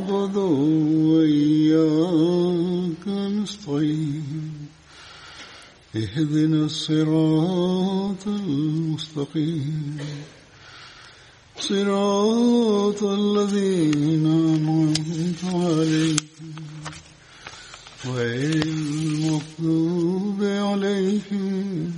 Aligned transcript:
نعبد 0.00 0.36
وإياك 1.10 3.04
نستعين 3.08 4.52
اهدنا 5.96 6.64
الصراط 6.64 8.24
المستقيم 8.26 9.98
صراط 11.58 13.02
الذين 13.20 14.26
أنعمت 14.54 15.40
عليهم 15.44 16.54
غير 18.16 18.62
المغضوب 18.66 20.40
عليهم 20.68 21.92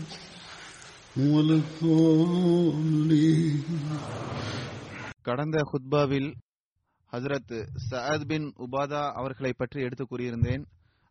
ولا 1.32 1.56
الضالين 1.62 3.62
கடந்த 5.28 5.56
ஹுத்பாவில் 5.70 6.28
ஹசரத் 7.13 7.67
சஅத் 7.91 8.25
பின் 8.25 8.53
உபாதா 8.57 9.11
அவர்களை 9.11 9.53
பற்றி 9.57 9.81
எடுத்து 9.81 10.05
கூறியிருந்தேன். 10.11 10.65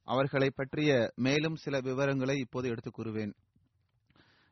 அவர்களை 0.04 0.50
பற்றிய 0.54 1.12
மேலும் 1.14 1.56
சில 1.56 1.80
விவரங்களை 1.80 2.38
இப்போது 2.38 2.68
எடுத்துக் 2.68 3.00
கூறுவேன். 3.00 3.34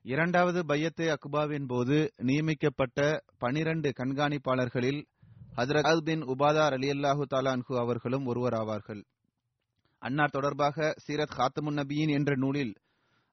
இரண்டாவது 0.03 0.62
பையத்தே 0.62 1.15
அக்பாவின் 1.15 1.65
போது 1.67 2.12
நியமிக்கப்பட்ட 2.17 3.25
பனிரண்டு 3.39 3.93
கண்காணிப்பாளர்களில் 3.97 5.05
ஹசரத் 5.56 6.01
பின் 6.01 6.23
உபாதா 6.23 6.69
அலியல்லாஹு 6.69 7.23
தாலான்ஹு 7.34 7.78
அவர்களும் 7.78 8.27
ஒருவராவார்கள் 8.27 9.05
அன்னார் 9.98 10.31
தொடர்பாக 10.31 10.95
சீரத் 11.06 11.37
ஹாத்தமுன் 11.37 11.77
நபியின் 11.77 12.11
என்ற 12.11 12.37
நூலில் 12.37 12.75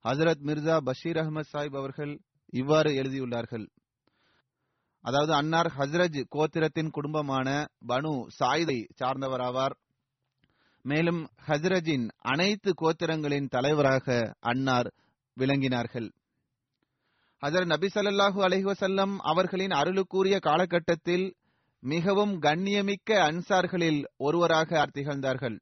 ஹசரத் 0.04 0.44
மிர்சா 0.44 0.78
பஷீர் 0.78 1.18
அகமது 1.18 1.44
சாஹிப் 1.54 1.78
அவர்கள் 1.78 2.22
இவ்வாறு 2.52 2.92
எழுதியுள்ளார்கள். 2.92 3.68
அதாவது 5.02 5.34
அன்னார் 5.34 5.74
ஹஸ்ரஜ் 5.78 6.24
கோத்திரத்தின் 6.36 6.90
குடும்பமான 6.90 7.66
பனு 7.88 8.28
சாயிதை 8.40 8.88
சார்ந்தவராவார். 9.00 9.76
மேலும் 10.82 11.30
ஹஸ்ரஜின் 11.48 12.10
அனைத்து 12.18 12.74
கோத்திரங்களின் 12.82 13.48
தலைவராக 13.48 14.36
அன்னார் 14.40 14.94
விளங்கினார்கள். 15.38 16.10
ஹசர் 17.42 17.66
நபி 17.66 17.88
சல்லாஹூ 17.94 18.44
அலைஹி 18.44 19.18
அவர்களின் 19.18 19.72
அருளுக்குரிய 19.72 20.40
காலகட்டத்தில் 20.40 21.36
மிகவும் 21.80 22.42
கண்ணியமிக்க 22.42 23.20
அன்சார்களில் 23.30 24.04
ஒருவராக 24.18 24.86
திகழ்ந்தார்கள். 24.94 25.60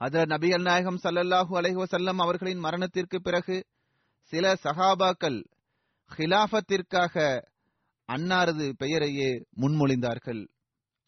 ஹசர் 0.00 0.26
நபி 0.26 0.48
நாயகம் 0.48 0.98
சல்லல்லாஹு 1.02 1.52
அலைஹி 1.58 2.16
அவர்களின் 2.18 2.58
மரணத்திற்கு 2.58 3.20
பிறகு 3.20 3.66
சில 4.22 4.54
சஹாபாக்கள் 4.62 5.44
ஹிலாஃபத்திற்காக 6.16 7.44
அன்னாரது 8.08 8.66
பெயரையே 8.72 9.30
முன்மொழிந்தார்கள். 9.56 10.42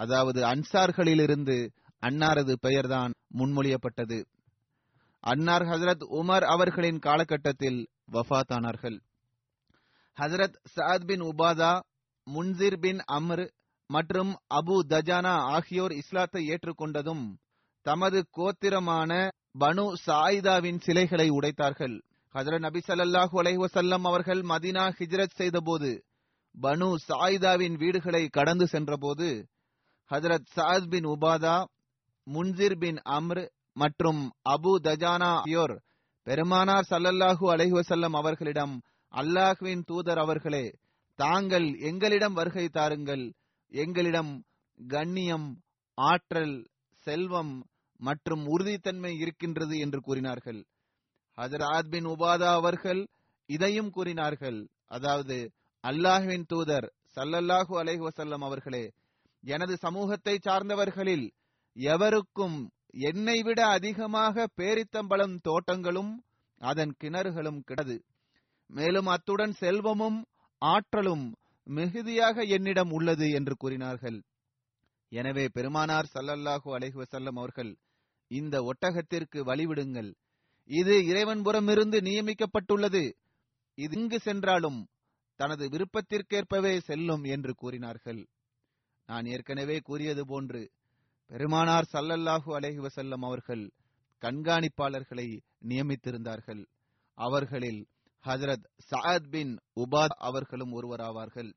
அதாவது 0.01 0.41
அன்சார்களிலிருந்து 0.43 1.57
அன்னாரது 2.03 2.53
பெயர்தான் 2.61 3.13
முன்மொழியப்பட்டது. 3.35 4.19
அன்னார் 5.25 5.63
ஹசரத் 5.63 6.05
உமர் 6.19 6.45
அவர்களின் 6.45 6.99
காலகட்டத்தில் 6.99 7.81
வஃபாத்தானார்கள் 8.13 8.99
ஹசரத் 10.17 10.57
சாத் 10.77 11.05
பின் 11.05 11.23
உபாதா 11.23 11.73
முன்சிர் 12.27 12.79
பின் 12.81 13.01
அம்ர் 13.13 13.49
மற்றும் 13.91 14.33
அபு 14.55 14.77
தஜானா 14.89 15.35
ஆகியோர் 15.57 15.93
இஸ்லாத்தை 15.93 16.43
ஏற்றுக்கொண்டதும் 16.49 17.25
தமது 17.87 18.19
கோத்திரமான 18.37 19.29
பனு 19.59 19.85
சாயிதாவின் 20.07 20.81
சிலைகளை 20.81 21.29
உடைத்தார்கள். 21.31 21.97
ஹசரத் 22.35 22.59
நபி 22.59 22.81
சல்லாஹூ 22.87 23.37
அலைஹி 23.43 24.03
அவர்கள் 24.03 24.41
மதீனா 24.41 24.85
ஹிஜ்ரத் 24.99 25.39
செய்தபோது 25.41 25.91
பனு 26.55 26.95
சாயிதாவின் 27.09 27.77
வீடுகளை 27.77 28.29
கடந்து 28.29 28.67
சென்றபோது 28.67 29.49
ஹஜரத் 30.11 30.51
சாத் 30.57 30.89
பின் 30.89 31.07
உபாதா 31.07 31.65
முன்சிர் 32.27 32.79
பின் 32.79 32.97
அம்ர் 32.97 33.49
மற்றும் 33.73 34.33
அபு 34.51 34.73
தஜானா 34.83 35.31
ஆகியோர் 35.37 35.83
பெருமானார் 36.23 36.87
சல்லல்லாஹு 36.91 37.47
அலைஹுவசல்லம் 37.55 38.17
அவர்களிடம் 38.17 38.83
அல்லாஹ்வின் 39.15 39.83
தூதர் 39.85 40.19
அவர்களே 40.19 40.79
தாங்கள் 41.19 41.69
எங்களிடம் 41.79 42.33
வருகை 42.33 42.69
தாருங்கள். 42.69 43.25
எங்களிடம் 43.73 44.45
கண்ணியம் 44.89 45.49
ஆற்றல் 45.95 46.69
செல்வம் 47.07 47.55
மற்றும் 48.01 48.45
உறுதித்தன்மை 48.47 49.13
இருக்கின்றது 49.21 49.79
என்று 49.79 50.01
கூறினார்கள். 50.01 50.61
ஹசராத் 51.39 51.91
பின் 51.91 52.07
உபாதா 52.07 52.51
அவர்கள் 52.53 53.09
இதையும் 53.47 53.91
கூறினார்கள். 53.91 54.61
அதாவது 54.87 55.39
அல்லாஹுவின் 55.85 56.47
தூதர் 56.53 56.87
சல்லல்லாஹு 57.17 57.73
அலைஹு 57.83 58.03
வசல்லம் 58.09 58.45
அவர்களே 58.49 58.85
எனது 59.45 59.75
சமூகத்தை 59.77 60.35
சார்ந்தவர்களில் 60.39 61.27
எவருக்கும் 61.77 62.57
என்னை 63.09 63.39
விட 63.43 63.61
அதிகமாக 63.67 64.47
பேரித்தம்பளம் 64.61 65.37
தோட்டங்களும் 65.49 66.13
அதன் 66.61 66.93
கிணறுகளும் 67.03 67.61
கிடது. 67.69 67.97
மேலும் 68.71 69.07
அத்துடன் 69.07 69.55
செல்வமும் 69.63 70.19
ஆற்றலும் 70.63 71.25
மிகுதியாக 71.67 72.45
என்னிடம் 72.57 72.91
உள்ளது 72.91 73.27
என்று 73.39 73.55
கூறினார்கள். 73.57 74.19
எனவே 75.13 75.45
பெருமானார் 75.49 76.11
சல்லல்லாஹு 76.15 76.69
அலைஹி 76.77 76.97
வசல்லம் 77.03 77.39
அவர்கள் 77.41 77.73
இந்த 78.31 78.57
ஒட்டகத்திற்கு 78.63 79.39
வழிவிடுங்கள். 79.51 80.11
இது 80.71 80.95
இறைவன்புறமிருந்து 81.11 81.99
நியமிக்கப்பட்டுள்ளது. 82.09 83.05
இது 83.79 83.95
இங்கு 84.01 84.19
சென்றாலும் 84.19 84.81
தனது 85.41 85.69
விருப்பத்திற்கேற்பவே 85.69 86.79
செல்லும் 86.81 87.23
என்று 87.25 87.55
கூறினார்கள். 87.55 88.27
நான் 89.07 89.27
ஏற்கனவே 89.27 89.79
கூறியது 89.79 90.27
போன்று 90.27 90.71
பெருமானார் 91.31 91.89
சல்லல்லாஹு 91.93 92.51
அலைஹி 92.59 92.81
வசல்லம் 92.87 93.25
அவர்கள் 93.25 93.65
கண்காணிப்பாளர்களை 94.23 95.27
நியமித்திருந்தார்கள். 95.69 96.63
அவர்களில் 97.19 97.81
ஹஜரத் 98.25 98.67
சஅத் 98.91 99.29
பின் 99.31 99.53
உபாத் 99.77 100.17
அவர்களும் 100.19 100.73
ஒருவராவார்கள். 100.73 101.51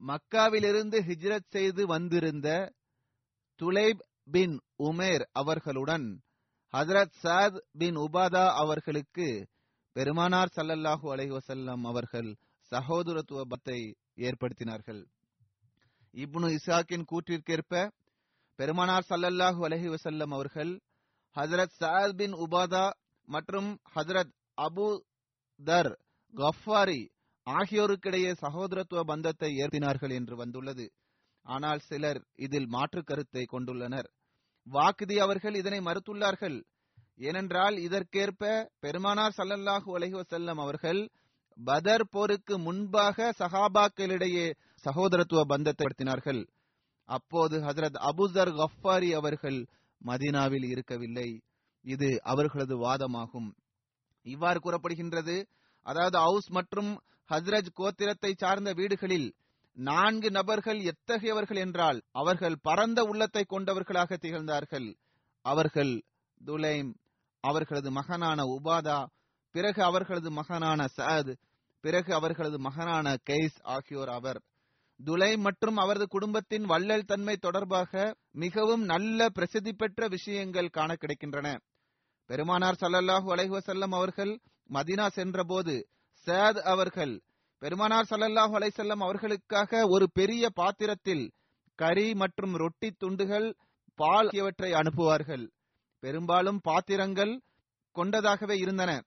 மக்காவிலிருந்து 0.00 0.98
ஹிஜ்ரத் 1.08 1.48
செய்து 1.48 1.86
வந்திருந்த 1.86 2.48
துலைப் 3.60 4.02
பின் 4.30 4.56
உமேர் 4.82 5.24
அவர்களுடன் 5.32 6.08
ஹசரத் 6.72 7.14
சாத் 7.22 7.58
பின் 7.78 7.96
உபாதா 7.96 8.44
அவர்களுக்கு 8.54 9.28
பெருமானார் 9.96 10.52
சல்லல்லாஹு 10.56 11.06
அலைஹி 11.14 11.32
வசல்லம் 11.36 11.84
அவர்கள் 11.86 12.30
சகோதரத்துவ 12.72 13.40
பத்தை 13.52 13.78
ஏற்படுத்தினார்கள். 14.26 15.02
இப்னு 16.14 16.48
இசாக்கின் 16.56 17.08
கூற்றிற்கேற்ப 17.10 17.72
பெருமானார் 18.58 19.08
சல்லல்லாஹு 19.08 19.60
அலஹி 19.68 19.88
வசல்லம் 19.94 20.32
அவர்கள் 20.36 20.72
ஹசரத் 21.36 21.76
சாத் 21.80 22.14
பின் 22.14 22.34
உபாதா 22.44 22.84
மற்றும் 23.28 23.70
ஹசரத் 23.94 24.32
அபு 24.66 24.86
தர் 25.60 25.92
கஃபாரி 26.34 27.02
ஆகியோருக்கிடையே 27.46 28.30
சகோதரத்துவ 28.44 29.00
பந்தத்தை 29.04 29.50
ஏற்பினார்கள் 29.62 30.10
என்று 30.10 30.36
வந்துள்ளது. 30.36 30.86
ஆனால் 31.46 31.80
சிலர் 31.88 32.20
இதில் 32.36 32.66
மாற்று 32.66 33.02
கருத்தை 33.02 33.44
கொண்டுள்ளனர். 33.52 34.08
வாக்குதி 34.66 35.16
அவர்கள் 35.16 35.54
இதனை 35.54 35.78
மறுத்துள்ளார்கள். 35.80 36.58
ஏனென்றால் 37.20 37.76
இதற்கேற்ப 37.86 38.42
பெருமானார் 38.84 39.36
சல்லல்லாஹு 39.36 39.90
அலஹி 39.98 40.16
வசல்லம் 40.22 40.60
அவர்கள் 40.64 41.00
பதர் 41.58 42.04
போருக்கு 42.08 42.58
முன்பாக 42.58 43.32
சஹாபாக்களிடையே 43.38 44.46
சகோதரத்துவ 44.84 45.42
பந்தத்தை 45.42 45.86
படுத்தினார்கள் 45.86 46.42
அப்போது 47.08 47.56
ஹசரத் 47.60 47.98
அபுசர் 48.08 48.50
கஃபாரி 48.60 49.10
அவர்கள் 49.10 49.58
மதீனாவில் 50.00 50.64
இருக்கவில்லை. 50.64 51.28
இது 51.84 52.08
அவர்களது 52.22 52.74
வாதமாகும். 52.76 53.50
இவ்வாறு 54.26 54.58
கூறப்படுகின்றது. 54.60 55.36
அதாவது 55.86 56.18
ஹவுஸ் 56.18 56.48
மற்றும் 56.50 56.90
ஹஸ்ரஜ் 57.30 57.70
கோத்திரத்தை 57.78 58.32
சார்ந்த 58.36 58.72
வீடுகளில் 58.72 59.28
நான்கு 59.76 60.30
நபர்கள் 60.30 60.80
எத்தகையவர்கள் 60.82 61.56
என்றால் 61.56 61.98
அவர்கள் 62.10 62.56
பரந்த 62.62 63.02
உள்ளத்தை 63.02 63.44
கொண்டவர்களாக 63.44 64.16
திகழ்ந்தார்கள். 64.16 64.88
அவர்கள் 65.44 66.04
துலைம் 66.40 66.90
அவர்களது 67.44 67.90
மகனான 67.90 68.42
உபாதா 68.42 69.06
பிறகு 69.54 69.80
அவர்களது 69.82 70.30
மகனான 70.30 70.86
சஅத் 70.96 71.32
பிறகு 71.80 72.14
அவர்களது 72.14 72.58
மகனான 72.58 73.16
கெய்ஸ் 73.30 73.58
ஆகியோர் 73.62 74.08
அவர். 74.08 74.40
துலை 75.04 75.36
மற்றும் 75.36 75.76
அவரது 75.76 76.06
குடும்பத்தின் 76.06 76.64
வள்ளல் 76.64 77.04
தன்மை 77.04 77.36
தொடர்பாக 77.36 78.14
மிகவும் 78.32 78.84
நல்ல 78.84 79.28
பிரசித்தி 79.28 79.72
பெற்ற 79.72 80.08
விஷயங்கள் 80.08 80.68
காண 80.68 80.94
கிடைக்கின்றன. 80.94 81.48
பெருமானார் 82.26 82.78
சல்லல்லாஹு 82.80 83.28
அலைஹுவசல்லம் 83.34 83.94
அவர்கள் 83.94 84.40
மதினா 84.72 85.06
சென்றபோது 85.06 85.88
சேத் 86.26 86.60
அவர்கள் 86.74 87.14
பெருமானார் 87.58 88.06
சல்லல்லாஹு 88.10 88.54
அலைசல்லம் 88.58 89.02
அவர்களுக்காக 89.02 89.86
ஒரு 89.88 90.06
பெரிய 90.12 90.50
பாத்திரத்தில் 90.50 91.32
கறி 91.74 92.14
மற்றும் 92.14 92.54
ரொட்டி 92.54 92.90
துண்டுகள் 92.90 93.56
பால் 93.94 94.26
ஆகியவற்றை 94.26 94.70
அனுப்புவார்கள். 94.72 95.44
பெரும்பாலும் 95.98 96.60
பாத்திரங்கள் 96.60 97.40
கொண்டதாகவே 97.94 98.56
இருந்தன. 98.58 99.02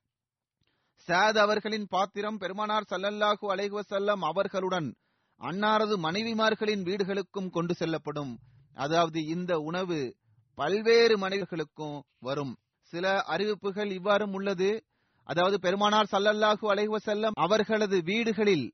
சாத் 1.10 1.38
அவர்களின் 1.38 1.88
பாத்திரம் 1.88 2.38
பெருமானார் 2.38 2.86
சல்லல்லாஹு 2.90 3.46
அலைஹுவசல்லம் 3.54 4.20
அவர்களுடன் 4.20 4.96
அன்னாரது 5.42 5.96
மனைவிமார்களின் 5.96 6.84
வீடுகளுக்கும் 6.84 7.50
கொண்டு 7.50 7.74
செல்லப்படும். 7.74 8.40
அதாவது 8.74 9.26
இந்த 9.26 9.60
உணவு 9.60 10.16
பல்வேறு 10.54 11.18
மனைவிகளுக்கும் 11.18 12.02
வரும். 12.20 12.58
சில 12.82 13.22
அறிவிப்புகள் 13.22 13.90
இவ்வாறும் 13.90 14.34
உள்ளது. 14.34 14.84
அதாவது 15.24 15.60
பெருமானார் 15.60 16.12
சல்லல்லாஹு 16.12 16.66
அலைஹுவசல்லம் 16.74 17.32
அவர்களது 17.36 18.02
வீடுகளில் 18.04 18.74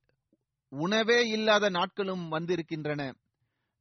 உணவே 0.69 1.27
இல்லாத 1.27 1.69
நாட்களும் 1.69 2.27
வந்திருக்கின்றன. 2.27 3.01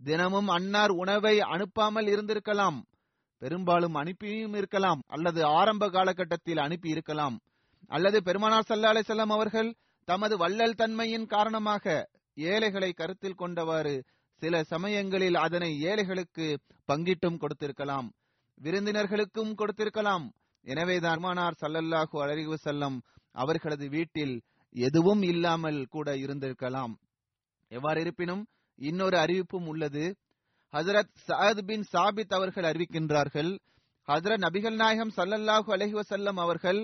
தினமும் 0.01 0.49
அன்னார் 0.49 0.91
உணவை 0.91 1.39
அனுப்பாமல் 1.39 2.09
இருந்திருக்கலாம். 2.15 2.79
பெரும்பாலும் 3.39 3.95
அனுப்பியும் 3.95 4.55
இருக்கலாம். 4.55 5.03
அல்லது 5.07 5.45
ஆரம்ப 5.45 5.89
காலகட்டத்தில் 5.89 6.59
அனுப்பி 6.59 6.89
இருக்கலாம் 6.89 7.39
அல்லது 7.89 8.19
பெருமானார் 8.23 8.69
சல்லா 8.69 8.93
அலிசல்லாம் 8.95 9.35
அவர்கள் 9.37 9.71
தமது 10.09 10.35
வள்ளல் 10.37 10.79
தன்மையின் 10.81 11.27
காரணமாக 11.27 11.85
ஏழைகளை 12.37 12.91
கருத்தில் 12.93 13.41
கொண்டவாறு 13.43 13.95
சில 14.43 14.63
சமயங்களில் 14.73 15.37
அதனை 15.45 15.71
ஏழைகளுக்கு 15.91 16.47
பங்கிட்டும் 16.89 17.39
கொடுத்திருக்கலாம் 17.43 18.09
விருந்தினர்களுக்கும் 18.61 19.53
கொடுத்திருக்கலாம். 19.61 20.27
எனவே 20.65 20.97
தர்மானார் 20.99 21.57
சல்லல்லாஹு 21.63 22.17
அலைஹி 22.25 22.57
செல்லம் 22.67 22.97
அவர்களது 23.35 23.87
வீட்டில் 23.89 24.35
எதுவும் 24.75 25.23
இல்லாமல் 25.23 25.81
கூட 25.87 26.09
இருந்திருக்கலாம். 26.17 26.93
எவ்வாறு 27.71 28.01
இருப்பினும் 28.01 28.43
இன்னொரு 28.79 29.17
அறிவிப்பும் 29.17 29.67
உள்ளது. 29.67 30.05
ஹசரத் 30.73 31.13
சஹத் 31.29 31.63
பின் 31.69 31.85
சாபித் 31.93 32.35
அவர்கள் 32.35 32.69
அறிவிக்கின்றார்கள் 32.71 33.51
ஹசரத் 34.09 34.45
நபிகள் 34.47 34.77
நாயகம் 34.83 35.13
சல்லல்லாஹு 35.19 35.69
அலஹி 35.77 35.95
வசல்லம் 36.01 36.39
அவர்கள் 36.45 36.81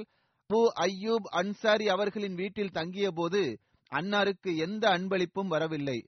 அபு 0.50 0.60
அய்யூப் 0.80 1.26
அன்சாரி 1.30 1.88
அவர்களின் 1.88 2.34
வீட்டில் 2.34 2.70
தங்கிய 2.70 3.10
போது 3.10 3.58
அன்னாருக்கு 3.92 4.56
எந்த 4.56 4.88
அன்பளிப்பும் 4.88 5.46
வரவில்லை. 5.46 5.98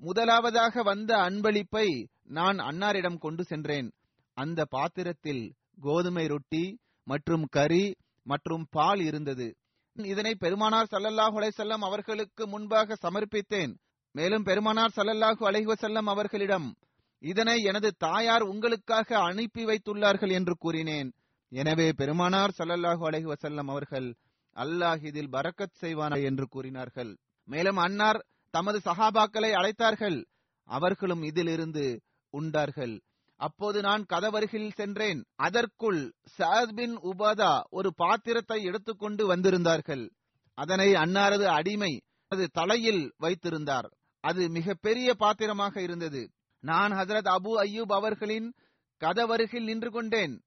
முதலாவதாக 0.00 0.82
வந்த 0.82 1.16
அன்பளிப்பை 1.16 1.88
நான் 2.28 2.58
அன்னாரிடம் 2.58 3.18
கொண்டு 3.18 3.44
சென்றேன். 3.44 3.88
அந்த 4.36 4.64
பாத்திரத்தில் 4.64 5.54
கோதுமை 5.80 6.26
ரொட்டி 6.26 6.78
மற்றும் 7.04 7.44
கறி 7.44 7.96
மற்றும் 8.22 8.66
பால் 8.70 9.00
இருந்தது. 9.00 9.56
இதனை 9.92 10.34
பெருமானார் 10.34 10.88
சல்லல்லாஹு 10.90 11.36
அலைசல்லம் 11.40 11.84
அவர்களுக்கு 11.88 12.48
முன்பாக 12.48 12.96
சமர்ப்பித்தேன். 13.02 13.74
மேலும் 14.12 14.42
பெருமானார் 14.42 14.94
சல்லல்லாஹு 14.96 15.44
அலைஹி 15.50 16.04
அவர்களிடம் 16.04 16.74
இதனை 17.22 17.62
எனது 17.62 17.94
தாயார் 17.98 18.42
உங்களுக்காக 18.42 19.18
அனுப்பி 19.18 19.64
வைத்துள்ளார்கள் 19.64 20.32
என்று 20.32 20.54
கூறினேன். 20.58 21.12
எனவே 21.54 21.92
பெருமானார் 21.92 22.54
சல்லல்லாஹு 22.58 23.02
அலஹி 23.10 23.32
வசல்லம் 23.32 23.68
அவர்கள் 23.68 24.14
அல்லாஹ் 24.54 25.04
இதில் 25.04 25.28
பரக்கத் 25.28 25.72
செய்வான? 25.72 26.20
என்று 26.20 26.46
கூறினார்கள். 26.48 27.16
மேலும் 27.44 27.76
அன்னார் 27.76 28.24
தமது 28.50 28.80
சஹாபாக்களை 28.84 29.52
அழைத்தார்கள். 29.52 30.24
அவர்களும் 30.64 31.22
இதிலிருந்து 31.22 32.00
உண்டார்கள். 32.30 33.00
அப்போது 33.36 33.80
நான் 33.80 34.04
கதவருகில் 34.12 34.72
சென்றேன். 34.72 35.24
அதற்குள் 35.34 36.12
சாத் 36.38 36.72
பின் 36.72 36.98
உபாதா 36.98 37.62
ஒரு 37.70 37.94
பாத்திரத்தை 37.94 38.62
எடுத்துக்கொண்டு 38.62 39.36
வந்திருந்தார்கள். 39.36 40.10
அதனை 40.54 40.92
அன்னாரது 40.92 41.44
அடிமை 41.44 42.02
அது 42.28 42.48
தலையில் 42.52 43.12
வைத்திருந்தார். 43.16 43.94
அது 44.20 44.48
மிக 44.48 44.74
பெரிய 44.74 45.14
பாத்திரமாக 45.14 45.82
இருந்தது. 45.82 46.30
நான் 46.60 46.92
ஹசரத் 46.92 47.36
அபு 47.36 47.50
அய்யூப் 47.56 47.92
அவர்களின் 47.92 48.54
கதவருகில் 49.00 49.62
நின்று 49.62 49.90
கொண்டேன். 49.90 50.43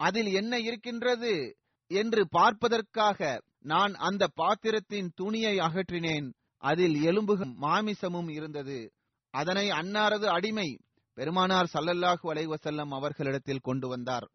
அதில் 0.00 0.30
என்ன 0.32 0.58
இருக்கின்றது 0.58 1.32
என்று 1.90 2.22
பார்ப்பதற்காக 2.28 3.18
நான் 3.62 3.94
அந்த 4.08 4.24
பாத்திரத்தின் 4.34 5.08
துணியை 5.14 5.54
அகற்றினேன். 5.58 6.28
அதில் 6.62 6.96
எலும்புகும் 7.02 7.54
மாமிசமும் 7.62 8.30
இருந்தது. 8.30 8.78
அதனை 9.34 9.64
அன்னாரது 9.70 10.26
அடிமை 10.26 10.68
பெருமானார் 11.16 11.70
சல்லல்லாஹு 11.72 12.26
அலைவசல்லம் 12.32 12.92
அவர்களிடத்தில் 12.98 13.64
கொண்டு 13.66 13.88
வந்தார். 13.88 14.26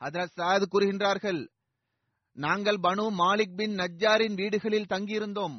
ஹஜரத் 0.00 0.36
சாத் 0.36 0.66
கூறுகின்றார்கள் 0.72 1.40
நாங்கள் 2.36 2.78
பனு 2.82 3.04
மாலிக் 3.18 3.54
பின் 3.56 3.74
நஜ்ஜாரின் 3.76 4.34
வீடுகளில் 4.34 4.90
தங்கியிருந்தோம். 4.90 5.56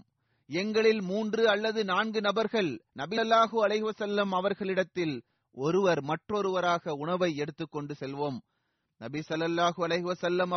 எங்களில் 0.49 1.01
மூன்று 1.01 1.49
அல்லது 1.49 1.81
நான்கு 1.83 2.21
நபர்கள் 2.21 2.71
நபிலல்லாஹு 2.99 3.57
அலைவசல்லம் 3.65 4.31
அவர்களிடத்தில் 4.31 5.15
ஒருவர் 5.57 6.01
மற்றொருவராக 6.01 6.93
உணவை 6.93 7.35
எடுத்துக்கொண்டு 7.35 7.95
செல்வோம். 7.99 8.39
நபி 9.01 9.19
ஸல்லல்லாஹு 9.29 9.79
அலைஹி 9.87 10.05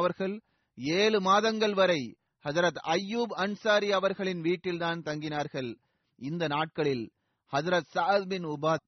அவர்கள் 0.01 0.35
ஏழு 0.79 1.21
மாதங்கள் 1.21 1.75
வரை 1.75 2.03
ஹசரத் 2.45 2.81
அய்யூப் 2.95 3.33
அன்சாரி 3.45 3.89
அவர்களின் 3.93 4.41
வீட்டில்தான் 4.41 5.03
தங்கினார்கள். 5.03 5.71
இந்த 6.19 6.47
நாட்களில் 6.47 7.05
ஹசரத் 7.53 7.91
சஅத் 7.95 8.27
பின் 8.27 8.47
உபாத் 8.47 8.87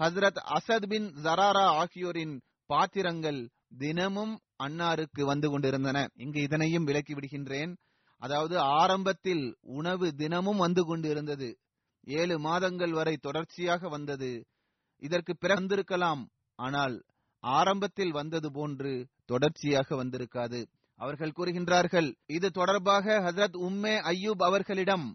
ஹசரத் 0.00 0.40
அசத் 0.56 0.88
பின் 0.88 1.06
ஜராரா 1.24 1.66
ஆகியோரின் 1.82 2.34
பாத்திரங்கள் 2.70 3.40
தினமும் 3.78 4.34
அன்னாருக்கு 4.64 5.22
வந்து 5.22 5.48
கொண்டிருந்தன. 5.50 5.98
இங்கு 6.14 6.40
இதனையும் 6.40 6.84
விலக்கி 6.84 7.14
விடுகின்றேன். 7.14 7.72
அதாவது 8.22 8.56
ஆரம்பத்தில் 8.80 9.44
உணவு 9.78 10.06
தினமும் 10.14 10.56
வந்து 10.56 10.82
கொண்டிருந்தது. 10.84 11.48
ஏழு 12.06 12.36
மாதங்கள் 12.38 12.92
வரை 12.92 13.14
தொடர்ச்சியாக 13.16 13.88
வந்தது. 13.88 14.30
இதற்கு 15.02 15.32
பிறந்திருக்கலாம் 15.40 16.22
ஆனால் 16.58 16.94
ஆரம்பத்தில் 17.54 18.12
வந்தது 18.12 18.48
போன்று 18.52 18.92
தொடர்ச்சியாக 19.24 19.88
வந்திருக்காது. 20.02 20.60
அவர்கள் 21.00 21.36
கூறுகின்றார்கள் 21.38 22.08
இது 22.26 22.48
தொடர்பாக 22.50 23.16
ஹசரத் 23.26 23.56
உம்மே 23.66 23.94
அய்யூப் 24.10 24.42
அவர்களிடம் 24.48 25.06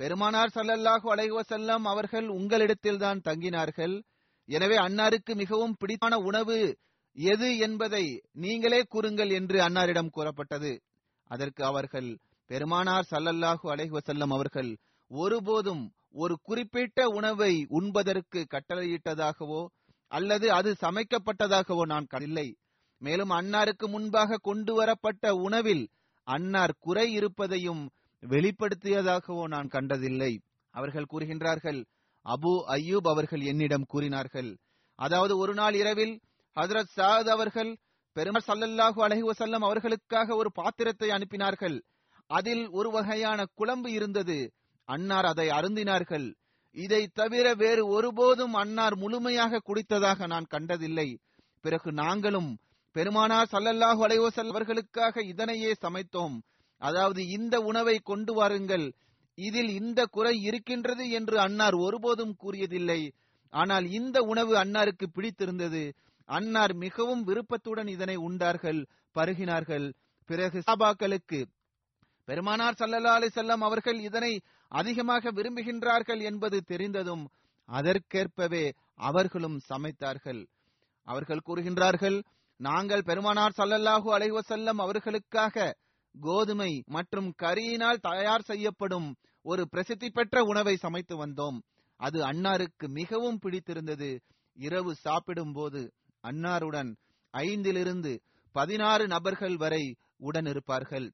பெருமானார் 0.00 0.54
சல்லல்லாஹு 0.54 1.06
அலைவசல்லம் 1.14 1.84
அவர்கள் 1.92 2.26
உங்களிடத்தில்தான் 2.38 3.20
தங்கினார்கள். 3.28 3.94
எனவே 4.48 4.76
அன்னாருக்கு 4.76 5.32
மிகவும் 5.34 5.76
பிடித்தான 5.80 6.14
உணவு 6.28 6.58
எது 7.16 7.48
என்பதை 7.58 8.04
நீங்களே 8.44 8.80
கூறுங்கள் 8.84 9.30
என்று 9.30 9.58
அன்னாரிடம் 9.66 10.10
கூறப்பட்டது. 10.10 10.72
அதற்கு 11.30 11.62
அவர்கள் 11.64 12.10
பெருமானார் 12.50 13.08
சல்லல்லாஹு 13.12 13.66
அலைஹி 13.74 13.92
அவர்கள் 14.26 14.70
ஒருபோதும் 15.10 15.84
ஒரு 16.12 16.34
குறிப்பிட்ட 16.42 17.08
உணவை 17.18 17.52
உண்பதற்கு 17.68 18.40
கட்டளையிட்டதாகவோ 18.52 19.62
அல்லது 20.08 20.52
அது 20.52 20.76
சமைக்கப்பட்டதாகவோ 20.80 21.82
நான் 21.82 22.06
கண்டில்லை. 22.10 22.48
மேலும் 22.98 23.30
அன்னாருக்கு 23.30 23.86
முன்பாக 23.88 24.38
கொண்டு 24.42 24.74
வரப்பட்ட 24.74 25.34
உணவில் 25.34 25.84
அன்னார் 26.26 26.74
குறை 26.78 27.12
இருப்பதையும் 27.12 27.90
வெளிப்படுத்தியதாகவோ 28.22 29.42
நான் 29.44 29.68
கண்டதில்லை. 29.68 30.32
அவர்கள் 30.74 31.10
கூறுகின்றார்கள் 31.12 31.80
அபு 32.26 32.52
ஐயூப் 32.68 33.08
அவர்கள் 33.08 33.40
என்னிடம் 33.40 33.84
கூறினார்கள். 33.88 34.58
அதாவது 34.94 35.38
ஒரு 35.38 35.54
நாள் 35.54 35.74
இரவில் 35.74 36.14
ஹஜரத் 36.56 36.94
சாத் 36.96 37.28
அவர்கள் 37.28 37.70
பெருமர் 38.12 38.44
சல்லல்லாஹு 38.46 39.00
அலஹி 39.06 39.24
வசல்லம் 39.30 39.64
அவர்களுக்காக 39.64 40.36
ஒரு 40.36 40.52
பாத்திரத்தை 40.52 41.08
அனுப்பினார்கள். 41.08 41.76
அதில் 42.26 42.68
ஒரு 42.70 42.90
வகையான 42.90 43.44
குழம்பு 43.54 43.92
இருந்தது. 43.92 44.38
அன்னார் 44.88 45.24
அதை 45.24 45.48
அருந்தினார்கள். 45.48 46.26
இதை 46.76 47.02
தவிர 47.12 47.46
வேறு 47.54 47.82
ஒருபோதும் 47.86 48.54
அன்னார் 48.54 48.96
முழுமையாக 48.96 49.60
குடித்ததாக 49.68 50.26
நான் 50.26 50.50
கண்டதில்லை. 50.54 51.08
பிறகு 51.64 51.90
நாங்களும் 51.92 52.50
பெருமானார் 52.96 53.50
சல்லல்லாஹு 53.52 54.00
அலைவசல் 54.06 54.50
அவர்களுக்காக 54.52 55.22
இதனையே 55.22 55.70
சமைத்தோம். 55.84 56.36
அதாவது 56.82 57.20
இந்த 57.28 57.54
உணவை 57.60 57.96
கொண்டு 58.10 58.32
வாருங்கள். 58.34 58.86
இதில் 59.38 59.70
இந்த 59.80 60.00
குறை 60.06 60.34
இருக்கின்றது 60.40 61.04
என்று 61.10 61.36
அன்னார் 61.40 61.76
ஒருபோதும் 61.86 62.34
கூறியதில்லை. 62.36 63.00
ஆனால் 63.52 63.86
இந்த 63.90 64.16
உணவு 64.22 64.52
அன்னாருக்கு 64.62 65.06
பிடித்திருந்தது. 65.12 65.82
அன்னார் 66.28 66.74
மிகவும் 66.74 67.22
விருப்பத்துடன் 67.22 67.86
இதனை 67.86 68.16
உண்டார்கள் 68.28 68.80
பருகினார்கள். 69.16 69.86
பிறகு 70.30 70.58
சாபாக்களுக்கு 70.66 71.40
பெருமானார் 72.28 72.78
சல்லல்லா 72.78 73.12
அலி 73.18 73.28
செல்லம் 73.34 73.64
அவர்கள் 73.66 73.98
இதனை 74.00 74.30
அதிகமாக 74.68 75.30
விரும்புகின்றார்கள் 75.30 76.22
என்பது 76.22 76.58
தெரிந்ததும் 76.62 77.24
அதற்கேற்பவே 77.68 78.64
அவர்களும் 78.94 79.58
சமைத்தார்கள். 79.68 80.42
அவர்கள் 81.08 81.46
கூறுகின்றார்கள் 81.46 82.18
நாங்கள் 82.60 83.02
பெருமானார் 83.02 83.56
சல்லல்லாஹு 83.56 84.08
அலைவசல்லம் 84.16 84.80
அவர்களுக்காக 84.80 85.74
கோதுமை 86.14 86.82
மற்றும் 86.86 87.34
கரியினால் 87.42 88.04
தயார் 88.08 88.42
செய்யப்படும் 88.42 89.08
ஒரு 89.42 89.68
பிரசித்தி 89.68 90.08
பெற்ற 90.10 90.42
உணவை 90.42 90.76
சமைத்து 90.76 91.26
வந்தோம். 91.26 91.58
அது 92.00 92.18
அன்னாருக்கு 92.20 92.86
மிகவும் 92.88 93.38
பிடித்திருந்தது. 93.38 94.10
இரவு 94.58 94.94
சாப்பிடும் 94.94 95.52
போது 95.52 95.92
அன்னாருடன் 96.24 96.90
ஐந்திலிருந்து 97.34 98.12
பதினாறு 98.52 99.06
நபர்கள் 99.06 99.56
வரை 99.56 99.84
உடன் 100.16 100.46
இருப்பார்கள். 100.46 101.08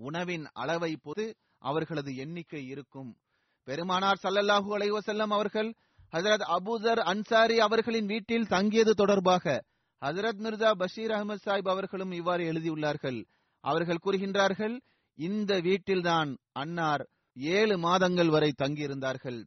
உணவின் 0.00 0.44
அளவை 0.52 0.96
பொது 1.02 1.34
அவர்களது 1.58 2.16
எண்ணிக்கை 2.16 2.66
இருக்கும். 2.66 3.16
பெருமானார் 3.64 4.20
சல்லல்லாஹூ 4.22 4.70
அலைவசல்லம் 4.78 5.32
அவர்கள் 5.38 5.74
ஹசரத் 6.12 6.46
அபுசர் 6.56 7.00
அன்சாரி 7.12 7.58
அவர்களின் 7.60 8.06
வீட்டில் 8.06 8.46
தங்கியது 8.46 8.94
தொடர்பாக 8.94 9.64
ஹசரத் 10.02 10.40
மிர்சா 10.44 10.70
பஷீர் 10.72 11.10
அகமது 11.10 11.42
சாஹிப் 11.44 11.68
அவர்களும் 11.68 12.12
இவ்வாறு 12.12 12.52
எழுதியுள்ளார்கள். 12.52 13.24
அவர்கள் 13.64 14.02
கூறுகின்றார்கள் 14.04 14.80
இந்த 15.14 15.60
வீட்டில்தான் 15.60 16.38
அன்னார் 16.52 17.04
ஏழு 17.36 17.78
மாதங்கள் 17.78 18.28
வரை 18.28 18.54
தங்கியிருந்தார்கள். 18.58 19.40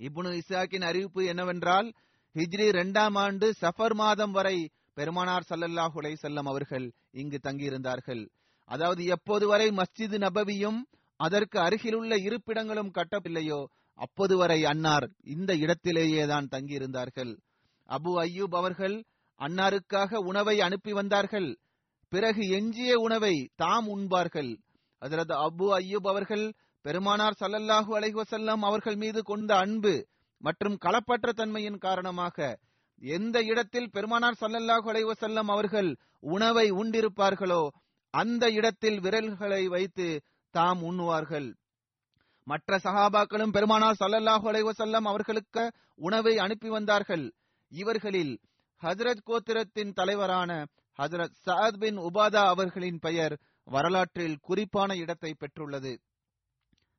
இப்னு 0.00 0.40
இசாக்கின் 0.40 0.84
அறிவிப்பு 0.84 1.24
என்னவென்றால் 1.24 1.88
ஹிஜ்ரி 2.34 2.66
இரண்டாம் 2.66 3.14
ஆண்டு 3.14 3.54
சஃபர் 3.60 3.94
மாதம் 3.94 4.30
வரை 4.30 4.70
பெருமானார் 4.92 5.46
சல்லல்லாஹு 5.48 6.16
செல்லம் 6.22 6.48
அவர்கள் 6.52 6.92
இங்கு 7.10 7.38
தங்கியிருந்தார்கள். 7.42 8.22
அதாவது 8.64 9.04
எப்போது 9.04 9.46
வரை 9.46 9.68
மஸ்ஜித் 9.70 10.18
நபவியும் 10.18 10.86
அதற்கு 11.20 11.58
அருகிலுள்ள 11.60 12.12
இருப்பிடங்களும் 12.26 12.94
கட்டவில்லையோ? 12.98 13.60
அப்போது 13.98 14.34
வரை 14.36 14.58
அன்னார் 14.64 15.06
இந்த 15.34 15.52
இடத்திலேயே 15.54 16.24
தான் 16.26 16.48
தங்கியிருந்தார்கள். 16.50 17.32
அபு 17.88 18.10
அய்யூப் 18.24 18.54
அவர்கள் 18.60 18.96
அன்னாருக்காக 19.40 20.20
உணவை 20.30 20.56
அனுப்பி 20.60 20.92
வந்தார்கள். 20.92 21.48
பிறகு 22.12 22.42
எஞ்சிய 22.58 22.92
உணவை 22.98 23.34
தாம் 23.54 23.88
உண்பார்கள். 23.88 24.52
அதரது 25.02 25.34
அபு 25.46 25.66
அய்யூப் 25.78 26.08
அவர்கள் 26.12 26.46
பெருமானார் 26.84 27.38
சல்லல்லாஹு 27.40 27.90
அலைஹி 27.98 28.64
அவர்கள் 28.68 28.96
மீது 28.96 29.20
கொண்ட 29.22 29.50
அன்பு 29.56 29.94
மற்றும் 30.40 30.76
களப்பற்ற 30.84 31.28
தன்மையின் 31.32 31.78
காரணமாக 31.78 32.56
எந்த 33.02 33.36
இடத்தில் 33.42 33.90
பெருமானார் 33.90 34.40
சல்லல்லாஹு 34.40 34.86
அலைவசல்லம் 34.92 35.50
அவர்கள் 35.54 35.90
உணவை 36.34 36.66
உண்டிருப்பார்களோ 36.72 37.62
அந்த 38.14 38.44
இடத்தில் 38.50 38.98
விரல்களை 39.00 39.62
வைத்து 39.66 40.06
தாம் 40.50 40.82
உண்ணுவார்கள். 40.82 41.48
மற்ற 42.44 42.76
சஹாபாக்களும் 42.76 43.52
பெருமானார் 43.52 43.96
சல்லல்லாஹு 44.00 44.46
அலைவசல்லம் 44.52 45.06
அவர்களுக்கு 45.06 45.72
உணவை 45.94 46.38
அனுப்பி 46.38 46.68
வந்தார்கள். 46.68 47.32
இவர்களில் 47.72 48.40
ஹசரத் 48.82 49.22
கோத்திரத்தின் 49.26 49.92
தலைவரான 49.92 50.66
ஹசரத் 50.98 51.36
சஅத் 51.46 51.78
பின் 51.78 51.98
உபாதா 51.98 52.46
அவர்களின் 52.46 52.98
பெயர் 52.98 53.34
வரலாற்றில் 53.64 54.38
குறிப்பான 54.40 54.96
இடத்தை 54.96 55.34
பெற்றுள்ளது. 55.34 55.92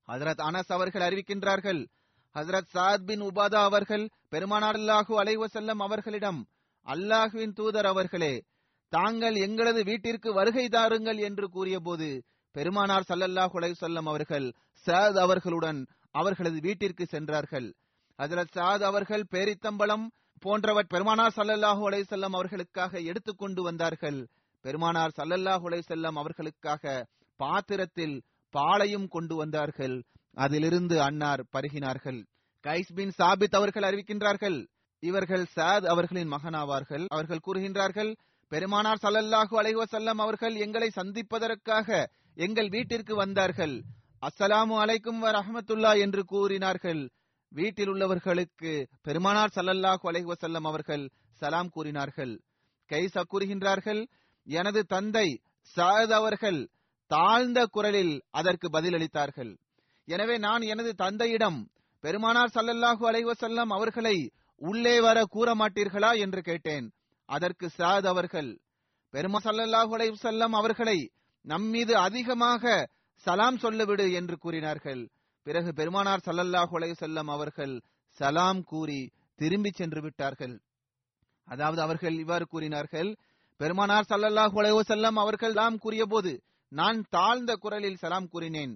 ஹசரத் 0.08 0.44
அனஸ் 0.50 0.72
அவர்கள் 0.74 1.01
அறிவிக்கின்றார்கள் 1.01 1.82
ஹசரத் 2.36 2.72
சாத் 2.74 3.06
பின் 3.06 3.22
உபாதா 3.22 3.62
அவர்கள் 3.63 4.10
பெருமானார் 4.29 4.75
அல்லாஹு 4.75 5.13
அலைஹி 5.22 5.79
அவர்களிடம் 5.79 6.48
அல்லாஹுவின் 6.86 7.53
தூதர் 7.53 7.86
அவர்களே 7.86 8.34
தாங்கள் 8.89 9.36
எங்களது 9.36 9.84
வீட்டிற்கு 9.84 10.34
வருகை 10.34 10.68
தாருங்கள் 10.68 11.18
என்று 11.18 11.50
கூறியபோது 11.50 12.24
பெருமானார் 12.51 13.03
சல்லல்லாஹ் 13.10 13.56
அலைஹி 13.60 13.74
வஸல்லம் 13.79 14.08
அவர்கள் 14.08 14.53
சாத் 14.86 15.20
அவர்களுடன் 15.20 15.88
அவர்களது 16.12 16.60
வீட்டிற்கு 16.62 17.06
சென்றார்கள். 17.06 17.74
அதில் 18.15 18.48
சாத் 18.56 18.84
அவர்கள் 18.84 19.25
பேரித்தம்பளம் 19.32 20.06
போன்றவர் 20.39 20.88
பெருமானார் 20.88 21.34
சல்லல்லாஹு 21.36 21.84
அலைஹி 21.89 22.03
செல்லம் 22.10 22.36
அவர்களுக்காக 22.39 23.00
எடுத்துக்கொண்டு 23.00 23.63
வந்தார்கள். 23.63 24.27
பெருமானார் 24.62 25.12
சல்லல்லாஹு 25.18 25.65
அலைஹி 25.70 26.15
அவர்களுக்காக 26.15 27.08
பாத்திரத்தில் 27.36 28.24
பாலையும் 28.50 29.08
கொண்டு 29.08 29.36
வந்தார்கள். 29.36 30.03
அதிலிருந்து 30.34 31.01
அன்னார் 31.01 31.46
பருகினார்கள். 31.53 32.25
கைஸ் 32.63 32.94
பின் 32.96 33.13
சாபித் 33.18 33.56
அவர்கள் 33.56 33.84
அறிவிக்கின்றார்கள். 33.84 34.68
இவர்கள் 35.00 35.46
சாத் 35.56 35.86
அவர்களின் 35.86 36.32
மகனாவார்கள். 36.32 37.06
அவர்கள் 37.08 37.46
கூறுகின்றார்கள் 37.48 38.15
பெருமானார் 38.48 39.00
சல்லல்லாஹு 39.01 39.53
அலைஹி 39.62 40.06
அவர்கள் 40.18 40.56
எங்களை 40.56 40.89
சந்திப்பதற்காக 40.89 42.10
எங்கள் 42.38 42.69
வீட்டிற்கு 42.69 43.13
வந்தார்கள். 43.15 43.75
அஸ்ஸலாமு 44.27 44.75
அலைக்கும் 44.83 45.19
வ 45.24 45.27
ரஹமத்துல்லா 45.38 45.91
என்று 46.05 46.21
கூறினார்கள். 46.24 47.01
வீட்டில் 47.51 47.89
உள்ளவர்களுக்கு 47.89 48.71
பெருமானார் 49.01 49.55
சல்லல்லாஹு 49.55 50.05
அலைஹி 50.12 50.27
வஸல்லம் 50.31 50.67
அவர்கள் 50.71 51.05
சலாம் 51.41 51.71
கூறினார்கள். 51.75 52.33
கைசா 52.89 53.21
கூறுகின்றார்கள் 53.31 54.01
எனது 54.48 54.81
தந்தை 54.86 55.27
சாத் 55.75 56.13
அவர்கள் 56.19 56.59
தாழ்ந்த 57.12 57.59
குரலில் 57.65 58.13
அதற்கு 58.31 58.67
பதிலளித்தார்கள். 58.69 59.51
எனவே 60.07 60.36
நான் 60.38 60.63
எனது 60.74 60.91
தந்தையிடம் 60.95 61.59
பெருமானார் 62.03 62.55
சல்லல்லாஹு 62.55 63.03
அலைவசல்லம் 63.12 63.71
அவர்களை 63.77 64.15
உள்ளே 64.62 64.95
வர 65.01 65.17
கூற 65.36 65.50
மாட்டீர்களா 65.55 66.12
என்று 66.17 66.41
கேட்டேன். 66.41 66.88
அதற்கு 67.29 67.65
சாத் 67.77 68.07
அவர்கள் 68.07 68.51
பெருமா 69.13 69.39
சல்லல்லாஹு 69.45 69.91
அலைவசல்லம் 69.98 70.55
அவர்களை 70.59 70.98
நம்மீது 71.46 71.93
அதிகமாக 71.98 72.63
சலாம் 73.25 73.58
சொல்லவிடு 73.58 74.05
என்று 74.13 74.36
கூறினார்கள். 74.38 75.01
பிறகு 75.48 75.69
பெருமானார் 75.74 76.25
சல்லல்லாஹ் 76.25 76.74
செல்லம் 77.03 77.29
அவர்கள் 77.36 77.75
சலாம் 78.19 78.62
கூறி 78.63 79.01
திரும்பி 79.36 79.72
சென்று 79.72 80.01
விட்டார்கள். 80.01 80.55
அதாவது 81.48 81.81
அவர்கள் 81.81 82.13
இவ்வாறு 82.13 82.46
கூறினார்கள் 82.46 83.10
பெருமானார் 83.60 84.10
சல்லல்லாஹ் 84.10 84.53
செல்லம் 84.55 84.77
வஸல்லம் 84.79 85.17
அவர்கள் 85.24 85.53
சலாம் 85.53 85.77
கூறியபோது 85.77 86.31
நான் 86.72 87.00
தாழ்ந்த 87.10 87.51
குரலில் 87.55 88.01
சலாம் 88.03 88.27
கூறினேன். 88.27 88.74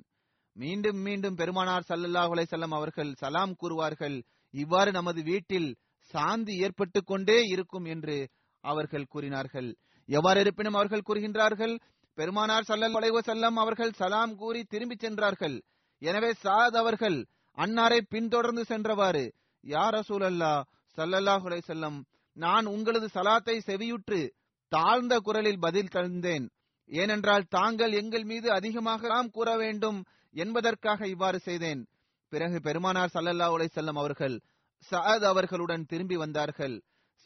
மீண்டும் 0.56 1.00
மீண்டும் 1.02 1.36
பெருமானார் 1.36 1.88
சல்லல்லாஹ் 1.90 2.34
செல்லம் 2.54 2.76
அவர்கள் 2.80 3.12
சலாம் 3.14 3.54
கூறுவார்கள். 3.62 4.18
இவ்வாறு 4.54 4.92
நமது 4.92 5.22
வீட்டில் 5.24 5.70
சாந்தி 6.14 6.54
ஏற்பட்டு 6.66 7.00
கொண்டே 7.04 7.38
இருக்கும் 7.54 7.86
என்று 7.86 8.18
அவர்கள் 8.64 9.06
கூறினார்கள். 9.06 9.70
எவ்வாறு 10.10 10.40
இருப்பினும் 10.40 10.74
அவர்கள் 10.74 11.08
கூறுகின்றார்கள் 11.08 11.74
பெருமானார் 12.18 12.68
சல்லல் 12.68 12.92
வளைவு 12.92 13.20
செல்லம் 13.20 13.58
அவர்கள் 13.64 13.92
சலாம் 13.92 14.34
கூறி 14.36 14.64
திரும்பி 14.64 14.96
சென்றார்கள். 14.96 15.58
எனவே 16.02 16.32
சாத் 16.44 16.78
அவர்கள் 16.78 17.18
அன்னாரை 17.58 18.00
பின்தொடர்ந்து 18.10 18.64
சென்றவாறு 18.68 19.26
யார் 19.64 19.94
ரசூலல்லா 19.94 20.54
சல்லல்லாஹு 20.98 21.60
செல்லம் 21.70 21.98
நான் 22.38 22.66
உங்களது 22.66 23.08
சலாத்தை 23.14 23.56
செவியுற்று 23.70 24.22
தாழ்ந்த 24.72 25.14
குரலில் 25.20 25.60
பதில் 25.60 25.94
தந்தேன். 25.96 26.46
ஏனென்றால் 26.90 27.46
தாங்கள் 27.50 27.92
எங்கள் 27.92 28.24
மீது 28.24 28.48
அதிகமாக 28.52 29.08
நாம் 29.08 29.30
கூற 29.30 29.50
வேண்டும் 29.58 30.00
என்பதற்காக 30.36 31.08
இவ்வாறு 31.08 31.40
செய்தேன். 31.40 31.82
பிறகு 32.32 32.60
பெருமானார் 32.62 33.14
சல்லல்லா 33.14 33.48
செல்லம் 33.78 34.00
அவர்கள் 34.04 34.36
சஅத் 34.92 35.26
அவர்களுடன் 35.32 35.86
திரும்பி 35.86 36.16
வந்தார்கள். 36.16 36.76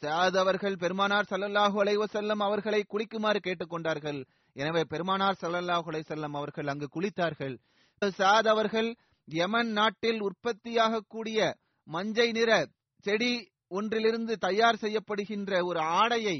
சஅத் 0.02 0.38
அவர்கள் 0.42 0.76
பெருமானார் 0.76 1.30
சல்லல்லாஹு 1.30 1.76
அலைஹி 1.82 2.42
அவர்களை 2.48 2.84
குளிக்குமாறு 2.88 3.40
கேட்டுக்கொண்டார்கள் 3.46 4.20
எனவே 4.58 4.82
பெருமானார் 4.92 5.40
சல்லல்லாஹுலை 5.40 6.00
செல்லம் 6.08 6.36
அவர்கள் 6.38 6.70
அங்கு 6.72 6.86
குளித்தார்கள். 6.94 7.54
சாத் 8.18 8.48
அவர்கள் 8.52 8.88
யமன் 9.28 9.70
நாட்டில் 9.78 10.20
உற்பத்தியாக 10.20 11.02
கூடிய 11.14 11.38
மஞ்சை 11.88 12.28
நிற 12.32 12.50
செடி 13.04 13.32
ஒன்றிலிருந்து 13.78 14.34
தயார் 14.46 14.80
செய்யப்படுகின்ற 14.84 15.52
ஒரு 15.70 15.80
ஆடையை 16.00 16.38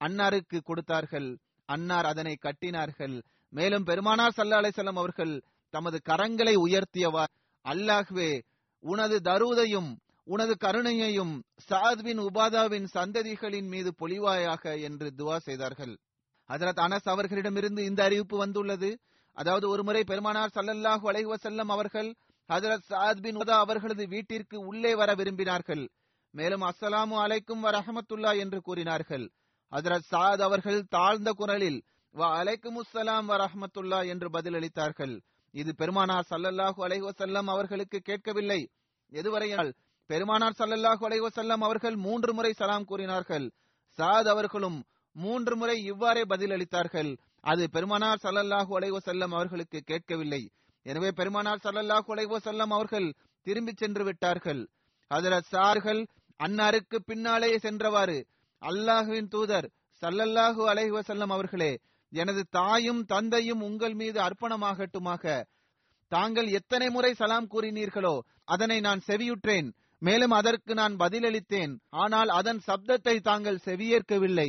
அன்னாருக்கு 0.00 0.58
கொடுத்தார்கள். 0.62 1.28
அன்னார் 1.68 2.06
அதனை 2.06 2.34
கட்டினார்கள். 2.40 3.16
மேலும் 3.52 3.84
பெருமானார் 3.84 4.36
சல்லா 4.36 4.58
அலிசல்லாம் 4.62 5.00
அவர்கள் 5.02 5.34
தமது 5.74 5.98
கரங்களை 6.10 6.54
உயர்த்தியவார். 6.66 7.32
அல்லாஹ்வே 7.64 8.30
உனது 8.84 9.16
தருதையும் 9.28 9.90
உனது 10.24 10.54
கருணையையும் 10.64 11.34
சாத்வின் 11.68 12.20
உபாதாவின் 12.28 12.86
சந்ததிகளின் 12.94 13.68
மீது 13.74 13.90
பொலிவாயாக 14.00 14.64
என்று 14.88 15.08
துவா 15.18 15.36
செய்தார்கள். 15.48 15.94
ஹசரத் 16.48 16.80
அனஸ் 16.86 17.08
அவர்களிடமிருந்து 17.14 17.84
இந்த 17.84 18.04
அறிவிப்பு 18.04 18.36
வந்துள்ளது. 18.38 18.90
அதாவது 19.36 19.68
ஒருமுறை 19.68 20.04
பெருமானார் 20.04 20.54
சல்லல்லாஹு 20.54 21.04
அலைஹி 21.10 21.38
செல்லம் 21.42 21.70
அவர்கள் 21.76 22.14
ஹசரத் 22.48 22.86
சாத் 22.90 23.20
பின் 23.20 23.36
உதா 23.36 23.56
அவர்களது 23.64 24.06
வீட்டிற்கு 24.06 24.56
உள்ளே 24.60 24.94
வர 24.94 25.14
விரும்பினார்கள். 25.14 25.88
மேலும் 26.30 26.62
அஸ்ஸலாமு 26.62 27.16
அலைக்கும் 27.24 27.62
வ 27.64 27.70
ரஹமத்துல்லா 27.78 28.38
என்று 28.38 28.60
கூறினார்கள். 28.60 29.30
ஹசரத் 29.72 30.08
சாத் 30.10 30.42
அவர்கள் 30.42 30.80
தாழ்ந்த 30.88 31.30
குரலில் 31.32 31.78
வ 32.14 32.22
அலைக்கும் 32.40 32.78
அஸ்ஸலாம் 32.82 33.26
வ 33.30 33.36
ரஹமத்துல்லா 33.44 34.06
என்று 34.06 34.28
பதிலளித்தார்கள். 34.30 35.20
இது 35.54 35.74
பெருமானார் 35.74 36.26
சல்லல்லாஹு 36.30 36.80
அலைஹி 36.86 37.04
வஸல்லம் 37.08 37.48
அவர்களுக்கு 37.50 37.98
கேட்கவில்லை. 37.98 38.60
எதுவரையால் 39.12 39.72
பெருமானார் 40.10 40.58
சல்லல்லாஹு 40.58 41.02
அலைஹி 41.08 41.24
வஸல்லம் 41.26 41.62
அவர்கள் 41.68 41.96
மூன்று 41.96 42.34
முறை 42.34 42.52
சலாம் 42.52 42.84
கூறினார்கள். 42.84 43.46
சாத் 43.98 44.28
அவர்களும் 44.28 44.78
மூன்று 45.24 45.54
முறை 45.60 45.76
இவ்வாறே 45.92 46.22
பதிலளித்தார்கள். 46.32 47.10
அது 47.50 47.64
பெருமானார் 47.74 48.22
சல்லல்லாஹு 48.24 48.72
அலைவோ 48.78 48.98
செல்லம் 49.08 49.34
அவர்களுக்கு 49.36 49.78
கேட்கவில்லை. 49.90 50.42
எனவே 50.86 51.10
பெருமானார் 51.20 51.64
சல்லல்லாஹு 51.64 52.08
அலைவோ 52.14 52.38
செல்லம் 52.46 52.72
அவர்கள் 52.76 53.08
திரும்பி 53.46 53.72
சென்று 53.82 54.04
விட்டார்கள். 54.08 54.62
அதில் 55.10 55.48
சார்கள் 55.52 56.02
அன்னாருக்கு 56.40 56.98
பின்னாலேயே 57.10 57.58
சென்றவாறு 57.66 58.18
அல்லாஹுவின் 58.62 59.30
தூதர் 59.34 59.68
சல்லல்லாஹு 60.02 60.62
அலைஹி 60.72 61.02
செல்லம் 61.10 61.32
அவர்களே 61.36 61.72
எனது 62.12 62.42
தாயும் 62.56 63.02
தந்தையும் 63.12 63.62
உங்கள் 63.68 63.94
மீது 64.00 64.18
அர்ப்பணமாகட்டுமாக 64.26 65.34
தாங்கள் 66.12 66.48
எத்தனை 66.58 66.88
முறை 66.94 67.10
சலாம் 67.20 67.48
கூறினீர்களோ 67.52 68.14
அதனை 68.54 68.76
நான் 68.86 69.00
செவியுற்றேன். 69.06 69.68
மேலும் 70.02 70.34
அதற்கு 70.38 70.72
நான் 70.80 70.94
பதிலளித்தேன். 71.02 71.72
ஆனால் 72.02 72.30
அதன் 72.38 72.60
சப்தத்தை 72.68 73.16
தாங்கள் 73.28 73.64
செவியேற்கவில்லை. 73.66 74.48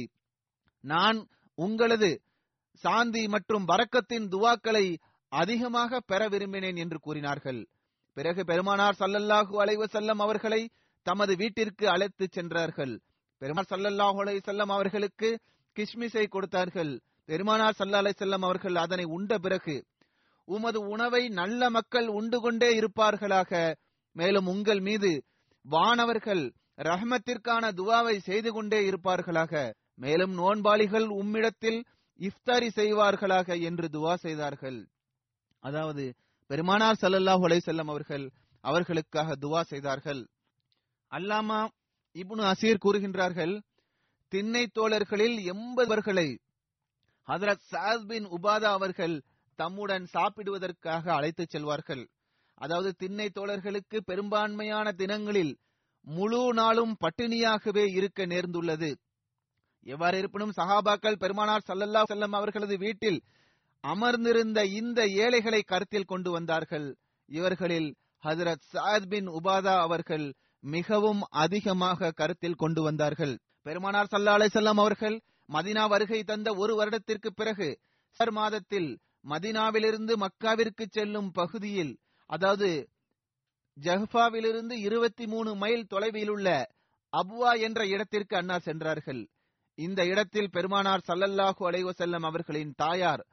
நான் 0.92 1.18
உங்களது 1.58 2.10
சாந்தி 2.84 3.24
மற்றும் 3.28 3.66
வரக்கத்தின் 3.68 4.28
துவாக்களை 4.34 4.86
அதிகமாக 5.32 6.00
பெற 6.10 6.22
விரும்பினேன் 6.30 6.78
என்று 6.84 6.98
கூறினார்கள். 7.00 7.62
பிறகு 8.18 8.42
பெருமானார் 8.46 9.00
சல்லல்லாஹு 9.00 9.54
அலைவு 9.64 9.86
செல்லம் 9.96 10.22
அவர்களை 10.26 10.62
தமது 11.06 11.34
வீட்டிற்கு 11.36 11.86
அழைத்துச் 11.90 12.36
சென்றார்கள். 12.38 12.94
பெருமாள் 13.42 13.70
சல்லல்லாஹு 13.70 14.20
அலை 14.24 14.36
செல்லம் 14.46 14.74
அவர்களுக்கு 14.78 15.30
கிஸ்மிஸை 15.76 16.26
கொடுத்தார்கள். 16.28 16.94
பெருமானார் 17.30 17.78
சல்லா 17.80 18.00
அலை 18.04 18.14
செல்லம் 18.18 18.46
அவர்கள் 18.48 18.76
அதனை 18.76 19.06
உண்ட 19.16 19.32
பிறகு 19.38 19.76
உமது 20.48 20.80
உணவை 20.94 21.24
நல்ல 21.40 21.70
மக்கள் 21.70 22.08
உண்டு 22.20 22.38
கொண்டே 22.42 22.70
இருப்பார்களாக. 22.80 23.52
மேலும் 24.16 24.48
உங்கள் 24.48 24.82
மீது 24.88 25.12
வானவர்கள் 25.66 26.44
ரஹ்மத்திற்கான 26.90 27.64
துவாவை 27.80 28.16
செய்து 28.30 28.50
கொண்டே 28.52 28.80
இருப்பார்களாக. 28.90 29.54
மேலும் 29.98 30.38
நோன்பாளிகள் 30.38 31.08
உம்மிடத்தில் 31.08 31.86
இஃப்தாரி 32.20 32.70
செய்வார்களாக 32.76 33.62
என்று 33.62 33.88
துவா 33.88 34.14
செய்தார்கள். 34.14 34.88
அதாவது 35.60 36.16
பெருமானார் 36.46 37.00
சல்லல்லாஹ் 37.02 37.46
செல்லம் 37.66 37.90
அவர்கள் 37.90 38.32
அவர்களுக்காக 38.62 39.36
துவா 39.36 39.62
செய்தார்கள். 39.62 40.30
அல்லாமா 41.12 41.68
இப்னு 42.16 42.44
அசீர் 42.52 42.84
கூறுகின்றார்கள் 42.86 43.62
திண்ணை 44.28 44.68
தோழர்களில் 44.68 45.38
எண்பவர்களை 45.54 46.40
ஹதரத் 47.28 47.66
சாத் 47.72 48.06
பின் 48.06 48.26
உபாதா 48.28 48.70
அவர்கள் 48.80 49.24
தம்முடன் 49.56 50.06
சாப்பிடுவதற்காக 50.14 51.14
அழைத்துச் 51.14 51.56
செல்வார்கள். 51.56 52.04
அதாவது 52.54 52.94
திண்ணை 52.96 53.30
தோழர்களுக்கு 53.36 53.98
பெரும்பான்மையான 54.06 54.92
தினங்களில் 54.92 55.54
முழு 56.08 56.54
நாளும் 56.54 56.98
பட்டினியாகவே 57.00 57.86
இருக்க 57.92 58.26
நேர்ந்துள்ளது. 58.26 58.90
எவ்வாறு 59.88 60.18
இருப்பினும் 60.18 60.56
சஹாபாக்கள் 60.58 61.20
பெருமானார் 61.20 61.66
சல்லல்லா 61.68 62.02
செல்லம் 62.12 62.36
அவர்களது 62.40 62.78
வீட்டில் 62.78 63.20
அமர்ந்திருந்த 63.84 64.60
இந்த 64.80 65.00
ஏழைகளை 65.24 65.62
கருத்தில் 65.62 66.10
கொண்டு 66.12 66.32
வந்தார்கள். 66.32 66.88
இவர்களில் 67.30 67.90
ஹசரத் 68.24 68.66
சாத் 68.74 69.08
பின் 69.10 69.28
உபாதா 69.30 69.76
அவர்கள் 69.80 70.26
மிகவும் 70.64 71.22
அதிகமாக 71.44 72.12
கருத்தில் 72.12 72.56
கொண்டு 72.56 72.82
வந்தார்கள். 72.82 73.34
பெருமானார் 73.62 74.12
சல்லா 74.12 74.36
அலைசல்லாம் 74.38 74.82
அவர்கள் 74.84 75.18
மதினா 75.50 75.84
வருகை 75.88 76.24
தந்த 76.24 76.50
ஒரு 76.56 76.76
வருடத்திற்கு 76.76 77.30
பிறகு 77.34 77.70
சர் 78.20 78.32
மாதத்தில் 78.32 78.90
மதினாவிலிருந்து 79.30 80.14
மக்காவிற்கு 80.24 80.86
செல்லும் 80.90 81.32
பகுதியில் 81.32 81.94
அதாவது 82.30 82.70
ஜஹ்பாவிலிருந்து 83.78 84.76
இருபத்தி 84.88 85.26
மூணு 85.28 85.56
மைல் 85.56 85.88
தொலைவில் 85.88 86.30
உள்ள 86.30 86.48
அபுவா 87.14 87.52
என்ற 87.60 87.82
இடத்திற்கு 87.86 88.36
அன்னார் 88.38 88.62
சென்றார்கள். 88.62 89.22
இந்த 89.78 90.06
இடத்தில் 90.06 90.50
பெருமானார் 90.50 91.04
சல்லல்லாஹு 91.08 91.62
அலைவசல்லம் 91.70 92.26
அவர்களின் 92.26 92.74
தாயார் 92.76 93.24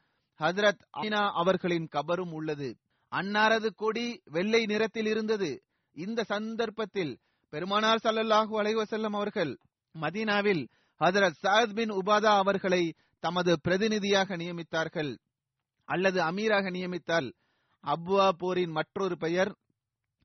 ஹசரத் 0.41 0.83
ஆயினா 0.97 1.23
அவர்களின் 1.33 1.89
கபரும் 1.93 2.33
உள்ளது. 2.33 2.69
அன்னாரது 3.13 3.69
கொடி 3.75 4.21
வெள்ளை 4.25 4.65
நிறத்தில் 4.65 5.07
இருந்தது. 5.07 5.51
இந்த 5.97 6.25
சந்தர்ப்பத்தில் 6.25 7.13
பெருமானார் 7.53 8.03
சல்லல்லாஹு 8.03 8.53
அலைவசல்லம் 8.63 9.17
அவர்கள் 9.21 9.53
மதீனாவில் 9.95 10.69
ஹசரத் 11.01 11.41
சாத் 11.43 11.75
பின் 11.75 11.91
உபாதா 11.91 12.33
அவர்களை 12.37 12.95
தமது 13.19 13.61
பிரதிநிதியாக 13.61 14.37
நியமித்தார்கள். 14.37 15.13
அல்லது 15.89 16.21
அமீராக 16.21 16.67
நியமித்தால் 16.71 17.29
அப்வா 17.85 18.29
போரின் 18.39 18.71
மற்றொரு 18.71 19.17
பெயர் 19.17 19.53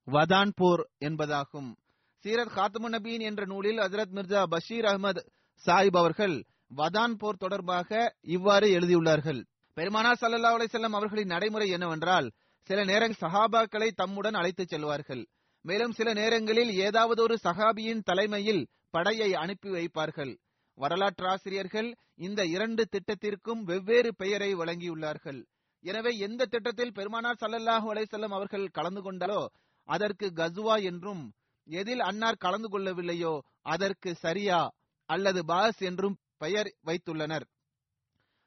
வதான் 0.07 0.51
போர் 0.55 0.83
என்பதாகும். 0.99 1.71
சீரத் 2.23 2.55
காத்தமு 2.55 2.89
நபீன் 2.89 3.19
என்ற 3.19 3.45
நூலில் 3.45 3.77
ஹஜரத் 3.77 4.15
மிர்ஜா 4.17 4.41
பஷீர் 4.43 4.85
அகமது 4.85 5.21
சாஹிப் 5.65 5.97
அவர்கள் 6.01 6.35
வதான் 6.79 7.13
போர் 7.21 7.41
தொடர்பாக 7.43 7.89
இவ்வாறு 8.35 8.67
எழுதியுள்ளார்கள். 8.77 9.41
பெருமானார் 9.77 10.19
சல்லல்லா 10.21 10.51
அலிசல்லாம் 10.57 10.97
அவர்களின் 10.97 11.33
நடைமுறை 11.33 11.67
என்னவென்றால் 11.69 12.27
சில 12.69 12.79
நேரங்கள் 12.83 13.21
சஹாபாக்களை 13.23 13.89
தம்முடன் 13.91 14.37
அழைத்துச் 14.39 14.71
செல்வார்கள். 14.73 15.23
மேலும் 15.65 15.91
சில 15.91 16.09
நேரங்களில் 16.13 16.71
ஏதாவது 16.87 17.19
ஒரு 17.21 17.35
சஹாபியின் 17.43 18.05
தலைமையில் 18.09 18.61
படையை 18.89 19.29
அனுப்பி 19.33 19.69
வைப்பார்கள். 19.69 20.33
வரலாற்றாசிரியர்கள் 20.77 21.89
இந்த 22.27 22.41
இரண்டு 22.45 22.83
திட்டத்திற்கும் 22.93 23.61
வெவ்வேறு 23.61 24.11
பெயரை 24.15 24.51
வழங்கியுள்ளார்கள். 24.55 25.39
எனவே 25.85 26.11
எந்த 26.17 26.47
திட்டத்தில் 26.53 26.95
பெருமானார் 26.97 27.41
சல்லல்லாஹு 27.41 27.87
அலைசல்லம் 27.93 28.35
அவர்கள் 28.37 28.73
கலந்து 28.77 29.01
கொண்டாலோ 29.01 29.41
அதற்கு 29.89 30.27
கசுவா 30.39 30.75
என்றும் 30.83 31.23
எதில் 31.67 32.03
அன்னார் 32.09 32.43
கலந்து 32.45 32.69
கொள்ளவில்லையோ 32.69 33.33
அதற்கு 33.73 34.09
சரியா 34.15 34.59
அல்லது 35.09 35.39
பாஸ் 35.45 35.81
என்றும் 35.89 36.17
பெயர் 36.37 36.69
வைத்துள்ளனர். 36.87 37.45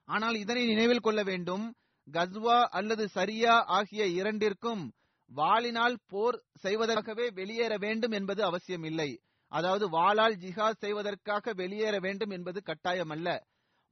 ஆனால் 0.09 0.37
இதனை 0.37 0.63
நினைவில் 0.67 1.05
கொள்ள 1.07 1.21
வேண்டும். 1.23 1.65
கஸ்வா 2.09 2.59
அல்லது 2.79 3.05
சரியா 3.09 3.55
ஆகிய 3.77 4.03
இரண்டிற்கும் 4.19 4.83
வாளினால் 5.31 5.97
போர் 6.07 6.39
செய்வதற்காகவே 6.63 7.27
வெளியேற 7.35 7.73
வேண்டும் 7.77 8.15
என்பது 8.19 8.41
அவசியம் 8.45 8.83
இல்லை 8.83 9.11
அதாவது 9.53 9.85
வாளால் 9.89 10.35
ஜிஹாத் 10.43 10.83
செய்வதற்காக 10.85 11.53
வெளியேற 11.53 11.95
வேண்டும் 11.99 12.31
என்பது 12.31 12.59
கட்டாயம் 12.63 13.13
அல்ல 13.15 13.29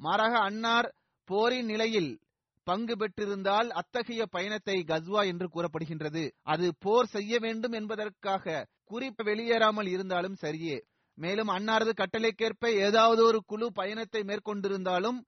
மாறாக 0.00 0.34
அன்னார் 0.48 0.88
போரின் 1.28 1.66
நிலையில் 1.66 2.12
பங்கு 2.66 2.94
பெற்றிருந்தால் 2.96 3.68
அத்தகைய 3.80 4.22
பயணத்தை 4.26 4.76
கஸ்வா 4.90 5.22
என்று 5.32 5.46
கூறப்படுகின்றது. 5.48 6.24
அது 6.44 6.66
போர் 6.78 7.08
செய்ய 7.14 7.32
வேண்டும் 7.38 7.72
என்பதற்காக 7.72 8.64
குறிப்பு 8.84 9.22
வெளியேறாமல் 9.24 9.86
இருந்தாலும் 9.86 10.36
சரியே. 10.42 10.76
மேலும் 11.20 11.50
அன்னாரது 11.56 11.92
கட்டளைக்கேற்ப 12.00 12.66
ஏதாவது 12.86 13.20
ஒரு 13.24 13.38
குழு 13.46 13.66
பயணத்தை 13.72 14.20
மேற்கொண்டிருந்தாலும் 14.22 15.18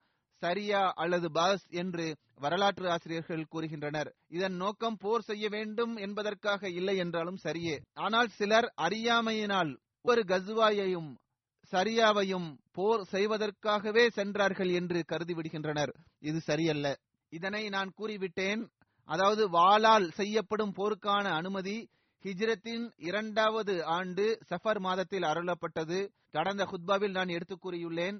சரியா 0.41 0.81
அல்லது 0.93 1.27
பாஸ் 1.31 1.65
என்று 1.81 2.05
வரலாற்று 2.35 2.85
ஆசிரியர்கள் 2.89 3.49
கூறுகின்றனர். 3.51 4.09
இதன் 4.27 4.55
நோக்கம் 4.55 4.97
போர் 4.97 5.25
செய்ய 5.27 5.45
வேண்டும் 5.49 5.93
என்பதற்காக 5.97 6.69
இல்லை 6.69 6.95
என்றாலும் 6.97 7.39
சரியே. 7.43 7.75
ஆனால் 7.93 8.29
சிலர் 8.29 8.67
அறியாமையினால் 8.75 9.71
ஒவ்வொரு 10.01 10.23
கசுவாயையும் 10.23 11.11
சரியாவையும் 11.73 12.49
போர் 12.71 13.03
செய்வதற்காகவே 13.11 14.03
சென்றார்கள் 14.09 14.71
என்று 14.79 14.99
கருதிவிடுகின்றனர். 15.11 15.93
இது 16.19 16.39
சரியல்ல. 16.39 16.87
இதனை 17.31 17.63
நான் 17.69 17.91
கூறிவிட்டேன். 17.99 18.63
அதாவது 19.09 19.43
வாளால் 19.49 20.07
செய்யப்படும் 20.11 20.75
போருக்கான 20.77 21.25
அனுமதி 21.39 21.77
ஹிஜ்ரத்தின் 22.23 22.91
இரண்டாவது 22.97 23.85
ஆண்டு 23.85 24.39
சஃபர் 24.49 24.79
மாதத்தில் 24.79 25.21
அருளப்பட்டது. 25.21 26.09
கடந்த 26.31 26.65
ஹுத்பாவில் 26.65 27.11
நான் 27.11 27.27
எடுத்துக் 27.27 27.67
கூறியுள்ளேன் 27.67 28.17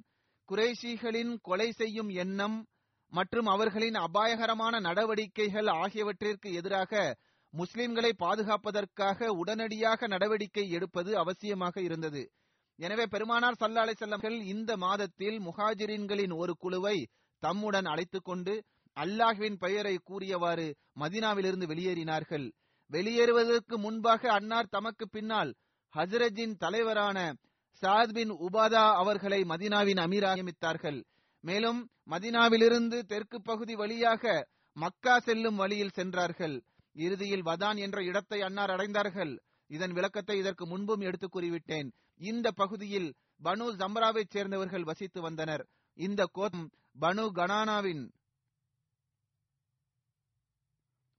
குறைஷிகளின் 0.49 1.37
கொலை 1.41 1.71
செய்யும் 1.71 2.09
எண்ணம் 2.09 2.65
மற்றும் 3.11 3.45
அவர்களின் 3.45 3.93
அபாயகரமான 3.93 4.79
நடவடிக்கைகள் 4.79 5.67
ஆகியவற்றிற்கு 5.67 6.53
எதிராக 6.53 7.17
முஸ்லிம்களை 7.53 8.11
பாதுகாப்பதற்காக 8.17 9.27
உடனடியாக 9.27 10.07
நடவடிக்கை 10.07 10.69
எடுப்பது 10.69 11.23
அவசியமாக 11.23 11.77
இருந்தது. 11.77 12.31
எனவே 12.79 13.05
பெருமானார் 13.05 13.57
சல்லா 13.59 13.83
அலிசல்லம்கள் 13.85 14.41
இந்த 14.43 14.77
மாதத்தில் 14.77 15.39
முஹாஜிரின்களின் 15.39 16.35
ஒரு 16.35 16.55
குழுவை 16.57 17.07
தம்முடன் 17.43 17.85
அழைத்துக் 17.85 18.23
கொண்டு 18.23 18.63
அல்லாஹ்வின் 18.95 19.55
பெயரை 19.55 19.99
கூறியவாறு 20.03 20.75
மதினாவிலிருந்து 20.99 21.65
வெளியேறினார்கள். 21.65 22.51
வெளியேறுவதற்கு 22.89 23.77
முன்பாக 23.77 24.31
அன்னார் 24.31 24.69
தமக்கு 24.69 25.09
பின்னால் 25.09 25.55
ஹசரஜின் 25.93 26.55
தலைவரான 26.57 27.33
சாத் 27.81 28.13
பின் 28.13 28.31
உபாதா 28.31 28.83
அவர்களை 28.93 29.41
மதினாவின் 29.41 29.99
அமீரா 30.05 30.31
நியமித்தார்கள். 30.33 30.99
மேலும் 31.39 31.89
மதினாவிலிருந்து 32.09 32.99
தெற்கு 33.01 33.41
பகுதி 33.41 33.75
வழியாக 33.75 34.47
மக்கா 34.75 35.19
செல்லும் 35.19 35.55
வழியில் 35.55 35.89
சென்றார்கள். 35.89 36.63
இறுதியில் 36.95 37.43
வதான் 37.43 37.77
என்ற 37.77 38.03
இடத்தை 38.03 38.41
அன்னார் 38.41 38.69
அடைந்தார்கள். 38.69 39.33
இதன் 39.69 39.91
விளக்கத்தை 39.91 40.37
இதற்கு 40.37 40.67
முன்பும் 40.67 40.99
எடுத்து 40.99 41.27
கூறிவிட்டேன். 41.27 41.89
இந்த 42.17 42.51
பகுதியில் 42.51 43.13
பனு 43.43 43.65
ஜம்ராவைச் 43.81 44.29
சேர்ந்தவர்கள் 44.29 44.83
வசித்து 44.83 45.21
வந்தனர். 45.21 45.67
இந்த 45.97 46.27
கோத்தம் 46.33 46.69
பனு 47.01 47.25
கனானாவின் 47.35 48.03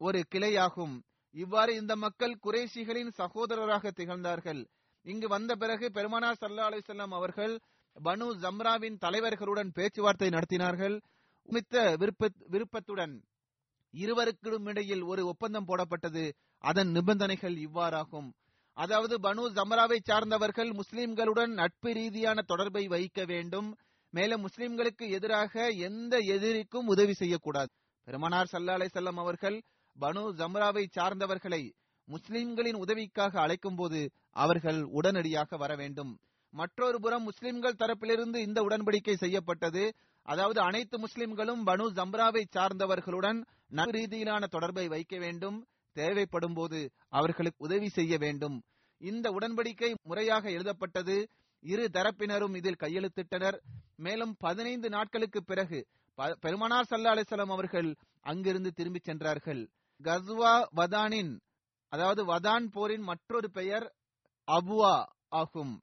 ஒரு 0.01 0.25
கிளையாகும். 0.35 0.95
இவ்வாறு 1.35 1.73
இந்த 1.75 1.97
மக்கள் 1.97 2.35
குறைஷிகளின் 2.43 3.13
சகோதரராக 3.19 3.91
திகழ்ந்தார்கள். 3.91 4.63
இங்கு 5.05 5.29
வந்த 5.29 5.53
பிறகு 5.55 5.87
பெருமானார் 5.91 6.41
சல்லா 6.41 6.67
அலிசல்லாம் 6.69 7.15
அவர்கள் 7.15 7.55
பனு 7.97 8.27
ஜம்ராவின் 8.35 8.97
தலைவர்களுடன் 8.97 9.71
பேச்சுவார்த்தை 9.73 10.29
நடத்தினார்கள். 10.29 10.97
மித்த 11.49 11.75
விருப்ப 11.97 12.29
விருப்பத்துடன் 12.47 13.15
இருவருக்கும் 13.95 14.67
இடையில் 14.67 15.03
ஒரு 15.03 15.23
ஒப்பந்தம் 15.27 15.67
போடப்பட்டது. 15.67 16.25
அதன் 16.65 16.91
நிபந்தனைகள் 16.91 17.57
இவ்வாறாகும். 17.57 18.29
அதாவது 18.77 19.15
பனு 19.21 19.43
ஜமராவை 19.59 19.99
சார்ந்தவர்கள் 20.03 20.71
முஸ்லிம்களுடன் 20.71 21.53
நட்பு 21.53 21.91
ரீதியான 21.93 22.43
தொடர்பை 22.43 22.85
வைக்க 22.87 23.25
வேண்டும். 23.25 23.69
மேலும் 24.13 24.45
முஸ்லிம்களுக்கு 24.47 25.05
எதிராக 25.09 25.71
எந்த 25.89 26.15
எதிரிக்கும் 26.35 26.87
உதவி 26.87 27.13
செய்யக்கூடாது. 27.13 27.71
பெருமனார் 28.07 28.53
சல்லா 28.53 28.75
அலை 28.79 28.89
செல்லம் 28.95 29.21
அவர்கள் 29.25 29.57
பனு 30.01 30.23
ஜம்ராவை 30.41 30.85
சார்ந்தவர்களை 30.97 31.63
முஸ்லிம்களின் 32.09 32.79
உதவிக்காக 32.85 33.41
அழைக்கும் 33.41 33.77
போது 33.77 34.01
அவர்கள் 34.31 34.81
உடனடியாக 34.99 35.57
வர 35.57 35.73
வேண்டும். 35.77 36.11
மற்றொரு 36.53 37.01
புறம் 37.01 37.23
முஸ்லிம்கள் 37.23 37.79
தரப்பிலிருந்து 37.79 38.39
இந்த 38.47 38.59
உடன்படிக்கை 38.63 39.15
செய்யப்பட்டது. 39.15 39.85
அதாவது 40.23 40.61
அனைத்து 40.61 40.97
முஸ்லிம்களும் 40.99 41.63
பனு 41.67 41.85
ஜம்ராவை 41.99 42.43
சார்ந்தவர்களுடன் 42.57 43.39
நட்பு 43.69 43.95
ரீதியிலான 43.99 44.45
தொடர்பை 44.47 44.89
வைக்க 44.89 45.15
வேண்டும். 45.19 45.59
தேவைப்படும் 45.97 46.55
போது 46.55 46.81
அவர்களுக்கு 47.09 47.65
உதவி 47.65 47.89
செய்ய 47.89 48.15
வேண்டும். 48.19 48.57
இந்த 49.01 49.27
உடன்படிக்கை 49.31 49.91
முறையாக 50.03 50.45
எழுதப்பட்டது. 50.51 51.17
இரு 51.63 51.85
தரப்பினரும் 51.93 52.57
இதில் 52.57 52.83
கையெழுத்திட்டனர். 52.85 53.59
மேலும் 53.97 54.35
பதினைந்து 54.39 54.89
நாட்களுக்கு 54.89 55.41
பிறகு 55.45 55.79
பெருமனார் 56.45 56.91
சல்லா 56.91 57.13
அலிசல்லாம் 57.15 57.55
அவர்கள் 57.57 57.89
அங்கிருந்து 58.21 58.71
திரும்பிச் 58.73 59.09
சென்றார்கள். 59.09 59.63
கஸ்வா 60.01 60.55
வதானின் 60.79 61.33
அதாவது 61.93 62.23
வதான் 62.25 62.65
போரின் 62.71 63.05
மற்றொரு 63.11 63.49
பெயர் 63.51 63.87
அபுவா 64.49 64.95
ஆகும். 65.41 65.75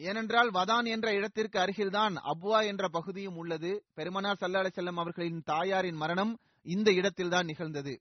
ஏனென்றால் 0.00 0.50
வதான் 0.50 0.86
என்ற 0.94 1.08
இடத்திற்கு 1.14 1.58
அருகில்தான் 1.58 2.14
அபுவா 2.32 2.60
என்ற 2.66 2.84
பகுதியும் 2.88 3.36
உள்ளது. 3.36 3.70
பெருமனார் 3.94 4.40
சல்லா 4.40 4.62
அலிசல்லாம் 4.62 5.00
அவர்களின் 5.02 5.40
தாயாரின் 5.42 5.94
மரணம் 5.94 6.32
இந்த 6.66 6.90
இடத்தில்தான் 6.92 7.46
நிகழ்ந்தது. 7.46 7.94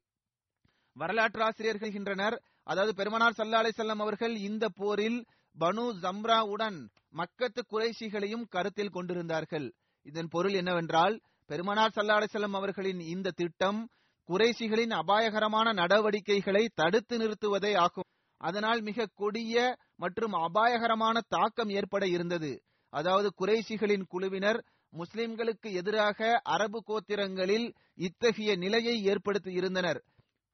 வரலாற்று 0.96 1.44
ஆசிரியர்கள் 1.44 1.94
கின்றனர் 1.96 2.36
அதாவது 2.64 2.94
பெருமனார் 2.94 3.38
சல்லா 3.38 3.62
செல்லம் 3.78 4.04
அவர்கள் 4.06 4.36
இந்த 4.50 4.66
போரில் 4.70 5.20
பனு 5.58 5.86
ஜம்ராவுடன் 6.04 6.78
மக்கத்து 7.20 7.62
குறைசிகளையும் 7.72 8.46
கருத்தில் 8.50 8.94
கொண்டிருந்தார்கள். 8.96 9.68
இதன் 10.06 10.28
பொருள் 10.28 10.54
என்னவென்றால் 10.54 11.16
பெருமனார் 11.50 11.96
சல்லா 11.96 12.18
செல்லம் 12.34 12.58
அவர்களின் 12.60 13.02
இந்த 13.14 13.36
திட்டம் 13.42 13.82
குறைசிகளின் 14.30 14.94
அபாயகரமான 14.94 15.74
நடவடிக்கைகளை 15.74 16.70
தடுத்து 16.76 17.18
நிறுத்துவதே 17.18 17.78
ஆகும். 17.78 18.10
அதனால் 18.42 18.82
மிக 18.82 19.08
கொடிய 19.14 19.76
மற்றும் 19.96 20.32
அபாயகரமான 20.32 21.22
தாக்கம் 21.28 21.70
ஏற்பட 21.70 22.08
இருந்தது. 22.08 22.52
அதாவது 22.94 23.30
குறைசிகளின் 23.42 24.06
குழுவினர் 24.08 24.60
முஸ்லிம்களுக்கு 24.94 25.70
எதிராக 25.72 26.42
அரபு 26.44 26.80
கோத்திரங்களில் 26.88 27.68
இத்தகைய 27.96 28.56
நிலையை 28.56 29.04
ஏற்படுத்தி 29.04 29.52
இருந்தனர். 29.54 30.00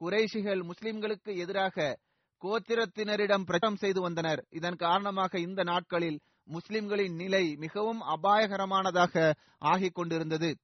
குறைஷிகள் 0.01 0.61
முஸ்லிம்களுக்கு 0.61 1.31
எதிராக 1.37 1.97
கோத்திரத்தினரிடம் 2.41 3.45
பிரச்சாரம் 3.45 3.75
செய்து 3.75 4.01
வந்தனர். 4.01 4.45
இதன் 4.49 4.75
காரணமாக 4.75 5.39
இந்த 5.39 5.63
நாட்களில் 5.63 6.19
முஸ்லிம்களின் 6.43 7.15
நிலை 7.15 7.55
மிகவும் 7.55 8.01
அபாயகரமானதாக 8.01 9.33
ஆகிக் 9.65 9.93
கொண்டிருந்தது 9.93 10.57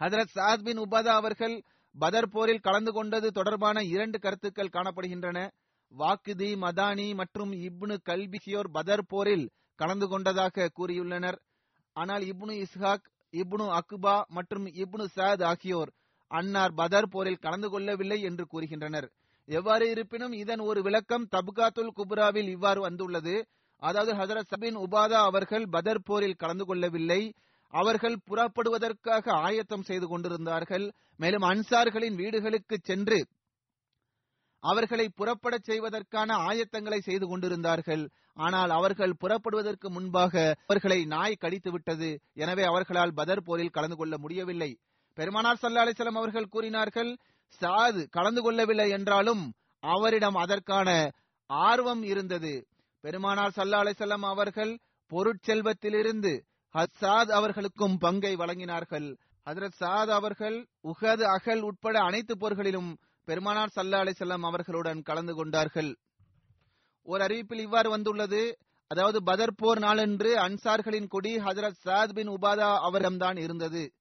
ஹதரத் 0.00 0.34
சாத் 0.34 0.62
பின் 0.62 0.78
உபாதா 0.78 1.12
அவர்கள் 1.20 1.62
பதர் 1.94 2.30
போரில் 2.30 2.60
கலந்து 2.60 2.92
கொண்டது 2.92 3.28
தொடர்பான 3.30 3.82
இரண்டு 3.84 4.18
கருத்துக்கள் 4.18 4.74
காணப்படுகின்றன. 4.76 5.38
வாக்குதி 5.92 6.48
மதானி 6.64 7.14
மற்றும் 7.14 7.52
இப்னு 7.68 7.96
கல்பிகியோர் 8.04 8.70
பதர் 8.70 9.06
போரில் 9.06 9.46
கலந்து 9.78 10.08
கொண்டதாக 10.08 10.70
கூறியுள்ளனர். 10.78 11.38
ஆனால் 11.96 12.22
இப்னு 12.22 12.54
இஸ்ஹாக் 12.64 13.06
இப்னு 13.34 13.66
அக்பா 13.78 14.16
மற்றும் 14.28 14.66
இப்னு 14.82 15.06
சாத் 15.16 15.44
ஆகியோர் 15.44 15.90
அன்னார் 16.30 16.74
பதர் 16.74 17.08
போரில் 17.08 17.42
கலந்து 17.44 17.68
கொள்ளவில்லை 17.70 18.18
என்று 18.22 18.44
கூறுகின்றனர். 18.52 19.08
எவ்வாறு 19.48 19.84
இருப்பினும் 19.90 20.32
இதன் 20.32 20.60
ஒரு 20.60 20.80
விளக்கம் 20.82 21.28
தப்காத்துல் 21.36 21.94
குப்ராவில் 21.98 22.48
இவ்வாறு 22.48 22.80
வந்துள்ளது. 22.80 23.34
அதாவது 23.82 24.12
ஹசரத் 24.12 24.50
சபின் 24.52 24.78
உபாதா 24.84 25.18
அவர்கள் 25.30 25.64
பதர் 25.68 26.02
போரில் 26.04 26.40
கலந்து 26.42 26.64
கொள்ளவில்லை. 26.64 27.20
அவர்கள் 27.74 28.16
புறப்படுவதற்காக 28.28 29.24
ஆயத்தம் 29.46 29.86
செய்து 29.88 30.06
கொண்டிருந்தார்கள். 30.08 30.86
மேலும் 31.20 31.44
அன்சார்களின் 31.50 32.16
வீடுகளுக்கு 32.20 32.76
சென்று 32.82 33.18
அவர்களை 34.62 35.04
புறப்படச் 35.16 35.66
செய்வதற்கான 35.68 36.30
ஆயத்தங்களை 36.48 36.98
செய்து 36.98 37.26
கொண்டிருந்தார்கள். 37.28 38.04
ஆனால் 38.36 38.70
அவர்கள் 38.70 39.18
புறப்படுவதற்கு 39.22 39.88
முன்பாக 39.90 40.34
அவர்களை 40.66 40.98
நாய் 41.04 41.40
கடித்து 41.42 41.70
விட்டது. 41.70 42.08
எனவே 42.34 42.64
அவர்களால் 42.64 43.16
பதர் 43.20 43.44
போரில் 43.46 43.74
கலந்து 43.76 43.96
கொள்ள 43.96 44.14
முடியவில்லை. 44.18 44.70
பெருமானார் 45.18 45.60
சல்லா 45.62 45.84
அலிசல்லாம் 45.84 46.20
அவர்கள் 46.20 46.52
கூறினார்கள் 46.54 47.12
சாது 47.60 48.02
கலந்து 48.16 48.40
கொள்ளவில்லை 48.42 48.88
என்றாலும் 48.90 49.44
அவரிடம் 49.82 50.36
அதற்கான 50.44 50.88
ஆர்வம் 51.50 52.02
இருந்தது. 52.02 52.52
பெருமானார் 53.04 53.56
சல்லா 53.56 53.80
அலிசல்லாம் 53.84 54.26
அவர்கள் 54.32 54.72
பொருட்செல்வத்திலிருந்து 55.12 56.32
ஹசாத் 56.78 57.30
அவர்களுக்கும் 57.30 57.98
பங்கை 57.98 58.36
வழங்கினார்கள். 58.36 59.16
ஹசரத் 59.46 59.78
சாத் 59.80 60.10
அவர்கள் 60.10 60.68
உஹது 60.82 61.22
அகல் 61.22 61.60
உட்பட 61.60 61.98
அனைத்து 62.00 62.34
போர்களிலும் 62.34 62.90
பெருமானார் 63.24 63.72
சல்லா 63.76 63.98
அலிசல்லாம் 64.04 64.44
அவர்களுடன் 64.46 65.02
கலந்து 65.02 65.34
கொண்டார்கள். 65.34 65.90
ஒரு 67.02 67.24
அறிவிப்பில் 67.24 67.60
இவ்வாறு 67.60 67.90
வந்துள்ளது 67.90 68.58
அதாவது 68.86 69.22
பதர் 69.22 69.54
போர் 69.54 69.78
நாளன்று 69.78 70.30
அன்சார்களின் 70.36 71.06
கொடி 71.06 71.36
ஹசரத் 71.36 71.80
சாத் 71.84 72.12
பின் 72.12 72.28
உபாதா 72.28 72.70
அவரிடம்தான் 72.88 73.38
இருந்தது. 73.38 73.92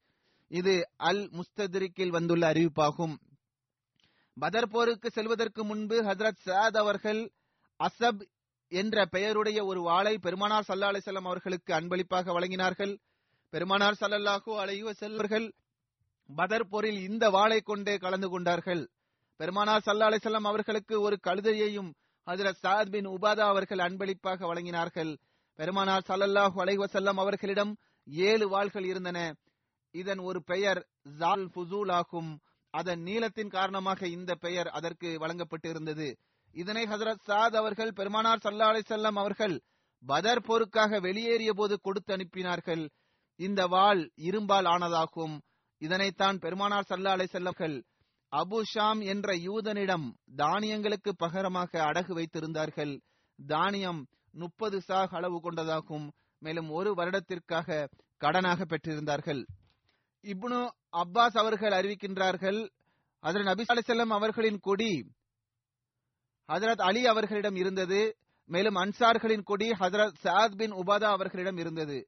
இது 0.51 0.73
அல் 0.97 1.29
முஸ்ததிரிக்கில் 1.29 2.09
வந்துள்ள 2.09 2.51
அறிவிப்பாகும். 2.51 3.15
பதர் 4.37 4.69
போருக்கு 4.69 5.09
செல்வதற்கு 5.11 5.63
முன்பு 5.65 6.03
ஹசரத் 6.03 6.43
சாத் 6.45 6.77
அவர்கள் 6.77 7.31
அசப் 7.79 8.21
என்ற 8.71 9.06
பெயருடைய 9.06 9.65
ஒரு 9.65 9.82
வாளை 9.82 10.17
பெருமானார் 10.17 10.65
சல்லா 10.67 10.89
அலிசல்லாம் 10.91 11.30
அவர்களுக்கு 11.32 11.73
அன்பளிப்பாக 11.73 12.39
வழங்கினார்கள். 12.39 12.93
பெருமானார் 13.53 13.99
சல்லல்லாஹு 13.99 14.51
அலையுவ 14.63 14.91
செல்வர்கள் 14.91 15.53
பதர் 16.30 16.67
போரில் 16.67 16.99
இந்த 17.10 17.30
வாளை 17.30 17.62
கொண்டே 17.62 17.97
கலந்து 17.97 18.30
கொண்டார்கள். 18.30 18.89
பெருமானார் 19.36 19.86
சல்லா 19.86 20.08
அலிசல்லாம் 20.10 20.49
அவர்களுக்கு 20.51 21.01
ஒரு 21.01 21.19
கழுதையையும் 21.23 21.91
ஹசரத் 22.27 22.62
சாத் 22.63 22.89
பின் 22.89 23.08
உபாதா 23.08 23.45
அவர்கள் 23.53 23.80
அன்பளிப்பாக 23.80 24.53
வழங்கினார்கள். 24.53 25.12
பெருமானார் 25.60 26.08
சல்லல்லாஹு 26.08 26.58
அலைவசல்லம் 26.63 27.19
அவர்களிடம் 27.23 27.71
ஏழு 28.08 28.45
வாள்கள் 28.49 28.84
இருந்தன. 28.84 29.19
இதன் 29.91 30.19
ஒரு 30.19 30.43
பெயர் 30.43 30.88
ஜால் 31.17 31.45
ஃபுசூல் 31.56 31.91
ஆகும் 31.91 32.32
அதன் 32.73 33.01
நீளத்தின் 33.03 33.47
காரணமாக 33.47 34.08
இந்த 34.08 34.36
பெயர் 34.36 34.67
அதற்கு 34.67 35.19
வழங்கப்பட்டு 35.19 35.69
இருந்தது 35.69 36.08
இதனை 36.51 36.83
ஹசரத் 36.83 37.25
சாத் 37.27 37.55
அவர்கள் 37.55 37.91
பெருமானார் 37.91 38.39
சல்லா 38.43 38.81
செல்லம் 38.89 39.17
அவர்கள் 39.17 39.62
பதர் 40.05 40.41
போருக்காக 40.41 41.01
வெளியேறிய 41.01 41.53
போது 41.53 41.81
கொடுத்து 41.81 42.15
அனுப்பினார்கள். 42.15 42.89
இந்த 43.36 43.67
வாள் 43.67 44.12
இரும்பால் 44.15 44.67
ஆனதாகும். 44.67 45.39
இதனைத்தான் 45.79 46.38
பெருமானார் 46.38 46.86
சல்லா 46.89 47.13
அலிசல்லர்கள் 47.17 47.83
அபு 48.31 48.62
ஷாம் 48.75 49.05
என்ற 49.05 49.36
யூதனிடம் 49.36 50.15
தானியங்களுக்கு 50.36 51.10
பகரமாக 51.17 51.81
அடகு 51.83 52.13
வைத்திருந்தார்கள். 52.13 52.99
தானியம் 53.47 54.07
முப்பது 54.31 54.81
சாக் 54.81 55.13
அளவு 55.13 55.51
கொண்டதாகும். 55.51 56.10
மேலும் 56.39 56.69
ஒரு 56.69 56.93
வருடத்திற்காக 56.93 57.88
கடனாக 58.19 58.65
பெற்றிருந்தார்கள். 58.65 59.45
இப்னு 60.21 60.67
அப்பாஸ் 60.91 61.38
அவர்கள் 61.38 61.71
அறிவிக்கின்றார்கள் 61.71 62.69
ஹதரத் 63.21 63.43
நபி 63.43 63.63
அலிசல்லம் 63.67 64.13
அவர்களின் 64.17 64.60
கொடி 64.60 65.12
ஹதரத் 66.47 66.81
அலி 66.81 67.05
அவர்களிடம் 67.05 67.55
இருந்தது. 67.55 68.17
மேலும் 68.45 68.75
அன்சார்களின் 68.75 69.43
கொடி 69.43 69.69
ஹதரத் 69.69 70.13
சாத் 70.23 70.55
பின் 70.55 70.73
உபாதா 70.73 71.03
அவர்களிடம் 71.03 71.57
இருந்தது. 71.57 72.07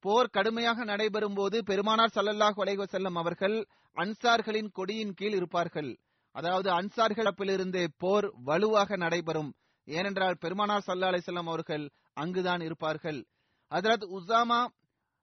போர் 0.00 0.28
கடுமையாக 0.28 0.84
நடைபெறும் 0.84 1.34
போது 1.34 1.64
பெருமானார் 1.64 2.10
சல்லல்லாஹ் 2.14 2.58
அலைஹி 2.64 2.86
செல்லம் 2.90 3.18
அவர்கள் 3.18 3.66
அன்சார்களின் 3.96 4.70
கொடியின் 4.72 5.14
கீழ் 5.14 5.34
இருப்பார்கள். 5.34 5.98
அதாவது 6.34 6.70
அன்சார்களிடப்பிலிருந்து 6.70 7.86
போர் 7.98 8.32
வலுவாக 8.44 8.96
நடைபெறும். 8.96 9.54
ஏனென்றால் 9.84 10.36
பெருமானார் 10.40 10.84
சல்லா 10.86 11.08
அலிசல்லாம் 11.10 11.50
அவர்கள் 11.52 11.90
அங்குதான் 12.14 12.60
இருப்பார்கள். 12.60 13.26
ஹதரத் 13.70 14.06
உசாமா 14.18 14.60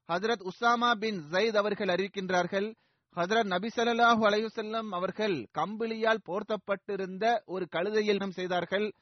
ஹதரத் 0.10 0.47
உசாமா 0.51 0.91
பின் 0.93 1.19
ஜயித் 1.32 1.58
அவர்கள் 1.58 1.88
அறிவிக்கின்றார்கள் 1.88 2.75
ஹதரத் 3.15 3.43
நபி 3.43 3.67
சல்லாஹு 3.67 4.23
அலையுசல்லம் 4.30 4.89
அவர்கள் 4.89 5.47
கம்பிளியால் 5.58 6.17
போர்த்தப்பட்டிருந்த 6.25 7.41
ஒரு 7.45 7.67
கழுதையில் 7.71 8.15
நம் 8.15 8.32
செய்தார்கள். 8.32 8.93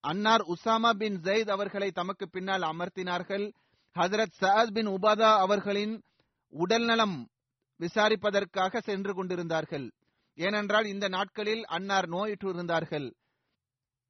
அன்னார் 0.00 0.40
உசாமா 0.40 0.90
பின் 0.90 1.20
ஜெயித் 1.20 1.50
அவர்களை 1.50 1.90
தமக்கு 1.90 2.28
பின்னால் 2.28 2.60
அமர்த்தினார்கள். 2.60 3.52
ஹதரத் 3.98 4.36
சஅத் 4.40 4.72
பின் 4.72 4.86
உபாதா 4.86 5.38
அவர்களின் 5.38 6.02
உடல்நலம் 6.48 7.28
விசாரிப்பதற்காக 7.80 8.78
சென்று 8.78 9.14
கொண்டிருந்தார்கள். 9.14 9.92
ஏனென்றால் 10.34 10.84
இந்த 10.84 11.08
நாட்களில் 11.08 11.64
அன்னார் 11.64 12.08
நோயுற்று 12.08 12.48
இருந்தார்கள். 12.48 13.14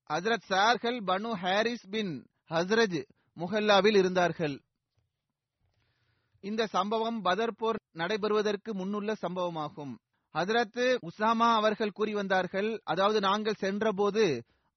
ஹசரத் 0.09 0.49
சார்கள் 0.49 0.99
பனு 1.07 1.31
ஹாரிஸ் 1.31 1.88
பின் 1.88 2.27
ஹஸ்ரஜ் 2.51 3.05
முஹல்லாவில் 3.37 3.97
இருந்தார்கள். 3.97 4.62
இந்த 6.45 6.63
சம்பவம் 6.67 7.19
பதர் 7.23 7.57
போர் 7.57 7.79
நடைபெறுவதற்கு 7.93 8.71
முன்னுள்ள 8.73 9.11
சம்பவமாகும். 9.23 9.93
ஹதரத் 10.35 10.81
உசாமா 11.09 11.49
அவர்கள் 11.55 11.93
கூறி 11.93 12.13
வந்தார்கள் 12.15 12.69
அதாவது 12.85 13.21
நாங்கள் 13.21 13.61
சென்றபோது 13.63 14.25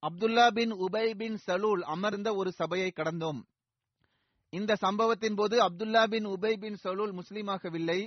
அப்துல்லா 0.03 0.45
பின் 0.51 0.73
உபை 0.85 1.07
பின் 1.15 1.37
சலூல் 1.47 1.81
அமர்ந்த 1.93 2.29
ஒரு 2.35 2.51
சபையை 2.51 2.91
கடந்தோம். 2.95 3.39
இந்த 4.53 4.75
சம்பவத்தின் 4.75 5.35
போது 5.35 5.55
அப்துல்லா 5.65 6.03
பின் 6.07 6.27
உபை 6.27 6.53
பின் 6.57 6.77
சலூல் 6.83 7.13
முஸ்லீமாகவில்லை. 7.19 7.99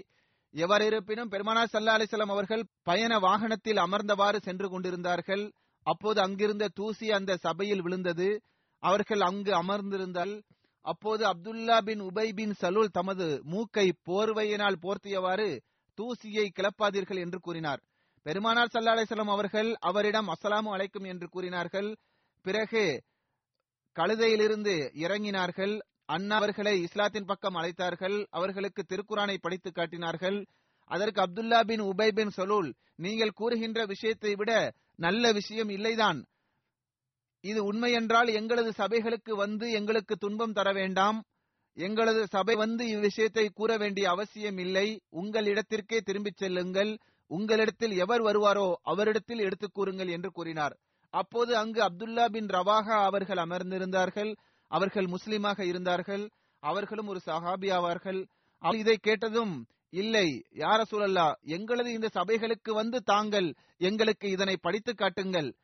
எவர் 0.54 0.82
இருப்பினும் 0.82 1.28
பெருமானார் 1.28 1.72
சல்லா 1.72 1.96
அலிசல்லாம் 1.96 2.34
அவர்கள் 2.36 2.62
பயண 2.82 3.12
வாகனத்தில் 3.18 3.76
அமர்ந்தவாறு 3.76 4.38
சென்று 4.40 4.68
கொண்டிருந்தார்கள். 4.68 5.44
அப்போது 5.86 6.18
அங்கிருந்த 6.20 6.70
தூசி 6.74 7.08
அந்த 7.10 7.36
சபையில் 7.36 7.82
விழுந்தது. 7.82 8.30
அவர்கள் 8.82 9.20
அங்கு 9.20 9.52
அமர்ந்திருந்தால் 9.62 10.34
அப்போது 10.84 11.22
அப்துல்லா 11.24 11.78
பின் 11.82 12.00
உபை 12.00 12.26
பின் 12.34 12.54
சலூல் 12.60 12.94
தமது 12.98 13.26
மூக்கை 13.44 13.86
போர்வையினால் 14.08 14.80
போர்த்தியவாறு 14.82 15.48
தூசியை 15.98 16.46
கிளப்பாதீர்கள் 16.58 17.20
என்று 17.24 17.38
கூறினார். 17.40 17.80
பெருமானார் 18.26 18.72
சல்லா 18.72 18.94
அலிசல்லாம் 18.94 19.32
அவர்கள் 19.34 19.70
அவரிடம் 19.80 20.28
அஸ்ஸலாமு 20.28 20.70
அழைக்கும் 20.76 21.04
என்று 21.04 21.26
கூறினார்கள். 21.28 21.90
பிறகு 22.44 22.84
கழுதையிலிருந்து 23.96 24.74
இறங்கினார்கள். 25.04 25.74
அண்ணா 26.06 26.36
அவர்களை 26.36 26.74
இஸ்லாத்தின் 26.80 27.24
பக்கம் 27.24 27.54
அழைத்தார்கள். 27.54 28.16
அவர்களுக்கு 28.30 28.82
திருக்குரானை 28.82 29.36
படித்து 29.40 29.70
காட்டினார்கள். 29.72 30.38
அதற்கு 30.90 31.20
அப்துல்லா 31.22 31.60
பின் 31.64 31.82
உபை 31.82 32.08
பின் 32.12 32.32
சலூல் 32.36 32.70
நீங்கள் 32.96 33.36
கூறுகின்ற 33.40 33.80
விஷயத்தை 33.86 34.34
விட 34.34 34.52
நல்ல 34.96 35.32
விஷயம் 35.32 35.68
இல்லைதான். 35.68 36.18
இது 37.40 37.64
உண்மை 37.64 37.92
என்றால் 37.92 38.28
எங்களது 38.28 38.70
சபைகளுக்கு 38.76 39.32
வந்து 39.34 39.70
எங்களுக்கு 39.70 40.16
துன்பம் 40.16 40.52
தர 40.52 40.72
வேண்டாம். 40.72 41.24
எங்களது 41.76 42.26
சபை 42.26 42.54
வந்து 42.54 42.84
இவ்விஷயத்தை 42.86 43.48
கூற 43.48 43.76
வேண்டிய 43.76 44.10
அவசியம் 44.10 44.58
இல்லை. 44.58 45.00
உங்கள் 45.10 45.46
இடத்திற்கே 45.46 45.98
திரும்பிச் 46.00 46.36
செல்லுங்கள். 46.36 46.98
உங்களிடத்தில் 47.30 47.96
எவர் 47.96 48.22
வருவாரோ 48.22 48.72
அவரிடத்தில் 48.82 49.38
எடுத்துக் 49.38 49.74
கூறுங்கள் 49.74 50.08
என்று 50.08 50.30
கூறினார். 50.30 50.74
அப்போது 51.10 51.56
அங்கு 51.56 51.80
அப்துல்லா 51.82 52.28
பின் 52.28 52.46
ரவாகா 52.46 52.96
அவர்கள் 53.04 53.36
அமர்ந்திருந்தார்கள். 53.36 54.36
அவர்கள் 54.70 55.04
முஸ்லிமாக 55.04 55.60
இருந்தார்கள். 55.66 56.30
அவர்களும் 56.62 57.06
ஒரு 57.06 57.20
சஹாபி 57.26 57.68
ஆவார்கள். 57.78 58.20
இதை 58.76 58.96
கேட்டதும் 59.00 59.66
இல்லை 59.90 60.44
யார 60.54 60.82
சூழல்லா 60.90 61.32
எங்களது 61.42 61.92
இந்த 61.92 62.08
சபைகளுக்கு 62.14 62.70
வந்து 62.72 63.02
தாங்கள் 63.02 63.54
எங்களுக்கு 63.78 64.30
இதனை 64.30 64.56
படித்து 64.60 64.94
காட்டுங்கள். 64.94 65.54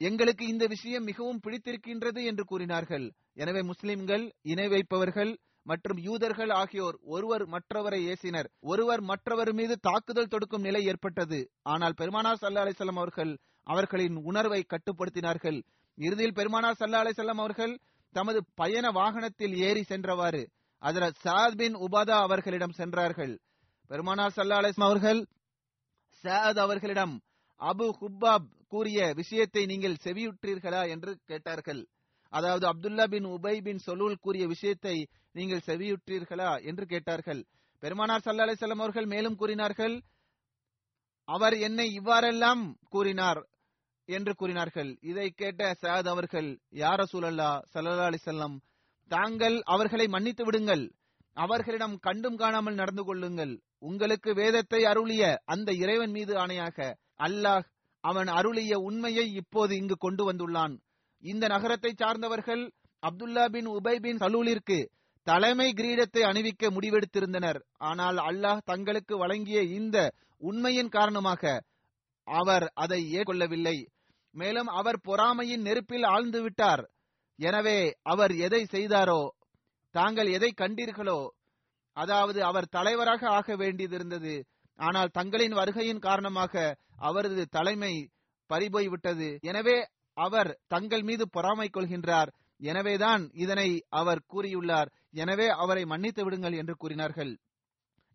எங்களுக்கு 0.00 0.44
இந்த 0.46 0.64
விஷயம் 0.66 1.04
மிகவும் 1.04 1.40
பிடித்திருக்கின்றது 1.46 2.24
என்று 2.24 2.44
கூறினார்கள். 2.44 3.12
எனவே 3.34 3.62
முஸ்லிம்கள் 3.62 4.24
இணை 4.42 4.68
வைப்பவர்கள் 4.68 5.32
மற்றும் 5.62 5.98
யூதர்கள் 5.98 6.50
ஆகியோர் 6.50 6.96
ஒருவர் 7.02 7.44
மற்றவரை 7.48 8.00
ஏசினர். 8.12 8.48
ஒருவர் 8.60 9.00
மற்றவர் 9.00 9.52
மீது 9.52 9.78
தாக்குதல் 9.80 10.32
தொடுக்கும் 10.32 10.60
நிலை 10.60 10.84
ஏற்பட்டது. 10.84 11.50
ஆனால் 11.62 11.96
பெருமானார் 11.96 12.40
சல்லா 12.40 12.64
அலிசல்லாம் 12.64 13.00
அவர்கள் 13.02 13.32
அவர்களின் 13.62 14.16
உணர்வை 14.24 14.60
கட்டுப்படுத்தினார்கள். 14.64 15.58
இறுதியில் 15.98 16.32
பெருமானார் 16.32 16.78
சல்லா 16.80 17.00
அலிசல்லாம் 17.02 17.42
அவர்கள் 17.44 17.74
தமது 18.14 18.44
பயண 18.54 18.90
வாகனத்தில் 18.90 19.54
ஏறி 19.68 19.84
சென்றவாறு 19.88 20.42
அதில் 20.82 21.16
சாத் 21.24 21.56
பின் 21.56 21.76
உபாதா 21.76 22.16
அவர்களிடம் 22.26 22.78
சென்றார்கள். 22.80 23.34
பெருமானார் 23.90 24.36
சல்லா 24.36 24.58
அலிஸ்லாம் 24.60 24.90
அவர்கள் 24.90 25.20
சாத் 26.24 26.58
அவர்களிடம் 26.58 27.14
அபு 27.60 27.86
ஹுப்பாப் 28.00 28.46
கூறிய 28.72 28.98
விஷயத்தை 29.14 29.62
நீங்கள் 29.66 30.02
செவியுற்றீர்களா 30.04 30.82
என்று 30.94 31.12
கேட்டார்கள். 31.30 31.82
அதாவது 32.32 32.64
அப்துல்லா 32.70 33.04
பின் 33.06 33.26
உபை 33.26 33.54
பின் 33.62 33.78
சொலூல் 33.78 34.22
கூறிய 34.24 34.44
விஷயத்தை 34.46 34.96
நீங்கள் 35.32 35.66
செவியுற்றீர்களா 35.66 36.50
என்று 36.62 36.84
கேட்டார்கள். 36.86 37.42
பெருமானார் 37.82 38.24
சல்லா 38.24 38.46
அலிசல்லாம் 38.46 38.82
அவர்கள் 38.84 39.06
மேலும் 39.06 39.36
கூறினார்கள் 39.36 39.96
அவர் 41.28 41.54
என்னை 41.58 41.86
இவ்வாறெல்லாம் 41.98 42.62
கூறினார் 42.88 43.40
என்று 44.08 44.32
கூறினார்கள். 44.34 44.90
இதை 45.00 45.28
கேட்ட 45.30 45.70
சாத் 45.82 46.08
அவர்கள் 46.08 46.48
யார 46.82 47.00
சூழல்லா 47.12 47.50
சல்லா 47.72 48.06
அலிசல்லாம் 48.10 48.56
தாங்கள் 49.10 49.56
அவர்களை 49.74 50.06
மன்னித்து 50.08 50.44
விடுங்கள். 50.44 50.84
அவர்களிடம் 51.36 51.96
கண்டும் 51.98 52.36
காணாமல் 52.36 52.74
நடந்து 52.74 53.02
கொள்ளுங்கள். 53.04 53.54
உங்களுக்கு 53.78 54.30
வேதத்தை 54.34 54.80
அருளிய 54.84 55.22
அந்த 55.44 55.70
இறைவன் 55.82 56.10
மீது 56.10 56.34
ஆணையாக 56.42 56.78
அல்லாஹ் 57.26 57.66
அவன் 58.08 58.28
அருளிய 58.38 58.74
உண்மையை 58.88 59.26
இப்போது 59.40 59.72
இங்கு 59.80 59.96
கொண்டு 60.04 60.22
வந்துள்ளான். 60.28 60.74
இந்த 61.22 61.44
நகரத்தை 61.54 61.92
சார்ந்தவர்கள் 61.94 62.62
அப்துல்லா 63.02 63.44
பின் 63.54 63.68
உபை 63.76 63.94
பின் 64.04 64.20
சலூலிற்கு 64.22 64.78
தலைமை 65.26 65.68
கிரீடத்தை 65.78 66.22
அணிவிக்க 66.30 66.70
முடிவெடுத்திருந்தனர். 66.74 67.60
ஆனால் 67.88 68.18
அல்லாஹ் 68.28 68.66
தங்களுக்கு 68.70 69.14
வழங்கிய 69.22 69.60
இந்த 69.78 69.96
உண்மையின் 70.42 70.94
காரணமாக 70.96 71.42
அவர் 72.26 72.66
அதை 72.84 73.00
ஏற்கொள்ளவில்லை 73.18 73.76
மேலும் 74.34 74.70
அவர் 74.78 74.98
பொறாமையின் 75.08 75.64
நெருப்பில் 75.66 76.06
ஆழ்ந்து 76.14 76.40
விட்டார். 76.44 76.82
எனவே 77.38 77.78
அவர் 78.12 78.32
எதை 78.46 78.62
செய்தாரோ 78.74 79.22
தாங்கள் 79.94 80.28
எதை 80.36 80.50
கண்டீர்களோ 80.54 81.20
அதாவது 81.96 82.40
அவர் 82.48 82.72
தலைவராக 82.76 83.22
ஆக 83.38 83.54
வேண்டியதிருந்தது. 83.62 84.34
ஆனால் 84.78 85.14
தங்களின் 85.18 85.54
வருகையின் 85.58 86.04
காரணமாக 86.06 86.64
அவரது 86.98 87.44
தலைமை 87.46 87.94
பறிபோய்விட்டது. 88.50 89.28
எனவே 89.42 89.76
அவர் 90.16 90.50
தங்கள் 90.68 91.02
மீது 91.02 91.24
பொறாமை 91.28 91.68
கொள்கின்றார். 91.70 92.30
எனவேதான் 92.60 93.30
இதனை 93.34 93.68
அவர் 93.88 94.22
கூறியுள்ளார். 94.32 94.90
எனவே 95.22 95.48
அவரை 95.48 95.84
மன்னித்து 95.84 96.24
விடுங்கள் 96.24 96.52
என்று 96.52 96.74
கூறினார்கள். 96.76 97.32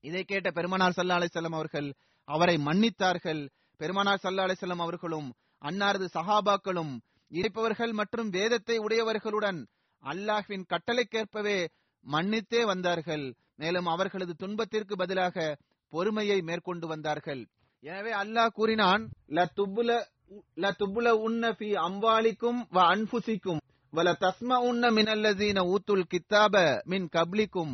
இதை 0.03 0.23
கேட்ட 0.23 0.51
பெருமனார் 0.51 0.97
சல்லா 0.97 1.17
அலிசல்லாம் 1.19 1.57
அவர்கள் 1.59 1.89
அவரை 2.27 2.55
மன்னித்தார்கள். 2.57 3.41
பெருமனார் 3.79 4.23
சல்லா 4.23 4.45
அலிசல்லாம் 4.47 4.83
அவர்களும் 4.85 5.29
அன்னாரது 5.61 6.07
சஹாபாக்களும் 6.13 6.93
இருப்பவர்கள் 7.31 7.91
மற்றும் 7.91 8.29
வேதத்தை 8.29 8.77
உடையவர்களுடன் 8.77 9.59
அல்லாஹ்வின் 10.03 10.65
கட்டளைக்கேற்பவே 10.73 11.57
மன்னித்தே 12.05 12.61
வந்தார்கள். 12.65 13.25
மேலும் 13.55 13.85
அவர்களது 13.85 14.33
துன்பத்திற்கு 14.35 14.95
பதிலாக 14.95 15.57
பொறுமையை 15.93 16.41
மேற்கொண்டு 16.41 16.87
வந்தார்கள். 16.87 17.41
எனவே 17.83 18.11
அல்லாஹ் 18.13 18.51
கூறினான் 18.51 19.03
ல 19.35 19.45
துப்புல 19.57 19.91
ல 20.57 20.69
துப்புல 20.79 21.07
உன்ன 21.27 21.43
பி 21.59 21.69
அம்பாலிக்கும் 21.85 22.59
வ 22.75 22.79
அன்புசிக்கும். 22.91 23.61
வல 23.93 24.09
தஸ்ம 24.23 24.59
உன்ன 24.69 24.91
மினல்லதீன 24.97 25.59
ஊத்துல் 25.71 26.05
கித்தாப 26.11 26.53
மின் 26.85 27.07
கப்லிக்கும். 27.15 27.73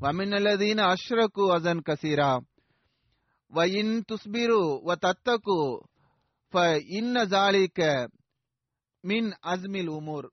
வ 0.00 0.12
மினல்லதீன 0.18 0.80
அஷ்ரகு 0.94 1.44
அசன் 1.56 1.82
கசீரா. 1.88 2.30
வ 3.52 3.66
இன் 3.80 3.94
துஸ்பிரு 4.10 4.62
வ 4.88 4.96
தத்தகு 5.04 5.58
ஃப 6.52 6.64
இன்ன 6.98 7.24
ஜாலிக்க 7.26 7.80
மின் 9.04 9.30
அஸ்மில் 9.52 9.92
உமூர். 9.98 10.28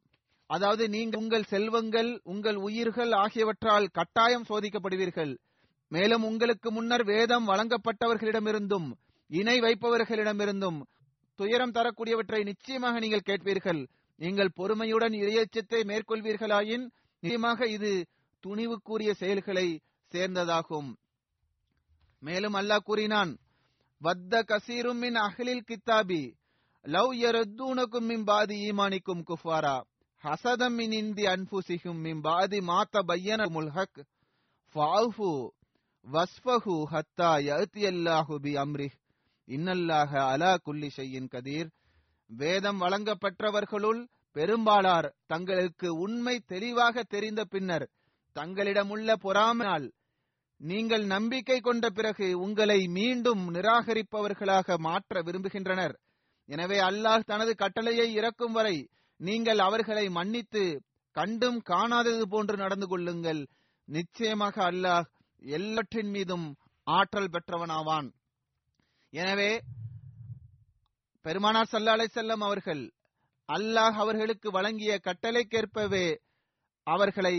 அதாவது 0.49 0.84
நீங்க 0.89 1.15
உங்கள் 1.17 1.49
செல்வங்கள் 1.51 2.12
உங்கள் 2.23 2.58
உயிர்கள் 2.67 3.12
ஆகியவற்றால் 3.23 3.88
கட்டாயம் 3.97 4.47
சோதிக்கப்படுவீர்கள். 4.49 5.34
மேலும் 5.91 6.23
உங்களுக்கு 6.23 6.69
முன்னர் 6.71 7.05
வேதம் 7.05 7.45
வழங்கப்பட்டவர்களிடமிருந்தும் 7.47 8.89
இணை 9.29 9.57
வைப்பவர்களிடமிருந்தும் 9.65 10.79
துயரம் 11.39 11.73
தரக்கூடியவற்றை 11.75 12.39
நிச்சயமாக 12.49 12.95
நீங்கள் 13.03 13.27
கேட்பீர்கள். 13.29 13.81
நீங்கள் 14.21 14.55
பொறுமையுடன் 14.59 15.15
இறையச்சத்தை 15.21 15.81
மேற்கொள்வீர்களாயின் 15.91 16.85
நிச்சயமாக 17.23 17.67
இது 17.75 17.91
துணிவுக்குரிய 18.43 19.11
செயல்களை 19.21 19.67
சேர்ந்ததாகும். 20.11 20.89
மேலும் 22.23 22.55
அல்லாஹ் 22.59 22.85
கூறினான் 22.87 23.31
வத்த 24.01 24.33
கசீரும் 24.49 24.99
மின் 25.03 25.17
அஹ்லில் 25.27 25.65
கித்தாபி 25.69 26.21
லவ் 26.85 27.13
யரத்தூனக்கும் 27.23 28.07
மின் 28.11 28.25
பாதி 28.29 28.57
ஈமானிக்கும் 28.67 29.23
குஃபாரா 29.29 29.77
ஹசதம் 30.23 30.77
மின் 30.79 30.93
இந்தி 31.01 31.25
அன்புசிகும் 31.33 31.99
மின் 32.05 32.21
பாதி 32.27 32.59
மாத்த 32.69 33.03
பையன 33.09 33.41
முல்ஹக் 33.55 33.99
ஃபாஃபு 34.75 35.31
வஸ்ஃபஹு 36.05 36.75
ஹத்தா 36.93 37.31
யஅதி 37.49 37.83
அல்லாஹு 37.93 38.35
பி 38.45 38.53
அம்ரிஹ். 38.63 38.95
இன்னல்லாக 39.49 40.12
அலா 40.31 40.51
குல்லி 40.63 40.89
ஷையின் 40.95 41.29
கதீர் 41.33 41.69
வேதம் 42.29 42.79
வழங்கப்பட்டவர்களுள் 42.81 44.01
பெரும்பாலார் 44.35 45.07
தங்களுக்கு 45.25 45.88
உண்மை 45.95 46.35
தெளிவாக 46.45 47.03
தெரிந்த 47.03 47.41
பின்னர் 47.43 47.85
தங்களிடமுள்ள 48.35 49.15
பொறாமையால் 49.23 49.88
நீங்கள் 50.62 51.05
நம்பிக்கை 51.05 51.57
கொண்ட 51.59 51.85
பிறகு 51.89 52.27
உங்களை 52.39 52.79
மீண்டும் 52.88 53.43
நிராகரிப்பவர்களாக 53.55 54.77
மாற்ற 54.77 55.21
விரும்புகின்றனர். 55.21 55.95
எனவே 56.49 56.77
அல்லாஹ் 56.79 57.27
தனது 57.31 57.51
கட்டளையை 57.55 58.07
இறக்கும் 58.13 58.51
வரை 58.51 58.77
நீங்கள் 59.19 59.59
அவர்களை 59.59 60.05
மன்னித்து 60.09 60.63
கண்டும் 61.15 61.59
காணாதது 61.69 62.25
போன்று 62.33 62.55
நடந்து 62.57 62.88
கொள்ளுங்கள். 62.88 63.41
நிச்சயமாக 63.88 64.55
அல்லாஹ் 64.71 65.05
எல்லாற்றின் 65.57 66.12
மீதும் 66.15 66.47
ஆற்றல் 66.88 67.33
பெற்றவனாவான். 67.33 68.09
எனவே 69.13 69.52
பெருமானார் 71.26 71.72
சல்லா 71.72 71.93
அலை 71.98 72.08
செல்லம் 72.13 72.43
அவர்கள் 72.48 72.84
அல்லாஹ் 73.50 73.98
அவர்களுக்கு 74.04 74.52
வழங்கிய 74.52 75.00
கட்டளைக்கேற்பவே 75.08 76.08
அவர்களை 76.84 77.36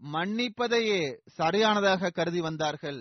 மன்னிப்பதையே 0.00 1.02
சரியானதாக 1.38 2.10
கருதி 2.10 2.40
வந்தார்கள். 2.40 3.00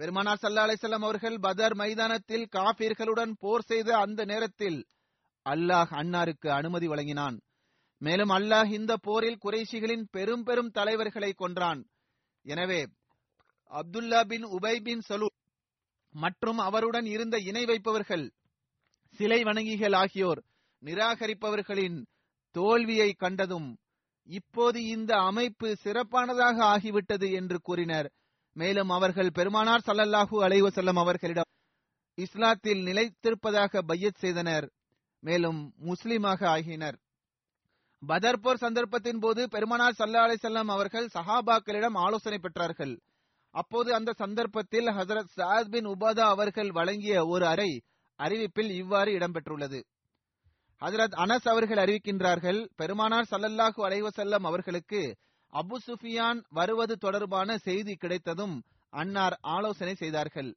பெருமானார் 0.00 0.40
சல்லா 0.42 0.64
அலிசல்லாம் 0.66 1.06
அவர்கள் 1.08 1.36
பதர் 1.38 1.74
மைதானத்தில் 1.74 2.46
காபீர்களுடன் 2.56 3.32
போர் 3.42 3.66
செய்த 3.70 3.88
அந்த 3.98 4.20
நேரத்தில் 4.24 4.78
அல்லாஹ் 5.46 5.92
அன்னாருக்கு 6.00 6.48
அனுமதி 6.50 6.86
வழங்கினான். 6.86 7.36
மேலும் 7.98 8.28
அல்லாஹ் 8.28 8.70
இந்த 8.78 8.92
போரில் 8.96 9.42
குறைஷிகளின் 9.44 10.04
பெரும் 10.10 10.42
பெரும் 10.42 10.70
தலைவர்களை 10.70 11.32
கொன்றான். 11.32 11.80
எனவே 12.44 12.80
அப்துல்லா 13.72 14.20
பின் 14.32 14.44
உபை 14.58 14.76
பின் 14.88 15.00
சலூ 15.00 15.28
மற்றும் 16.16 16.58
அவருடன் 16.58 17.06
இருந்த 17.06 17.38
இணை 17.38 17.64
வைப்பவர்கள் 17.64 18.30
சிலை 19.16 19.42
வணங்கிகள் 19.42 19.92
ஆகியோர் 19.92 20.44
நிராகரிப்பவர்களின் 20.84 21.98
தோல்வியை 22.50 23.12
கண்டதும் 23.12 23.76
இப்போது 24.28 24.84
இந்த 24.84 25.16
அமைப்பு 25.16 25.76
சிறப்பானதாக 25.84 26.58
ஆகிவிட்டது 26.74 27.32
என்று 27.32 27.60
கூறினர். 27.60 28.08
மேலும் 28.52 28.88
அவர்கள் 28.88 29.30
பெருமானார் 29.30 29.84
சல்லல்லாஹூ 29.86 30.36
அலைவசல்லம் 30.46 30.98
அவர்களிடம் 30.98 31.50
இஸ்லாத்தில் 32.16 32.82
நிலைத்திருப்பதாக 32.88 33.82
பையத் 33.82 34.14
செய்தனர். 34.14 34.66
மேலும் 35.22 35.74
முஸ்லிமாக 35.84 36.46
ஆகினர். 36.46 36.96
பதர்போர் 38.06 38.62
சந்தர்ப்பத்தின் 38.64 39.20
போது 39.20 39.48
பெருமானார் 39.48 39.98
சல்லா 39.98 40.22
அலிசல்லாம் 40.26 40.72
அவர்கள் 40.76 41.08
சஹாபாக்களிடம் 41.14 41.96
ஆலோசனை 41.96 42.38
பெற்றார்கள். 42.38 42.94
அப்போது 43.56 43.90
அந்த 43.94 44.10
சந்தர்ப்பத்தில் 44.22 44.88
ஹசரத் 44.98 45.34
சாத் 45.38 45.70
பின் 45.74 45.88
உபாதா 45.92 46.24
அவர்கள் 46.34 46.70
வழங்கிய 46.78 47.14
ஒரு 47.26 47.44
அறை 47.46 47.70
அறிவிப்பில் 48.18 48.70
இவ்வாறு 48.80 49.10
இடம்பெற்றுள்ளது. 49.18 49.80
ஹசரத் 50.82 51.16
அனஸ் 51.24 51.46
அவர்கள் 51.52 51.80
அறிவிக்கின்றார்கள் 51.84 52.60
பெருமானார் 52.80 53.30
சல்லல்லாஹு 53.32 53.80
அலைவசல்லம் 53.88 54.46
அவர்களுக்கு 54.50 55.00
அபு 55.52 55.76
சுஃபியான் 55.86 56.40
வருவது 56.58 56.94
தொடர்பான 56.96 57.56
செய்தி 57.66 57.94
கிடைத்ததும் 57.94 58.56
அன்னார் 58.92 59.36
ஆலோசனை 59.54 59.94
செய்தார்கள். 59.94 60.50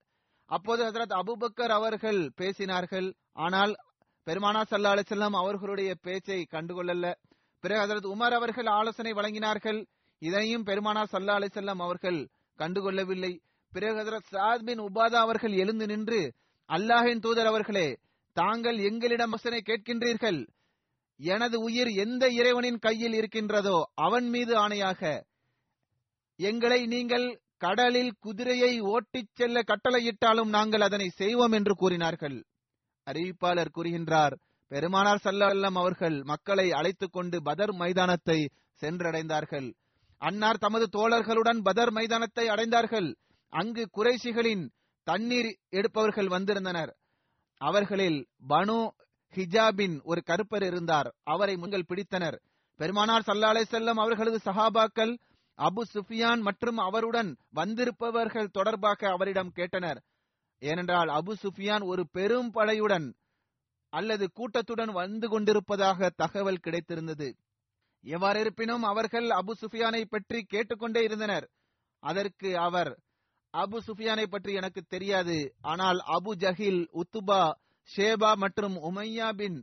அப்போது 0.50 0.82
ஹசரத் 0.88 1.16
அபுபக்கர் 1.22 1.74
அவர்கள் 1.78 2.22
பேசினார்கள் 2.42 3.08
ஆனால் 3.46 3.74
பெருமானா 4.28 4.62
சல்லா 4.72 4.92
அலிசல்லாம் 4.96 5.38
அவர்களுடைய 5.42 5.92
பேச்சை 6.06 6.40
கண்டுகொள்ளல. 6.54 7.06
பிறகு 7.64 7.82
ஹசரத் 7.84 8.10
உமர் 8.14 8.36
அவர்கள் 8.40 8.70
ஆலோசனை 8.80 9.12
வழங்கினார்கள் 9.20 9.80
இதனையும் 10.22 10.66
பெருமானா 10.66 11.04
சல்லா 11.14 11.36
அலிசல்லாம் 11.40 11.82
அவர்கள் 11.88 12.20
கண்டுகொள்ளவில்லை. 12.60 13.34
பிறகு 13.74 13.98
ஹசரத் 14.00 14.32
சாத் 14.32 14.64
பின் 14.64 14.82
உபாதா 14.82 15.20
அவர்கள் 15.26 15.54
எழுந்து 15.54 15.86
நின்று 15.86 16.22
அல்லாஹின் 16.70 17.20
தூதர் 17.20 17.46
அவர்களே 17.46 17.98
தாங்கள் 18.36 18.78
எங்களிடம் 18.78 19.30
வசனை 19.30 19.62
கேட்கின்றீர்கள். 19.66 20.40
எனது 21.20 21.60
உயிர் 21.60 21.88
எந்த 21.88 22.24
இறைவனின் 22.30 22.80
கையில் 22.80 23.14
இருக்கின்றதோ 23.14 23.78
அவன் 23.96 24.28
மீது 24.30 24.54
ஆணையாக 24.68 25.02
எங்களை 26.40 26.86
நீங்கள் 26.86 27.42
கடலில் 27.58 28.14
குதிரையை 28.20 28.80
ஓட்டிச் 28.80 29.34
செல்ல 29.34 29.62
கட்டளையிட்டாலும் 29.62 30.50
நாங்கள் 30.50 30.82
அதனை 30.82 31.08
செய்வோம் 31.10 31.52
என்று 31.52 31.74
கூறினார்கள். 31.76 32.38
அறிவிப்பாளர் 33.08 33.74
கூறுகின்றார் 33.76 34.36
பெருமானார் 34.68 35.22
சல்லல்லம் 35.24 35.78
அவர்கள் 35.78 36.18
மக்களை 36.24 36.72
அழைத்துக் 36.72 37.12
கொண்டு 37.12 37.42
பதர் 37.42 37.74
மைதானத்தை 37.74 38.40
சென்றடைந்தார்கள். 38.82 39.74
அன்னார் 40.22 40.58
தமது 40.58 40.86
தோழர்களுடன் 40.92 41.62
பதர் 41.62 41.92
மைதானத்தை 41.92 42.46
அடைந்தார்கள். 42.48 43.10
அங்கு 43.54 43.90
குறைசிகளின் 43.98 44.64
தண்ணீர் 45.08 45.50
எடுப்பவர்கள் 45.70 46.28
வந்திருந்தனர். 46.28 46.92
அவர்களில் 47.62 48.20
பனு 48.50 48.80
ஹிஜாபின் 49.36 49.96
ஒரு 50.04 50.22
கருப்பர் 50.26 50.66
இருந்தார். 50.66 51.10
அவரை 51.24 51.56
முன்கள் 51.56 51.88
பிடித்தனர். 51.90 52.38
பெருமானார் 52.80 53.26
சல்லாலை 53.28 53.64
செல்லம் 53.72 54.00
அவர்களது 54.00 54.40
சஹாபாக்கள் 54.46 55.14
அபு 55.58 55.82
சுஃபியான் 55.94 56.42
மற்றும் 56.42 56.78
அவருடன் 56.78 57.38
வந்திருப்பவர்கள் 57.50 58.52
தொடர்பாக 58.52 59.10
அவரிடம் 59.10 59.52
கேட்டனர். 59.56 60.00
ஏனென்றால் 60.62 61.10
அபு 61.10 61.34
சுஃபியான் 61.44 61.84
ஒரு 61.84 62.04
பெரும் 62.12 62.52
படையுடன் 62.54 63.08
அல்லது 63.94 64.26
கூட்டத்துடன் 64.32 64.92
வந்து 64.92 65.28
கொண்டிருப்பதாக 65.30 66.10
தகவல் 66.16 66.64
கிடைத்திருந்தது. 66.64 67.28
எவ்வாறு 68.04 68.40
இருப்பினும் 68.40 68.84
அவர்கள் 68.84 69.28
அபு 69.40 69.54
சுஃபியானை 69.62 70.02
பற்றி 70.06 70.40
கேட்டுக்கொண்டே 70.44 71.04
இருந்தனர். 71.04 71.46
அதற்கு 72.04 72.50
அவர் 72.58 72.92
அபு 73.54 73.78
சுஃபியானை 73.88 74.26
பற்றி 74.28 74.54
எனக்கு 74.54 74.82
தெரியாது. 74.88 75.38
ஆனால் 75.62 76.00
அபு 76.18 76.34
ஜஹில் 76.36 76.82
உத்துபா 77.02 77.42
ஷேபா 77.90 78.32
மற்றும் 78.36 78.76
உமையா 78.90 79.30
பின் 79.36 79.58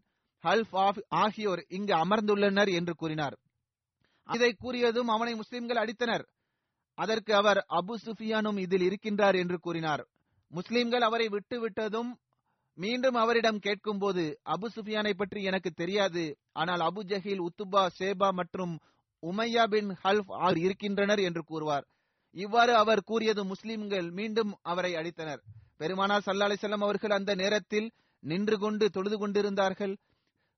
ஹல்ஃப் 0.45 1.03
ஆகியோர் 1.09 1.63
இங்கு 1.69 1.95
அமர்ந்துள்ளனர் 1.95 2.71
என்று 2.73 2.95
கூறினார். 2.95 3.37
இதை 4.29 4.51
கூறியதும் 4.65 5.11
அவனை 5.15 5.35
முஸ்லிம்கள் 5.35 5.81
அடித்தனர். 5.83 6.25
அதற்கு 6.99 7.35
அவர் 7.35 7.59
அபு 7.71 7.95
சுஃபியானும் 8.05 8.59
இதில் 8.59 8.85
இருக்கின்றார் 8.89 9.37
என்று 9.37 9.59
கூறினார். 9.59 10.03
முஸ்லிம்கள் 10.51 11.01
அவரை 11.01 11.29
விட்டு 11.29 11.57
விட்டதும் 11.61 12.11
மீண்டும் 12.79 13.15
அவரிடம் 13.15 13.59
கேட்கும்போது 13.59 14.41
அபு 14.55 14.67
சுஃபியானை 14.75 15.13
பற்றி 15.17 15.43
எனக்கு 15.43 15.71
தெரியாது. 15.71 16.25
ஆனால் 16.53 16.81
அபு 16.81 17.03
ஜஹீல் 17.03 17.45
உத்துபா 17.47 17.83
சேபா 17.99 18.29
மற்றும் 18.31 18.75
உமையா 19.23 19.65
பின் 19.65 19.91
ஹல்ஃப் 20.05 20.33
ஆர் 20.47 20.59
இருக்கின்றனர் 20.59 21.19
என்று 21.19 21.43
கூறுவார். 21.45 21.87
இவ்வாறு 22.35 22.73
அவர் 22.77 23.03
கூறியது 23.05 23.45
முஸ்லிம்கள் 23.45 24.09
மீண்டும் 24.11 24.53
அவரை 24.63 24.93
அடித்தனர். 24.95 25.43
பெருமானார் 25.77 26.25
சல்லா 26.27 26.49
அலிசல்லாம் 26.49 26.85
அவர்கள் 26.87 27.11
அந்த 27.11 27.35
நேரத்தில் 27.35 27.89
நின்று 28.23 28.57
கொண்டு 28.59 28.91
தொழுது 28.91 29.17
கொண்டிருந்தார்கள். 29.19 29.95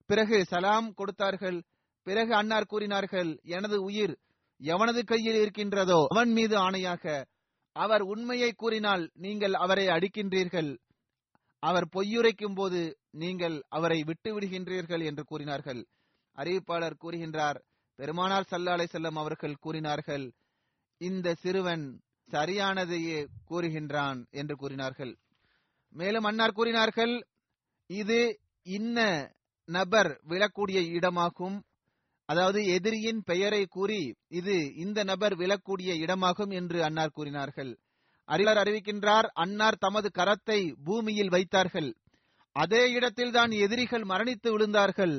பிறகு 0.07 0.39
சலாம் 0.45 0.89
கொடுத்தார்கள். 0.95 1.59
பிறகு 2.07 2.33
அன்னார் 2.35 2.71
கூறினார்கள் 2.73 3.31
எனது 3.57 3.79
உயிர் 3.83 4.15
எவனது 4.61 5.01
கையில் 5.05 5.39
இருக்கின்றதோ 5.41 5.99
அவன் 6.13 6.31
மீது 6.33 6.57
ஆணையாக. 6.67 7.05
அவர் 7.77 8.03
உண்மையை 8.03 8.51
கூறினால் 8.53 9.05
நீங்கள் 9.25 9.55
அவரை 9.65 9.87
அடிக்கின்றீர்கள். 9.97 10.71
அவர் 11.63 11.87
பொய்யுரைக்கும் 11.95 12.55
போது 12.55 12.81
நீங்கள் 13.11 13.57
அவரை 13.69 14.03
விட்டு 14.03 14.31
விடுகின்றீர்கள் 14.35 15.05
என்று 15.05 15.25
கூறினார்கள். 15.25 15.81
அறிவிப்பாளர் 16.39 17.01
கூறுகின்றார் 17.05 17.59
பெருமானார் 17.99 18.49
சல்லா 18.51 18.75
அலை 18.77 18.87
செல்லம் 18.93 19.19
அவர்கள் 19.19 19.57
கூறினார்கள் 19.61 20.27
இந்த 21.01 21.35
சிறுவன் 21.35 22.01
சரியானதையே 22.31 23.19
கூறுகின்றான் 23.51 24.19
என்று 24.31 24.55
கூறினார்கள். 24.57 25.13
மேலும் 25.95 26.25
அன்னார் 26.25 26.53
கூறினார்கள் 26.53 27.15
இது 27.87 28.21
இன்ன 28.63 28.99
நபர் 29.69 30.11
விழக்கூடிய 30.29 30.79
இடமாகும். 30.99 31.57
அதாவது 32.29 32.61
எதிரியின் 32.67 33.23
பெயரை 33.23 33.67
கூறி 33.67 34.17
இது 34.29 34.57
இந்த 34.75 35.05
நபர் 35.05 35.35
விழக்கூடிய 35.37 35.91
இடமாகும் 36.05 36.51
என்று 36.51 36.79
அன்னார் 36.85 37.11
கூறினார்கள். 37.11 37.73
அறிவர் 38.29 38.57
அறிவிக்கின்றார் 38.57 39.27
அன்னார் 39.35 39.83
தமது 39.85 40.09
கரத்தை 40.15 40.61
பூமியில் 40.85 41.29
வைத்தார்கள். 41.29 41.91
அதே 42.57 42.83
இடத்தில்தான் 42.91 43.53
எதிரிகள் 43.65 44.03
மரணித்து 44.03 44.49
விழுந்தார்கள். 44.55 45.17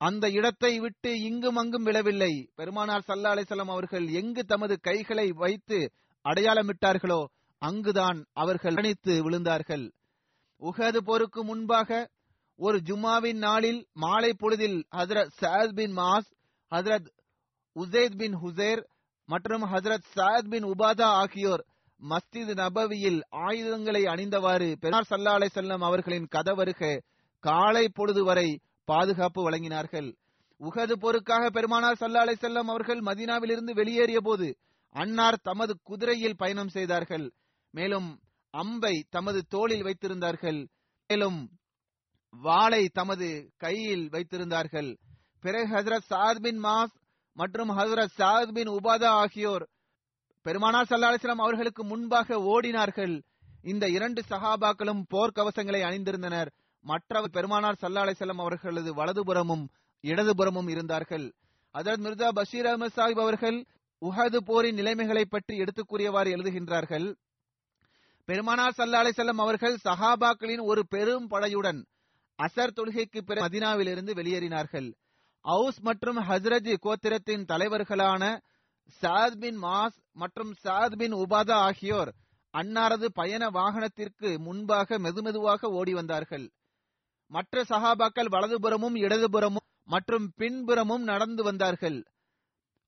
அந்த 0.00 0.24
இடத்தை 0.30 0.72
விட்டு 0.78 1.10
இங்கும் 1.20 1.56
அங்கும் 1.56 1.82
விழவில்லை. 1.82 2.32
பெருமானார் 2.54 3.06
சல்லா 3.08 3.30
அலிசல்லாம் 3.34 3.72
அவர்கள் 3.74 4.06
எங்கு 4.20 4.42
தமது 4.44 4.74
கைகளை 4.80 5.26
வைத்து 5.32 5.78
அடையாளமிட்டார்களோ 6.24 7.20
அங்குதான் 7.62 8.18
அவர்கள் 8.32 8.74
மரணித்து 8.74 9.14
விழுந்தார்கள். 9.26 9.86
உகது 10.62 11.00
போருக்கு 11.08 11.44
முன்பாக 11.44 12.08
ஒரு 12.58 12.78
ஜும்மாவின் 12.78 13.40
நாளில் 13.46 13.80
மாலை 13.92 14.32
பொழுதில் 14.32 14.78
ஹசரத் 14.96 15.32
சயத் 15.40 15.74
பின் 15.74 15.94
மாஸ் 15.96 16.28
ஹசரத் 16.72 17.08
உசேத் 17.76 18.16
பின் 18.16 18.36
ஹுசேர் 18.36 18.82
மற்றும் 19.28 19.64
ஹசரத் 19.72 20.10
சயத் 20.16 20.50
பின் 20.50 20.64
உபாதா 20.64 21.08
ஆகியோர் 21.22 21.64
மஸ்தித் 22.08 22.54
நபவியில் 22.54 23.22
ஆயுதங்களை 23.30 24.02
அணிந்தவாறு 24.04 24.76
பெருமார் 24.80 25.06
சல்லா 25.10 25.32
அலை 25.32 25.48
செல்லம் 25.54 25.84
அவர்களின் 25.84 26.28
கதவருக 26.34 27.00
காலை 27.38 27.88
பொழுது 27.88 28.24
வரை 28.24 28.60
பாதுகாப்பு 28.84 29.50
வழங்கினார்கள். 29.50 30.14
உகது 30.60 30.94
போருக்காக 31.00 31.50
பெருமானார் 31.50 31.96
சல்லா 32.00 32.22
அலை 32.24 32.36
செல்லம் 32.40 32.70
அவர்கள் 32.74 33.00
மதீனாவில் 33.00 33.50
இருந்து 33.50 33.74
வெளியேறிய 33.74 34.20
போது 34.20 34.56
அன்னார் 34.94 35.40
தமது 35.42 35.80
குதிரையில் 35.82 36.36
பயணம் 36.36 36.68
செய்தார்கள். 36.68 37.32
மேலும் 37.70 38.20
அம்பை 38.50 39.06
தமது 39.10 39.42
தோளில் 39.48 39.82
வைத்திருந்தார்கள். 39.82 40.66
மேலும் 41.06 41.50
வாளை 42.30 42.88
தமது 42.88 43.52
கையில் 43.56 44.08
வைத்திருந்தார்கள். 44.10 44.96
பிறகு 45.40 45.74
ஹசரத் 45.74 46.10
சாத் 46.10 46.40
பின் 46.40 46.62
மாஸ் 46.62 46.94
மற்றும் 47.32 47.70
ஹசரத் 47.70 48.16
சாத் 48.18 48.52
பின் 48.52 48.68
உபாதா 48.68 49.06
ஆகியோர் 49.22 49.68
பெருமானார் 50.44 50.86
சல்லா 50.90 51.14
அலிஸ்லாம் 51.14 51.42
அவர்களுக்கு 51.42 51.84
முன்பாக 51.84 52.36
ஓடினார்கள். 52.36 53.22
இந்த 53.62 53.88
இரண்டு 53.88 54.22
சஹாபாக்களும் 54.28 55.02
போர்க்கவசங்களை 55.14 55.80
அணிந்திருந்தனர். 55.80 56.46
மற்றவர் 56.80 57.30
பெருமானார் 57.30 57.76
சல்லா 57.80 58.02
அலிஸ்லாம் 58.02 58.40
அவர்களது 58.40 58.94
வலதுபுறமும் 58.94 59.68
இடதுபுறமும் 60.02 60.68
இருந்தார்கள். 60.68 61.32
அதர் 61.78 62.00
மிர்தா 62.00 62.28
பஷீர் 62.28 62.64
அஹமது 62.64 62.88
சாஹிப் 62.96 63.20
அவர்கள் 63.20 63.64
உஹது 64.00 64.36
போரின் 64.36 64.74
நிலைமைகளை 64.74 65.24
பற்றி 65.24 65.56
எடுத்துக் 65.56 65.88
கூறியவாறு 65.88 66.36
எழுதுகின்றார்கள். 66.36 67.14
பெருமானார் 68.24 68.74
சல்லா 68.76 69.06
அலிசல்லம் 69.06 69.42
அவர்கள் 69.46 69.78
சஹாபாக்களின் 69.84 70.62
ஒரு 70.62 70.86
பெரும் 70.86 71.30
படையுடன் 71.30 71.86
அசர் 72.42 72.70
தொழுகைக்கு 72.76 73.20
பிறகு 73.20 73.58
மதினாவிலிருந்து 73.58 74.12
வெளியேறினார்கள். 74.14 74.94
அவுஸ் 75.40 75.80
மற்றும் 75.80 76.18
ஹஸ்ரஜ் 76.18 76.76
கோத்திரத்தின் 76.82 77.44
தலைவர்களான 77.44 78.40
சாத் 79.02 79.38
பின் 79.38 79.58
மாஸ் 79.62 79.96
மற்றும் 80.12 80.52
சாத் 80.64 80.96
பின் 80.96 81.14
உபாதா 81.14 81.56
ஆகியோர் 81.68 82.10
அன்னாரது 82.54 83.06
பயண 83.14 83.44
வாகனத்திற்கு 83.50 84.38
முன்பாக 84.38 84.98
மெதுமெதுவாக 84.98 85.70
ஓடி 85.70 85.92
வந்தார்கள். 85.94 86.46
மற்ற 87.30 87.62
சஹாபாக்கள் 87.62 88.32
வலதுபுறமும் 88.34 88.96
இடதுபுறமும் 88.96 89.68
மற்றும் 89.84 90.26
பின்புறமும் 90.36 91.02
நடந்து 91.02 91.42
வந்தார்கள். 91.42 91.98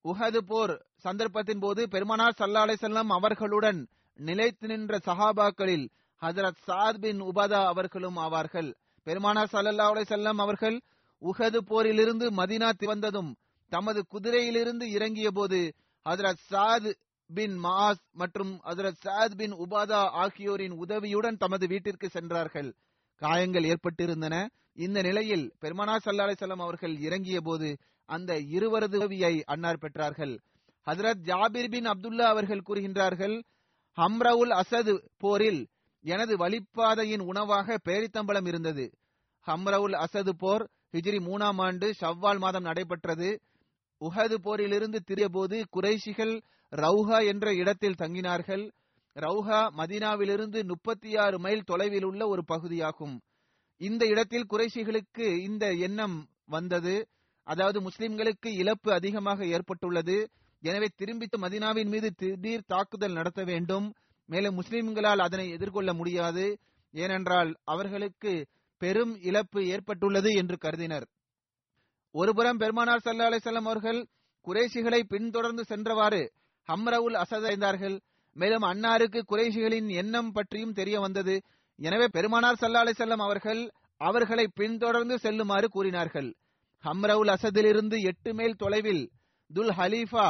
உஹது 0.05 0.41
போர் 0.51 0.75
சந்தர்ப்பத்தின் 1.05 1.61
போது 1.61 1.89
பெருமானார் 1.89 2.39
சல்லா 2.39 2.63
செல்லம் 2.83 3.11
அவர்களுடன் 3.19 3.81
நிலைத்து 4.19 4.67
நின்ற 4.67 4.99
சஹாபாக்களில் 5.07 5.87
ஹசரத் 6.23 6.63
சாத் 6.67 7.01
பின் 7.01 7.21
உபாதா 7.23 7.61
அவர்களும் 7.65 8.17
ஆவார்கள். 8.17 8.71
பெருமானார் 9.07 9.53
சல்லல்லா 9.53 9.89
செல்லம் 10.13 10.41
அவர்கள் 10.45 10.79
உஹது 11.23 11.59
போரிலிருந்து 11.71 12.27
மதினா 12.39 12.71
திவந்ததும் 12.83 13.33
தமது 13.73 14.01
குதிரையிலிருந்து 14.13 14.85
இறங்கிய 14.97 15.31
போது 15.31 15.59
ஹசரத் 16.07 16.43
சாத் 16.51 16.93
பின் 17.35 17.55
மாஸ் 17.65 18.03
மற்றும் 18.13 18.53
ஹசரத் 18.65 19.01
சாத் 19.05 19.35
பின் 19.37 19.55
உபாதா 19.55 20.01
ஆகியோரின் 20.23 20.71
உதவியுடன் 20.71 21.37
தமது 21.37 21.67
வீட்டிற்கு 21.67 22.09
சென்றார்கள். 22.09 22.69
காயங்கள் 23.23 23.63
ஏற்பட்டிருந்தன. 23.63 24.35
இந்த 24.77 25.03
நிலையில் 25.03 25.55
பெருமானா 25.61 25.95
சல்லா 26.05 26.25
அலிசல்லாம் 26.27 26.65
அவர்கள் 26.67 26.95
இறங்கிய 26.99 27.41
போது 27.41 27.69
அந்த 28.09 28.39
இருவரது 28.39 28.97
உதவியை 28.97 29.45
அன்னார் 29.45 29.79
பெற்றார்கள். 29.79 30.35
ஹசரத் 30.87 31.23
ஜாபிர் 31.25 31.71
பின் 31.71 31.87
அப்துல்லா 31.87 32.27
அவர்கள் 32.35 32.67
கூறுகின்றார்கள் 32.69 33.37
ஹம்ரவுல் 33.99 34.53
அசது 34.61 34.95
போரில் 35.19 35.69
எனது 36.05 36.37
வழிப்பாதையின் 36.37 37.25
உணவாக 37.25 37.79
பேரித்தம்பளம் 37.85 38.47
இருந்தது. 38.47 38.87
ஹம்ரவுல் 39.47 39.97
அசது 40.05 40.31
போர் 40.39 40.65
ஹிஜ்ரி 40.93 41.19
மூணாம் 41.29 41.61
ஆண்டு 41.67 41.95
ஷவ்வால் 42.01 42.39
மாதம் 42.39 42.63
நடைபெற்றது. 42.63 43.41
உஹது 44.01 44.35
போரிலிருந்து 44.35 44.97
திரிய 44.97 45.29
போது 45.29 45.67
குறைஷிகள் 45.77 46.41
ரவுஹா 46.73 47.27
என்ற 47.27 47.55
இடத்தில் 47.55 47.99
தங்கினார்கள். 47.99 48.71
ரவுஹா 49.15 49.71
மதினாவிலிருந்து 49.77 50.65
முப்பத்தி 50.65 51.17
ஆறு 51.17 51.39
மைல் 51.39 51.65
தொலைவில் 51.65 52.05
உள்ள 52.05 52.29
ஒரு 52.29 52.45
பகுதியாகும். 52.45 53.21
இந்த 53.77 54.07
இடத்தில் 54.07 54.47
குறைஷிகளுக்கு 54.53 55.37
இந்த 55.43 55.73
எண்ணம் 55.73 56.29
வந்தது. 56.47 57.09
அதாவது 57.43 57.81
முஸ்லிம்களுக்கு 57.81 58.47
இழப்பு 58.47 58.93
அதிகமாக 58.93 59.47
ஏற்பட்டுள்ளது. 59.47 60.31
எனவே 60.61 60.87
திரும்பி 60.97 61.27
மதினாவின் 61.39 61.89
மீது 61.89 62.15
திடீர் 62.17 62.65
தாக்குதல் 62.67 63.13
நடத்த 63.13 63.45
வேண்டும். 63.45 63.93
மேலும் 64.27 64.61
முஸ்லிம்களால் 64.61 65.19
அதனை 65.19 65.51
எதிர்கொள்ள 65.51 65.95
முடியாது. 65.95 66.59
ஏனென்றால் 66.91 67.57
அவர்களுக்கு 67.65 68.47
பெரும் 68.79 69.19
இழப்பு 69.23 69.67
ஏற்பட்டுள்ளது 69.67 70.31
என்று 70.31 70.59
கருதினர். 70.59 71.07
ஒருபுறம் 72.19 72.61
பெருமானார் 72.63 73.05
சல்லா 73.07 73.29
அலிசல்லாம் 73.31 73.69
அவர்கள் 73.71 74.01
குறைஷிகளை 74.47 75.01
பின்தொடர்ந்து 75.13 75.63
சென்றவாறு 75.71 76.23
ஹம்ரவுல் 76.69 77.17
அசதைந்தார்கள் 77.23 77.97
மேலும் 78.37 78.65
அன்னாருக்கு 78.71 79.21
குறைஷிகளின் 79.31 79.89
எண்ணம் 80.01 80.31
பற்றியும் 80.33 80.77
தெரிய 80.79 80.97
வந்தது. 81.01 81.35
எனவே 81.79 82.07
பெருமானார் 82.17 82.61
சல்லா 82.63 82.83
அலிசல்லாம் 82.85 83.25
அவர்கள் 83.27 83.63
அவர்களை 84.01 84.47
பின்தொடர்ந்து 84.55 85.17
செல்லுமாறு 85.19 85.69
கூறினார்கள். 85.69 86.31
ஹம்ரவுல் 86.85 87.31
அசதிலிருந்து 87.35 87.97
எட்டு 88.11 88.31
மைல் 88.35 88.61
தொலைவில் 88.63 89.05
துல் 89.51 89.75
ஹலீஃபா 89.79 90.29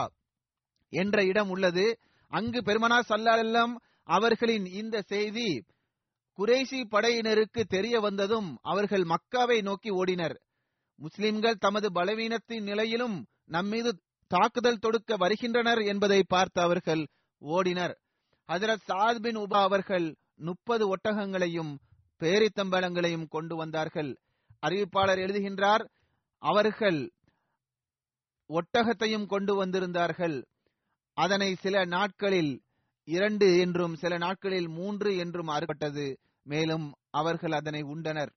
என்ற 0.93 1.25
இடம் 1.25 1.51
உள்ளது. 1.55 1.87
அங்கு 2.33 2.61
பெருமனார் 2.63 3.09
சல்லாலம் 3.09 3.75
அவர்களின் 4.17 4.67
இந்த 4.81 4.97
செய்தி 5.13 5.49
குறைசி 6.39 6.81
படையினருக்கு 6.95 7.63
தெரிய 7.75 7.97
வந்ததும் 8.01 8.49
அவர்கள் 8.63 9.05
மக்காவை 9.13 9.59
நோக்கி 9.69 9.91
ஓடினர். 10.01 10.37
முஸ்லிம்கள் 10.97 11.57
தமது 11.57 11.93
பலவீனத்தின் 11.93 12.63
நிலையிலும் 12.63 13.27
நம்மீது 13.47 13.91
தாக்குதல் 14.31 14.79
தொடுக்க 14.79 15.17
வருகின்றனர் 15.17 15.79
என்பதை 15.79 16.23
பார்த்து 16.27 16.61
அவர்கள் 16.61 17.03
ஓடினர். 17.43 17.95
ஹசரத் 18.53 18.87
சாத் 18.89 19.19
பின் 19.19 19.37
உபா 19.37 19.61
அவர்கள் 19.61 20.17
முப்பது 20.37 20.97
ஒட்டகங்களையும் 20.97 21.73
பேரித்தம்பலங்களையும் 22.19 23.29
கொண்டு 23.29 23.57
வந்தார்கள். 23.57 24.11
அறிவிப்பாளர் 24.67 25.21
எழுதுகின்றார் 25.27 25.85
அவர்கள் 26.43 27.13
ஒட்டகத்தையும் 28.49 29.27
கொண்டு 29.27 29.53
வந்திருந்தார்கள். 29.65 30.45
அதனை 31.17 31.55
சில 31.55 31.85
நாட்களில் 31.85 32.63
இரண்டு 33.05 33.59
என்றும் 33.59 33.95
சில 33.95 34.17
நாட்களில் 34.17 34.69
மூன்று 34.69 35.17
என்றும் 35.17 35.49
அறுபட்டது 35.49 36.17
மேலும் 36.43 36.95
அவர்கள் 37.11 37.53
அதனை 37.53 37.83
உண்டனர். 37.83 38.33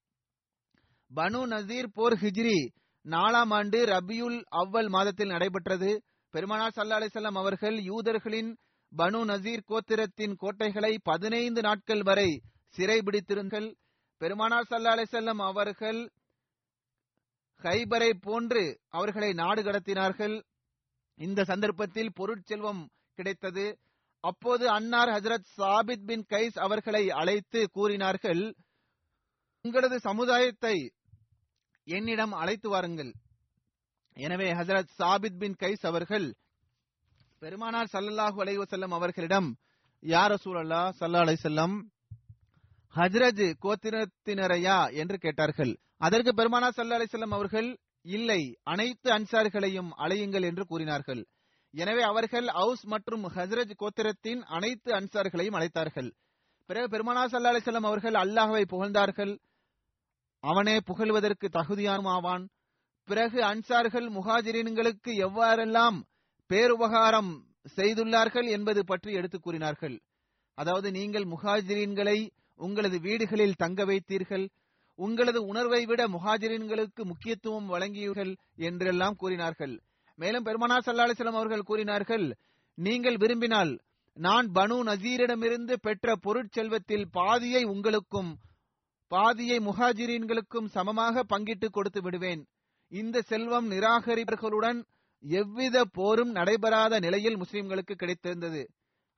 பனு 1.16 1.42
நசீர் 1.54 1.94
போர் 1.94 2.14
ஹிஜ்ரி 2.14 2.60
நாலாம் 3.06 3.54
ஆண்டு 3.54 3.80
ரபியுல் 3.86 4.40
அவ்வல் 4.52 4.90
மாதத்தில் 4.90 5.30
நடைபெற்றது. 5.30 5.92
பெருமானார் 6.34 6.76
சல்லா 6.76 6.98
அலிசல்லாம் 7.00 7.40
அவர்கள் 7.42 7.78
யூதர்களின் 7.82 8.52
பனு 8.92 9.20
நசீர் 9.32 9.68
கோத்திரத்தின் 9.68 10.36
கோட்டைகளை 10.36 11.00
பதினைந்து 11.04 11.62
நாட்கள் 11.62 12.04
வரை 12.04 12.30
சிறைபிடித்திருந்தார்கள் 12.76 13.68
பெருமானார் 14.22 14.70
சல்லா 14.70 14.94
அலிசல்லம் 14.96 15.42
அவர்கள் 15.42 16.00
ஹைபரை 17.62 18.12
போன்று 18.22 18.64
அவர்களை 18.90 19.34
நாடு 19.34 19.62
கடத்தினார்கள். 19.62 20.36
இந்த 21.20 21.44
சந்தர்ப்பத்தில் 21.44 22.16
பொருட்செல்வம் 22.16 22.84
கிடைத்தது. 23.18 23.66
அப்போது 24.24 24.66
அன்னார் 24.70 25.10
ஹசரத் 25.10 25.50
சாபித் 25.58 26.06
பின் 26.06 26.26
கைஸ் 26.30 26.58
அவர்களை 26.60 27.04
அழைத்து 27.10 27.60
கூறினார்கள் 27.72 28.44
உங்களது 29.66 29.98
சமுதாயத்தை 30.00 30.76
என்னிடம் 31.96 32.32
அழைத்து 32.32 32.70
வாருங்கள். 32.70 33.12
எனவே 34.18 34.48
ஹசரத் 34.54 34.92
சாபித் 35.00 35.38
பின் 35.38 35.56
கைஸ் 35.60 35.86
அவர்கள் 35.86 36.28
பெருமானார் 37.42 37.90
சல்லல்லாஹு 37.94 38.38
அலைஹி 38.44 38.60
வஸல்லம் 38.62 38.96
அவர்களிடம் 38.98 39.50
யார் 40.00 40.36
சூழல்லா 40.44 40.82
சல்லா 41.00 41.20
அலை 41.20 41.36
செல்லம் 41.44 41.76
ஹஜ்ரஜ் 42.96 43.44
கோத்திரத்தினரையா? 43.66 44.78
என்று 44.92 45.18
கேட்டார்கள். 45.18 45.74
அதற்கு 45.98 46.34
பெருமானார் 46.34 46.78
சல்லா 46.78 46.98
அலை 47.00 47.08
செல்லம் 47.12 47.36
அவர்கள் 47.38 47.70
இல்லை 48.02 48.42
அனைத்து 48.64 49.10
அன்சார்களையும் 49.18 49.92
அழையுங்கள் 49.98 50.46
என்று 50.50 50.66
கூறினார்கள். 50.66 51.22
எனவே 51.74 52.02
அவர்கள் 52.02 52.48
அவுஸ் 52.62 52.86
மற்றும் 52.86 53.24
ஹஸ்ரஜ் 53.36 53.74
கோத்திரத்தின் 53.82 54.42
அனைத்து 54.58 54.90
அன்சார்களையும் 55.00 55.58
அழைத்தார்கள். 55.60 56.10
பிறகு 56.70 56.88
பெருமானா 56.94 57.24
சல்லா 57.26 57.52
அலிசல்லாம் 57.54 57.90
அவர்கள் 57.92 58.14
அல்லாஹவை 58.14 58.64
புகழ்ந்தார்கள். 58.74 59.34
அவனே 60.44 60.80
புகழ்வதற்கு 60.80 61.48
தகுதியானுமாவான் 61.48 62.44
பிறகு 63.08 63.40
அன்சார்கள் 63.42 64.08
முஹாஜிரின்களுக்கு 64.10 65.12
எவ்வாறெல்லாம் 65.28 65.98
பேருபகாரம் 66.50 67.32
செய்துள்ளார்கள் 67.76 68.48
என்பது 68.50 68.86
பற்றி 68.86 69.12
எடுத்துக் 69.14 69.42
கூறினார்கள். 69.42 69.96
அதாவது 70.58 70.92
நீங்கள் 70.92 71.24
முகாஜிரின்களை 71.24 72.18
உங்களது 72.60 73.00
வீடுகளில் 73.00 73.56
தங்க 73.58 73.86
வைத்தீர்கள் 73.86 74.46
உங்களது 75.00 75.40
உணர்வை 75.46 75.86
விட 75.86 76.08
முகாஜிரின்களுக்கு 76.08 77.04
முக்கியத்துவம் 77.04 77.70
வழங்கியீர்கள் 77.70 78.32
என்றெல்லாம் 78.56 79.16
கூறினார்கள். 79.16 79.76
மேலும் 80.20 80.46
பெருமானா 80.46 80.78
சல்லா 80.86 81.06
அலிஸ்லாம் 81.08 81.40
அவர்கள் 81.42 81.62
கூறினார்கள் 81.62 82.26
நீங்கள் 82.78 83.18
விரும்பினால் 83.18 83.72
நான் 84.18 84.48
பனு 84.52 84.78
நசீரிடமிருந்து 84.84 85.76
பெற்ற 85.82 86.16
பொருட்செல்வத்தில் 86.16 87.06
பாதியை 87.12 87.64
உங்களுக்கும் 87.64 88.32
பாதியை 89.12 89.58
முஹாஜிரீன்களுக்கும் 89.60 90.72
சமமாக 90.76 91.24
பங்கிட்டு 91.24 91.68
கொடுத்து 91.70 92.02
விடுவேன். 92.02 92.42
இந்த 92.92 93.22
செல்வம் 93.22 93.68
நிராகரிப்பவர்களுடன் 93.72 94.80
எவ்வித 95.24 95.78
போரும் 95.98 96.32
நடைபெறாத 96.32 97.00
நிலையில் 97.00 97.38
முஸ்லிம்களுக்கு 97.38 97.96
கிடைத்திருந்தது. 97.96 98.62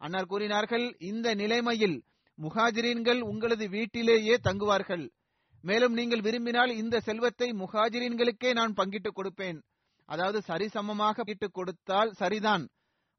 அன்னார் 0.01 0.25
கூறினார்கள் 0.25 0.85
இந்த 0.99 1.27
நிலைமையில் 1.35 1.97
முஹாஜிரீன்கள் 2.37 3.21
உங்களது 3.21 3.65
வீட்டிலேயே 3.69 4.35
தங்குவார்கள். 4.47 5.05
மேலும் 5.63 5.93
நீங்கள் 5.93 6.21
விரும்பினால் 6.21 6.71
இந்த 6.75 6.99
செல்வத்தை 6.99 7.47
முஹாஜிரீன்களுக்கே 7.53 8.51
நான் 8.53 8.73
பங்கிட்டு 8.73 9.09
கொடுப்பேன். 9.13 9.59
அதாவது 10.09 10.39
சரிசமமாக 10.47 11.17
பங்கிட்டு 11.17 11.47
கொடுத்தால் 11.51 12.11
சரிதான். 12.11 12.63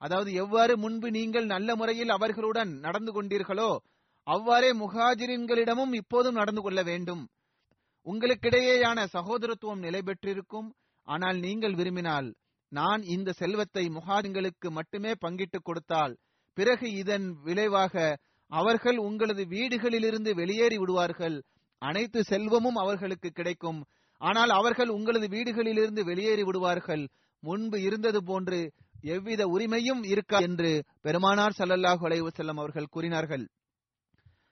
அதாவது 0.03 0.31
எவ்வாறு 0.33 0.75
முன்பு 0.77 1.09
நீங்கள் 1.11 1.47
நல்ல 1.47 1.77
முறையில் 1.77 2.09
அவர்களுடன் 2.09 2.73
நடந்து 2.87 3.13
கொண்டீர்களோ 3.13 3.71
அவ்வாறே 4.27 4.71
முஹாஜிரின்களிடமும் 4.83 5.93
இப்போதும் 6.01 6.39
நடந்து 6.41 6.63
கொள்ள 6.63 6.81
வேண்டும். 6.83 7.23
உங்களுக்கிடையேயான 8.07 8.99
சகோதரத்துவம் 9.17 9.85
நிலை 9.87 10.01
பெற்றிருக்கும். 10.03 10.69
ஆனால் 11.09 11.39
நீங்கள் 11.47 11.79
விரும்பினால் 11.81 12.29
நான் 12.73 13.03
இந்த 13.15 13.31
செல்வத்தை 13.41 13.85
முஹாஜிங்களுக்கு 13.97 14.69
மட்டுமே 14.71 15.13
பங்கிட்டு 15.25 15.59
கொடுத்தால் 15.63 16.13
பிறகு 16.57 16.87
இதன் 16.93 17.27
விளைவாக 17.47 17.95
அவர்கள் 18.53 18.99
உங்களது 18.99 19.43
வீடுகளிலிருந்து 19.55 20.31
வெளியேறி 20.41 20.79
விடுவார்கள். 20.81 21.37
அனைத்து 21.83 22.21
செல்வமும் 22.23 22.79
அவர்களுக்கு 22.83 23.29
கிடைக்கும். 23.31 23.81
ஆனால் 24.21 24.53
அவர்கள் 24.59 24.91
உங்களது 24.97 25.27
வீடுகளிலிருந்து 25.35 26.03
வெளியேறி 26.11 26.45
விடுவார்கள். 26.49 27.05
முன்பு 27.43 27.77
இருந்தது 27.83 28.21
போன்று 28.23 28.61
எவ்வித 29.15 29.43
உரிமையும் 29.55 30.03
இருக்கா 30.13 30.41
என்று 30.49 30.71
பெருமானார் 31.07 31.57
சல்லல்லாஹு 31.59 32.03
அலைவசல்லம் 32.09 32.61
அவர்கள் 32.63 32.93
கூறினார்கள். 32.97 33.45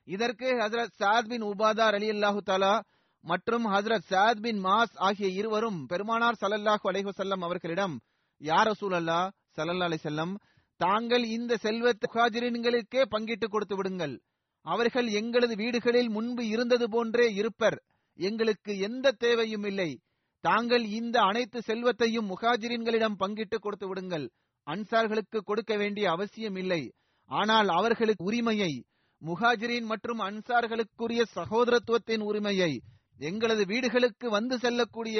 இதற்கு 0.04 0.52
ஹசரத் 0.52 1.02
சாத் 1.02 1.28
பின் 1.28 1.42
உபாதார் 1.42 1.94
அலி 1.94 2.10
அல்லாஹு 2.10 2.38
தாலா 2.46 2.82
மற்றும் 3.20 3.66
ஹசரத் 3.66 4.08
சாத் 4.10 4.40
பின் 4.40 4.64
மாஸ் 4.64 4.94
ஆகிய 4.94 5.28
இருவரும் 5.28 5.86
பெருமானார் 5.86 6.36
சலல்லாஹு 6.40 6.88
அலைஹி 6.90 7.40
அவர்களிடம் 7.40 8.00
யார் 8.38 8.66
ரசூல் 8.66 8.96
அல்லா 9.00 9.30
சல்லல்லா 9.56 9.88
அலைஹி 9.88 9.98
செல்லம் 10.02 10.36
தாங்கள் 10.76 11.24
இந்த 11.24 11.56
செல்வத் 11.62 12.04
முஹாஜிரின்களுக்கே 12.14 13.04
பங்கிட்டு 13.10 13.44
கொடுத்து 13.44 13.76
விடுங்கள். 13.76 14.20
அவர்கள் 14.62 15.06
எங்களது 15.06 15.56
வீடுகளில் 15.56 16.10
முன்பு 16.10 16.46
இருந்தது 16.46 16.88
போன்றே 16.88 17.32
இருப்பர். 17.32 17.82
எங்களுக்கு 18.14 18.78
எந்த 18.78 19.10
தேவையும் 19.10 19.64
இல்லை. 19.64 20.00
தாங்கள் 20.40 20.84
இந்த 20.84 21.20
அனைத்து 21.20 21.62
செல்வத்தையும் 21.62 22.30
முகாஜிரின்களிடம் 22.30 23.14
பங்கிட்டு 23.20 23.54
கொடுத்து 23.54 23.88
விடுங்கள். 23.88 24.30
அன்சார்களுக்கு 24.66 25.38
கொடுக்க 25.44 25.76
வேண்டிய 25.76 26.10
அவசியம் 26.10 26.54
இல்லை. 26.54 26.92
ஆனால் 27.24 27.68
அவர்களுக்கு 27.68 28.24
உரிமையை 28.24 28.84
முஹாஜிரின் 29.22 29.86
மற்றும் 29.92 30.20
அன்சார்களுக்குரிய 30.28 31.22
சகோதரத்துவத்தின் 31.36 32.22
உரிமையை 32.30 32.72
எங்களது 33.20 33.62
வீடுகளுக்கு 33.72 34.26
வந்து 34.36 34.56
செல்லக்கூடிய 34.58 35.18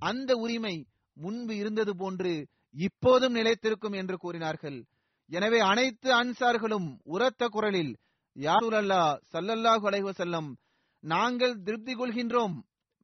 அந்த 0.00 0.30
உரிமை 0.44 0.74
முன்பு 1.16 1.52
இருந்தது 1.56 1.92
போன்று 1.96 2.32
இப்போதும் 2.74 3.36
நிலைத்திருக்கும் 3.38 3.96
என்று 4.00 4.16
கூறினார்கள். 4.22 4.78
எனவே 5.30 5.60
அனைத்து 5.72 6.08
அன்சார்களும் 6.20 6.88
உரத்த 7.14 7.42
குரலில் 7.48 7.92
யாருலல்லா 8.36 9.02
சல்லல்லாஹு 9.32 9.84
அலைஹி 9.90 10.14
செல்லம் 10.22 10.48
நாங்கள் 11.04 11.54
திருப்தி 11.66 11.94
கொள்கின்றோம் 11.94 12.56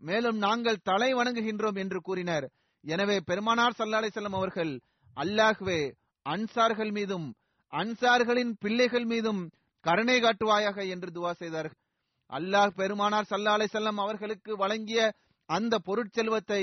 மேலும் 0.03 0.39
நாங்கள் 0.47 0.83
தலை 0.91 1.11
வணங்குகின்றோம் 1.19 1.79
என்று 1.83 1.99
கூறினர். 2.09 2.47
எனவே 2.85 3.17
பெருமானார் 3.29 3.79
சல்லா 3.79 4.01
அலிசல்லம் 4.03 4.39
அவர்கள் 4.41 4.73
அல்லாஹ்வே 5.17 5.81
அன்சார்கள் 6.27 6.93
மீதும் 6.99 7.27
அன்சார்களின் 7.73 8.53
பிள்ளைகள் 8.63 9.07
மீதும் 9.13 9.43
கருணை 9.81 10.17
காட்டுவாயாக 10.21 10.79
என்று 10.89 11.09
துவா 11.11 11.33
செய்தார்கள். 11.33 11.79
அல்லாஹ் 12.31 12.73
பெருமானார் 12.75 13.29
சல்லா 13.31 13.53
அலிசல்லம் 13.59 14.01
அவர்களுக்கு 14.05 14.57
வழங்கிய 14.57 15.01
அந்த 15.49 15.75
பொருட்செல்வத்தை 15.87 16.63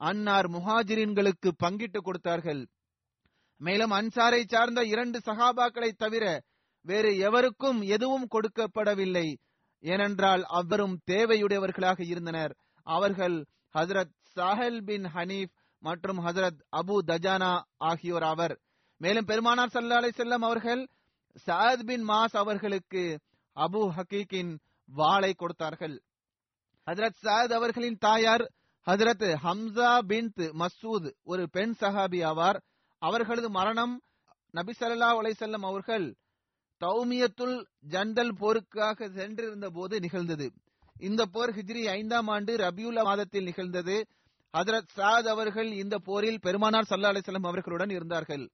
அன்னார் 0.00 0.48
முஹாஜிரின்களுக்கு 0.50 1.50
பங்கிட்டு 1.64 1.98
கொடுத்தார்கள். 1.98 2.62
மேலும் 3.60 3.90
அன்சாரை 3.90 4.40
சார்ந்த 4.46 4.80
இரண்டு 4.84 5.18
சகாபாக்களை 5.18 5.90
தவிர 5.92 6.24
வேறு 6.84 7.10
எவருக்கும் 7.18 7.80
எதுவும் 7.94 8.26
கொடுக்கப்படவில்லை. 8.30 9.28
ஏனென்றால் 9.84 10.42
அவரும் 10.58 10.96
தேவையுடையவர்களாக 11.10 12.00
இருந்தனர். 12.06 12.52
அவர்கள் 12.86 13.36
ஹசரத் 13.74 14.14
சாஹல் 14.36 14.80
பின் 14.84 15.06
ஹனீப் 15.14 15.52
மற்றும் 15.82 16.20
ஹசரத் 16.26 16.60
அபு 16.76 16.96
தஜானா 17.06 17.52
ஆகியோர் 17.76 18.26
அவர் 18.32 18.54
மேலும் 19.00 19.24
பெருமானார் 19.24 19.72
சல்லா 19.72 19.96
அலை 20.00 20.10
செல்லம் 20.16 20.44
அவர்கள் 20.48 20.82
சாத் 21.46 21.82
பின் 21.82 22.08
மாஸ் 22.08 22.36
அவர்களுக்கு 22.36 23.20
அபு 23.56 23.80
ஹக்கீக்கின் 23.96 24.58
வாளை 24.86 25.34
கொடுத்தார்கள். 25.34 26.02
ஹசரத் 26.90 27.20
சாத் 27.22 27.52
அவர்களின் 27.52 27.98
தாயார் 27.98 28.52
ஹசரத் 28.86 29.26
ஹம்சா 29.44 29.92
பின்த் 30.08 30.42
மசூத் 30.60 31.12
ஒரு 31.22 31.50
பெண் 31.50 31.74
சஹாபி 31.80 32.20
ஆவார். 32.30 32.58
அவர்களது 32.98 33.50
மரணம் 33.50 34.00
நபி 34.50 34.72
சல்லா 34.80 35.10
அலைசல்லம் 35.20 35.64
அவர்கள் 35.64 36.16
தௌமியத்துல் 36.80 37.66
ஜண்டல் 37.88 38.32
போருக்காக 38.40 39.08
சென்றிருந்த 39.14 39.70
போது 39.70 40.00
நிகழ்ந்தது. 40.00 40.52
இந்த 41.00 41.26
போர் 41.26 41.54
ஹிஜ்ரி 41.54 41.88
ஐந்தாம் 41.88 42.26
ஆண்டு 42.26 42.56
ரபியுல்லா 42.56 43.02
மாதத்தில் 43.02 43.44
நிகழ்ந்தது. 43.44 44.06
ஹதரத் 44.52 44.92
சாத் 44.96 45.28
அவர்கள் 45.28 45.72
இந்த 45.72 45.98
போரில் 45.98 46.40
பெருமானார் 46.40 46.86
சல்லா 46.90 47.10
அலிஸ்லாம் 47.12 47.46
அவர்களுடன் 47.46 47.90
இருந்தார்கள். 47.90 48.50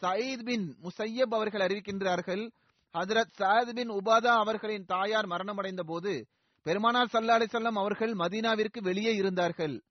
சயீத் 0.00 0.42
பின் 0.42 0.76
முசையப் 0.82 1.34
அவர்கள் 1.34 1.60
அறிவிக்கின்றார்கள் 1.60 2.50
ஹதரத் 2.94 3.34
சயத் 3.38 3.72
பின் 3.72 3.90
உபாதா 3.90 4.32
அவர்களின் 4.38 4.84
தாயார் 4.84 5.26
மரணமடைந்த 5.26 5.82
போது 5.82 6.26
பெருமானார் 6.62 7.08
சல்லா 7.12 7.36
அலிசல்லாம் 7.38 7.78
அவர்கள் 7.82 8.12
மதீனாவிற்கு 8.12 8.80
வெளியே 8.82 9.14
இருந்தார்கள். 9.14 9.82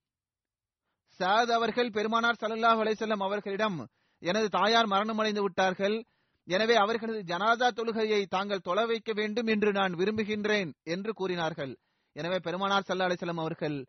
சாத் 1.20 1.52
அவர்கள் 1.52 1.90
பெருமானார் 1.90 2.40
சல்லாஹ் 2.42 2.82
அலிசல்லாம் 2.84 3.24
அவர்களிடம் 3.24 3.88
எனது 4.20 4.50
தாயார் 4.50 4.88
மரணமடைந்து 4.88 5.42
விட்டார்கள். 5.42 6.06
எனவே 6.44 6.76
அவர்களது 6.76 7.22
ஜனாதா 7.22 7.68
தொழுகையை 7.72 8.26
தாங்கள் 8.26 8.60
தொலை 8.60 8.86
வைக்க 8.86 9.12
வேண்டும் 9.14 9.48
என்று 9.48 9.72
நான் 9.72 9.94
விரும்புகின்றேன் 9.94 10.74
என்று 10.84 11.14
கூறினார்கள். 11.14 11.78
எனவே 12.14 12.40
பெருமானார் 12.40 12.86
சல்லா 12.88 13.08
அலிஸ்லாம் 13.08 13.44
அவர்கள் 13.46 13.86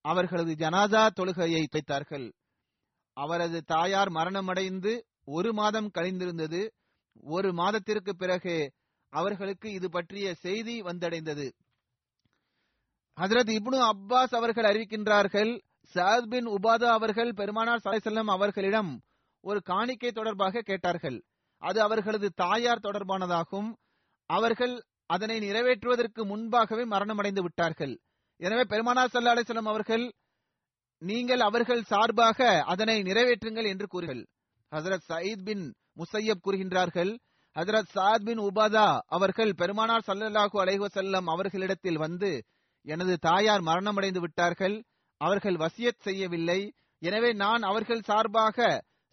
அவர்களது 0.00 0.52
ஜனாதா 0.52 1.10
தொழுகையை 1.16 1.66
வைத்தார்கள். 1.70 2.32
அவரது 3.12 3.64
தாயார் 3.64 4.10
மரணமடைந்து 4.10 4.92
ஒரு 5.28 5.52
மாதம் 5.52 5.90
கழிந்திருந்தது. 5.94 6.68
ஒரு 7.20 7.52
மாதத்திற்கு 7.52 8.16
பிறகு 8.16 8.72
அவர்களுக்கு 9.12 9.72
இது 9.72 9.90
பற்றிய 9.90 10.34
செய்தி 10.34 10.82
வந்தடைந்தது. 10.82 11.46
ஹசரத் 13.16 13.52
இப்னு 13.56 13.78
அப்பாஸ் 13.92 14.34
அவர்கள் 14.34 14.68
அறிவிக்கின்றார்கள் 14.70 15.52
சாத் 15.94 16.26
பின் 16.26 16.48
உபாதா 16.48 16.88
அவர்கள் 16.98 17.32
பெருமானார் 17.32 17.84
சலைசல்லம் 17.84 18.30
அவர்களிடம் 18.30 19.00
ஒரு 19.40 19.62
காணிக்கை 19.62 20.10
தொடர்பாக 20.12 20.60
கேட்டார்கள். 20.60 21.18
அது 21.62 21.82
அவர்களது 21.82 22.28
தாயார் 22.34 22.84
தொடர்பானதாகும். 22.84 23.68
அவர்கள் 24.30 24.74
அதனை 25.06 25.36
நிறைவேற்றுவதற்கு 25.38 26.22
முன்பாகவே 26.24 26.84
மரணமடைந்து 26.84 27.42
விட்டார்கள். 27.42 27.94
எனவே 28.40 28.64
பெருமானார் 28.64 29.12
சல்லா 29.12 29.34
அலிஸ்லாம் 29.34 29.72
அவர்கள் 29.72 30.12
நீங்கள் 31.02 31.40
அவர்கள் 31.40 31.82
சார்பாக 31.82 32.38
அதனை 32.62 33.02
நிறைவேற்றுங்கள் 33.02 33.68
என்று 33.68 33.86
கூறுகள். 33.86 34.22
ஹசரத் 34.72 35.06
சயீத் 35.08 35.44
பின் 35.44 35.64
முசையப் 35.96 36.42
கூறுகின்றார்கள் 36.44 37.12
ஹசரத் 37.56 37.92
சாத் 37.94 38.24
பின் 38.24 38.40
உபாதா 38.40 38.88
அவர்கள் 39.06 39.52
பெருமானார் 39.54 40.06
சல்லல்லாஹு 40.06 40.56
அலைஹசல்லம் 40.64 41.28
அவர்களிடத்தில் 41.34 41.96
வந்து 41.96 42.30
எனது 42.86 43.14
தாயார் 43.18 43.62
மரணமடைந்து 43.62 44.20
விட்டார்கள் 44.20 44.76
அவர்கள் 45.20 45.56
வசியத் 45.56 46.02
செய்யவில்லை 46.02 46.60
எனவே 47.02 47.32
நான் 47.32 47.62
அவர்கள் 47.62 48.02
சார்பாக 48.02 48.58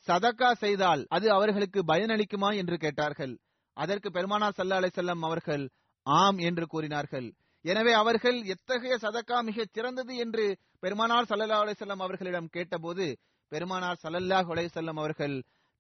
சதக்கா 0.08 0.50
செய்தால் 0.54 1.02
அது 1.10 1.28
அவர்களுக்கு 1.32 1.80
பயனளிக்குமா 1.84 2.50
என்று 2.56 2.78
கேட்டார்கள். 2.78 3.34
அதற்கு 3.78 4.10
பெருமானார் 4.12 4.58
சல்லா 4.58 4.80
அலிசல்லாம் 4.82 5.24
அவர்கள் 5.24 5.64
ஆம் 6.06 6.38
என்று 6.38 6.66
கூறினார்கள். 6.68 7.28
எனவே 7.66 7.94
அவர்கள் 7.94 8.38
எத்தகைய 8.46 8.96
சதக்கா 8.96 9.38
மிகச் 9.42 9.74
சிறந்தது 9.74 10.14
என்று 10.16 10.46
பெருமானார் 10.80 11.30
சல்லல்லா 11.30 11.60
அலிசல்லாம் 11.64 12.04
அவர்களிடம் 12.06 12.50
கேட்டபோது 12.50 13.06
பெருமானார் 13.54 14.02
சல்லல்லாஹ் 14.04 14.50
அலைசல்லம் 14.54 15.00
அவர்கள் 15.02 15.36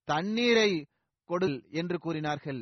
தண்ணீரை 0.07 0.69
கொடு 1.29 1.49
என்று 1.71 1.97
கூறினார்கள். 1.97 2.61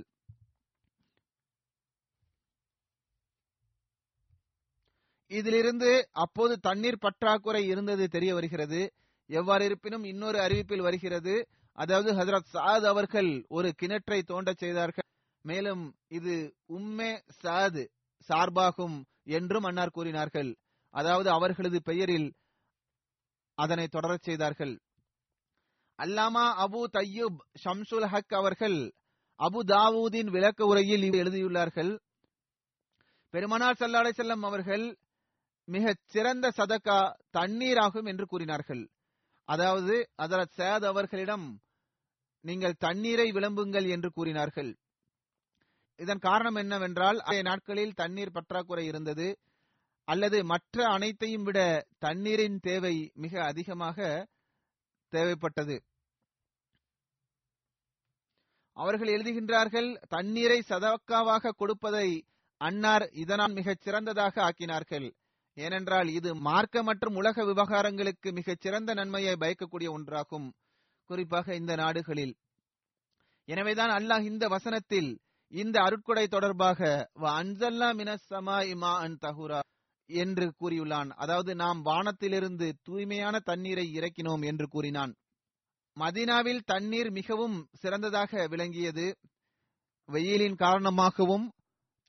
இதிலிருந்து 5.32 5.92
அப்போது 6.24 6.54
தண்ணீர் 6.60 7.04
பற்றாக்குறை 7.06 7.62
இருந்தது 7.68 8.06
தெரிய 8.08 8.32
வருகிறது. 8.34 8.82
எவ்வாறு 9.30 9.64
இருப்பினும் 9.66 10.04
இன்னொரு 10.04 10.38
அறிவிப்பில் 10.40 10.86
வருகிறது. 10.88 11.36
அதாவது 11.78 12.10
ஹசரத் 12.14 12.50
சாத் 12.54 12.88
அவர்கள் 12.94 13.30
ஒரு 13.50 13.70
கிணற்றை 13.82 14.20
தோண்டச் 14.32 14.62
செய்தார்கள். 14.64 15.08
மேலும் 15.46 15.84
இது 16.08 16.36
உம்மே 16.78 17.12
சாத் 17.44 17.82
சார்பாகும் 18.30 18.98
என்றும் 19.38 19.64
அன்னார் 19.64 19.96
கூறினார்கள். 19.98 20.52
அதாவது 20.94 21.30
அவர்களது 21.30 21.80
பெயரில் 21.82 22.28
அதனை 23.58 23.86
தொடரச் 23.92 24.26
செய்தார்கள். 24.28 24.74
அல்லாமா 26.04 26.46
அபு 26.66 26.84
தையூப் 26.94 27.38
ஷம்சுல் 27.64 28.06
ஹக் 28.06 28.34
அவர்கள் 28.34 28.94
அபு 29.40 29.60
தாவூதின் 29.66 30.30
விளக்க 30.30 30.66
உரையில் 30.66 31.02
எழுதியுள்ளார்கள். 31.02 32.00
பெருமனார் 33.30 33.78
சல்லாடை 33.80 34.12
செல்லம் 34.18 34.42
அவர்கள் 34.42 34.98
மிகச் 35.66 36.00
சிறந்த 36.06 36.52
சதக்கா 36.58 37.14
தண்ணீராகும் 37.38 38.06
என்று 38.06 38.26
கூறினார்கள். 38.26 38.90
அதாவது 39.44 40.10
அதரத் 40.18 40.56
சேத் 40.58 40.86
அவர்களிடம் 40.86 41.62
நீங்கள் 42.42 42.80
தண்ணீரை 42.80 43.32
விளம்புங்கள் 43.32 43.90
என்று 43.90 44.12
கூறினார்கள். 44.12 44.78
இதன் 45.96 46.18
காரணம் 46.18 46.56
என்னவென்றால் 46.56 47.20
அதே 47.20 47.42
நாட்களில் 47.42 47.94
தண்ணீர் 47.94 48.32
பற்றாக்குறை 48.32 48.86
இருந்தது. 48.86 49.40
அல்லது 50.04 50.44
மற்ற 50.44 50.88
அனைத்தையும் 50.88 51.44
விட 51.44 51.88
தண்ணீரின் 52.00 52.60
தேவை 52.60 53.12
மிக 53.14 53.44
அதிகமாக 53.44 54.28
தேவைப்பட்டது. 55.12 55.78
அவர்கள் 58.74 59.08
எழுதுகின்றார்கள் 59.08 59.98
தண்ணீரை 60.08 60.64
சதக்காவாக 60.70 61.50
கொடுப்பதை 61.50 62.26
அன்னார் 62.58 63.10
இதனால் 63.14 63.52
மிகச் 63.52 63.82
சிறந்ததாக 63.82 64.42
ஆக்கினார்கள். 64.42 65.12
ஏனென்றால் 65.54 66.08
இது 66.08 66.36
மார்க்க 66.36 66.84
மற்றும் 66.84 67.16
உலக 67.16 67.44
விவகாரங்களுக்கு 67.44 68.32
மிகச் 68.32 68.62
சிறந்த 68.62 68.94
நன்மையை 68.94 69.36
பயக்கக்கூடிய 69.36 69.90
ஒன்றாகும். 69.98 70.52
குறிப்பாக 71.06 71.56
இந்த 71.56 71.76
நாடுகளில். 71.76 72.34
எனவேதான் 73.46 73.90
அல்லாஹ் 73.90 74.22
இந்த 74.22 74.48
வசனத்தில் 74.48 75.20
இந்த 75.48 75.82
அருட்கொடை 75.82 76.28
தொடர்பாக 76.28 77.10
அன்சல்லா 77.22 77.90
மினசமா 77.94 78.58
இமா 78.74 78.94
அன் 78.98 79.18
தஹுரா 79.22 79.62
என்று 80.06 80.54
கூறியுள்ளான். 80.60 81.10
அதாவது 81.10 81.56
நாம் 81.56 81.82
வானத்திலிருந்து 81.82 82.76
தூய்மையான 82.84 83.40
தண்ணீரை 83.40 83.86
இறக்கினோம் 83.96 84.46
என்று 84.46 84.68
கூறினான். 84.68 85.14
மதினாவில் 85.98 86.62
தண்ணீர் 86.66 87.12
மிகவும் 87.12 87.58
சிறந்ததாக 87.74 88.48
விளங்கியது. 88.48 89.08
வெயிலின் 90.10 90.56
காரணமாகவும் 90.56 91.46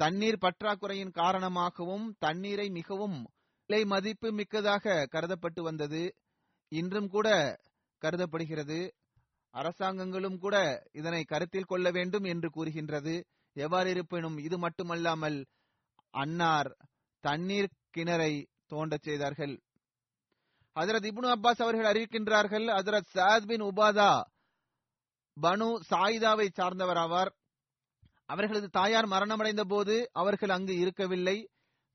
தண்ணீர் 0.01 0.39
பற்றாக்குறையின் 0.41 1.13
காரணமாகவும் 1.13 2.17
தண்ணீரை 2.19 2.69
மிகவும் 2.71 3.19
விலை 3.67 3.85
மதிப்பு 3.85 4.33
மிக்கதாக 4.33 5.07
கருதப்பட்டு 5.11 5.63
வந்தது. 5.63 6.03
இன்றும் 6.73 7.09
கூட 7.09 7.29
கருதப்படுகிறது. 8.03 8.81
அரசாங்கங்களும் 9.55 10.39
கூட 10.39 10.57
இதனை 10.93 11.25
கருத்தில் 11.25 11.65
கொள்ள 11.65 11.91
வேண்டும் 11.91 12.25
என்று 12.25 12.51
கூறுகின்றது. 12.51 13.15
எவ்வாறு 13.57 13.91
இருப்பினும் 13.91 14.39
இது 14.39 14.59
மட்டுமல்லாமல் 14.59 15.39
அன்னார் 16.15 16.71
தண்ணீர் 17.25 17.71
கிணறை 17.97 18.33
தோண்டச் 18.71 19.03
செய்தார்கள். 19.03 19.55
ஹசரத் 20.77 21.07
இப்னு 21.09 21.33
அப்பாஸ் 21.37 21.63
அவர்கள் 21.65 21.89
அறிவிக்கின்றார்கள் 21.93 22.67
ஹசரத் 22.77 23.11
சாத் 23.15 23.47
பின் 23.47 23.63
உபாதா 23.63 24.13
பனு 25.37 25.69
சாயிதாவை 25.91 26.47
சார்ந்தவர் 26.53 26.97
ஆவார். 26.97 27.31
அவர்களது 28.27 28.69
தாயார் 28.71 29.07
மரணமடைந்த 29.07 29.63
போது 29.65 29.95
அவர்கள் 30.13 30.53
அங்கு 30.57 30.75
இருக்கவில்லை. 30.77 31.37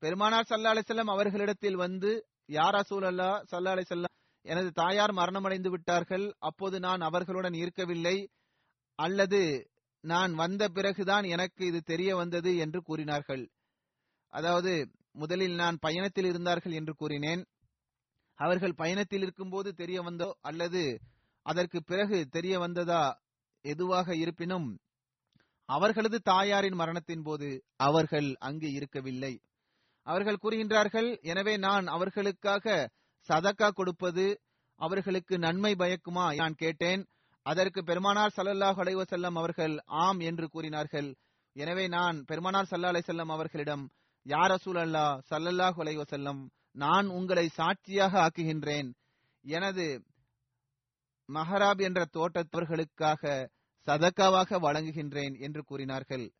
பெருமானார் 0.02 0.48
சல்லா 0.48 0.72
அலிசல்லாம் 0.74 1.12
அவர்களிடத்தில் 1.14 1.78
வந்து 1.84 2.10
யாரா 2.58 2.80
சூழல்லா 2.90 3.30
சல்லா 3.50 3.72
அலிசல்லாம் 3.76 4.14
எனது 4.46 4.70
தாயார் 4.72 5.12
மரணமடைந்து 5.12 5.70
விட்டார்கள் 5.70 6.26
அப்போது 6.38 6.76
நான் 6.80 7.00
அவர்களுடன் 7.00 7.54
இருக்கவில்லை 7.54 8.16
அல்லது 8.98 9.40
நான் 10.04 10.32
வந்த 10.34 10.62
பிறகுதான் 10.68 11.24
எனக்கு 11.24 11.62
இது 11.66 11.80
தெரிய 11.82 12.10
வந்தது 12.16 12.50
என்று 12.56 12.80
கூறினார்கள். 12.82 13.44
அதாவது 14.32 14.72
முதலில் 15.12 15.54
நான் 15.54 15.76
பயணத்தில் 15.80 16.24
இருந்தார்கள் 16.24 16.72
என்று 16.72 16.94
கூறினேன். 16.94 17.42
அவர்கள் 18.38 18.78
பயணத்தில் 18.82 19.24
இருக்கும்போது 19.26 19.68
தெரிய 19.74 19.98
வந்தோ 20.02 20.28
அல்லது 20.40 20.82
அதற்கு 21.46 21.78
பிறகு 21.82 22.18
தெரிய 22.36 22.54
வந்ததா 22.58 23.02
எதுவாக 23.64 24.14
இருப்பினும் 24.16 24.68
அவர்களது 25.68 26.18
தாயாரின் 26.22 26.76
மரணத்தின் 26.80 27.22
போது 27.22 27.48
அவர்கள் 27.86 28.28
அங்கு 28.48 28.68
இருக்கவில்லை. 28.72 29.32
அவர்கள் 30.06 30.40
கூறுகின்றார்கள் 30.42 31.08
எனவே 31.22 31.54
நான் 31.66 31.86
அவர்களுக்காக 31.86 32.76
சதக்கா 33.28 33.68
கொடுப்பது 33.70 34.26
அவர்களுக்கு 34.80 35.34
நன்மை 35.38 35.72
பயக்குமா? 35.74 36.26
நான் 36.40 36.54
கேட்டேன். 36.54 37.02
அதற்கு 37.46 37.80
பெருமானார் 37.82 38.34
சல்லல்லாஹ் 38.36 38.78
அலைவசல்லம் 38.84 39.38
அவர்கள் 39.40 39.74
ஆம் 40.04 40.20
என்று 40.30 40.46
கூறினார்கள். 40.54 41.08
எனவே 41.56 41.84
நான் 41.96 42.16
பெருமானார் 42.24 42.70
சல்லா 42.72 42.92
அலைசல்லம் 42.92 43.32
அவர்களிடம் 43.36 43.84
யார் 44.22 44.50
ரசூல் 44.50 44.78
அல்லா 44.78 45.20
சல்லல்லாஹ் 45.30 46.02
செல்லம் 46.10 46.48
நான் 46.72 47.06
உங்களை 47.06 47.48
சாட்சியாக 47.48 48.20
ஆக்குகின்றேன். 48.20 48.94
எனது 49.40 50.04
மஹராப் 51.32 51.82
என்ற 51.82 52.04
தோட்டத்தவர்களுக்காக 52.12 53.48
சதக்காவாக 53.86 54.58
வழங்குகின்றேன் 54.60 55.40
என்று 55.40 55.64
கூறினார்கள். 55.64 56.32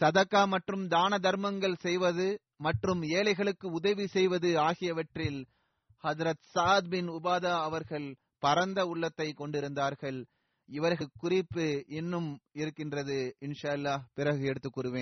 சதக்கா 0.00 0.46
மற்றும் 0.46 0.88
தான 0.88 1.18
தர்மங்கள் 1.18 1.74
செய்வது 1.74 2.40
மற்றும் 2.56 3.02
ஏழைகளுக்கு 3.02 3.70
உதவி 3.70 4.06
செய்வது 4.06 4.58
ஆகியவற்றில் 4.58 5.46
ஹதரத் 6.02 6.42
சாத் 6.54 6.88
பின் 6.88 7.08
உபாதா 7.08 7.62
அவர்கள் 7.62 8.16
பரந்த 8.38 8.84
உள்ளத்தை 8.84 9.32
கொண்டிருந்தார்கள். 9.32 10.26
இவர்கள் 10.66 11.08
குறிப்பு 11.18 11.84
இன்னும் 11.86 12.38
இருக்கின்றது. 12.52 13.36
இன்ஷா 13.40 13.66
அல்லாஹ் 13.66 14.00
பிறகு 14.14 14.44
எடுத்துக் 14.44 14.78
கூறுவேன். 14.78 15.01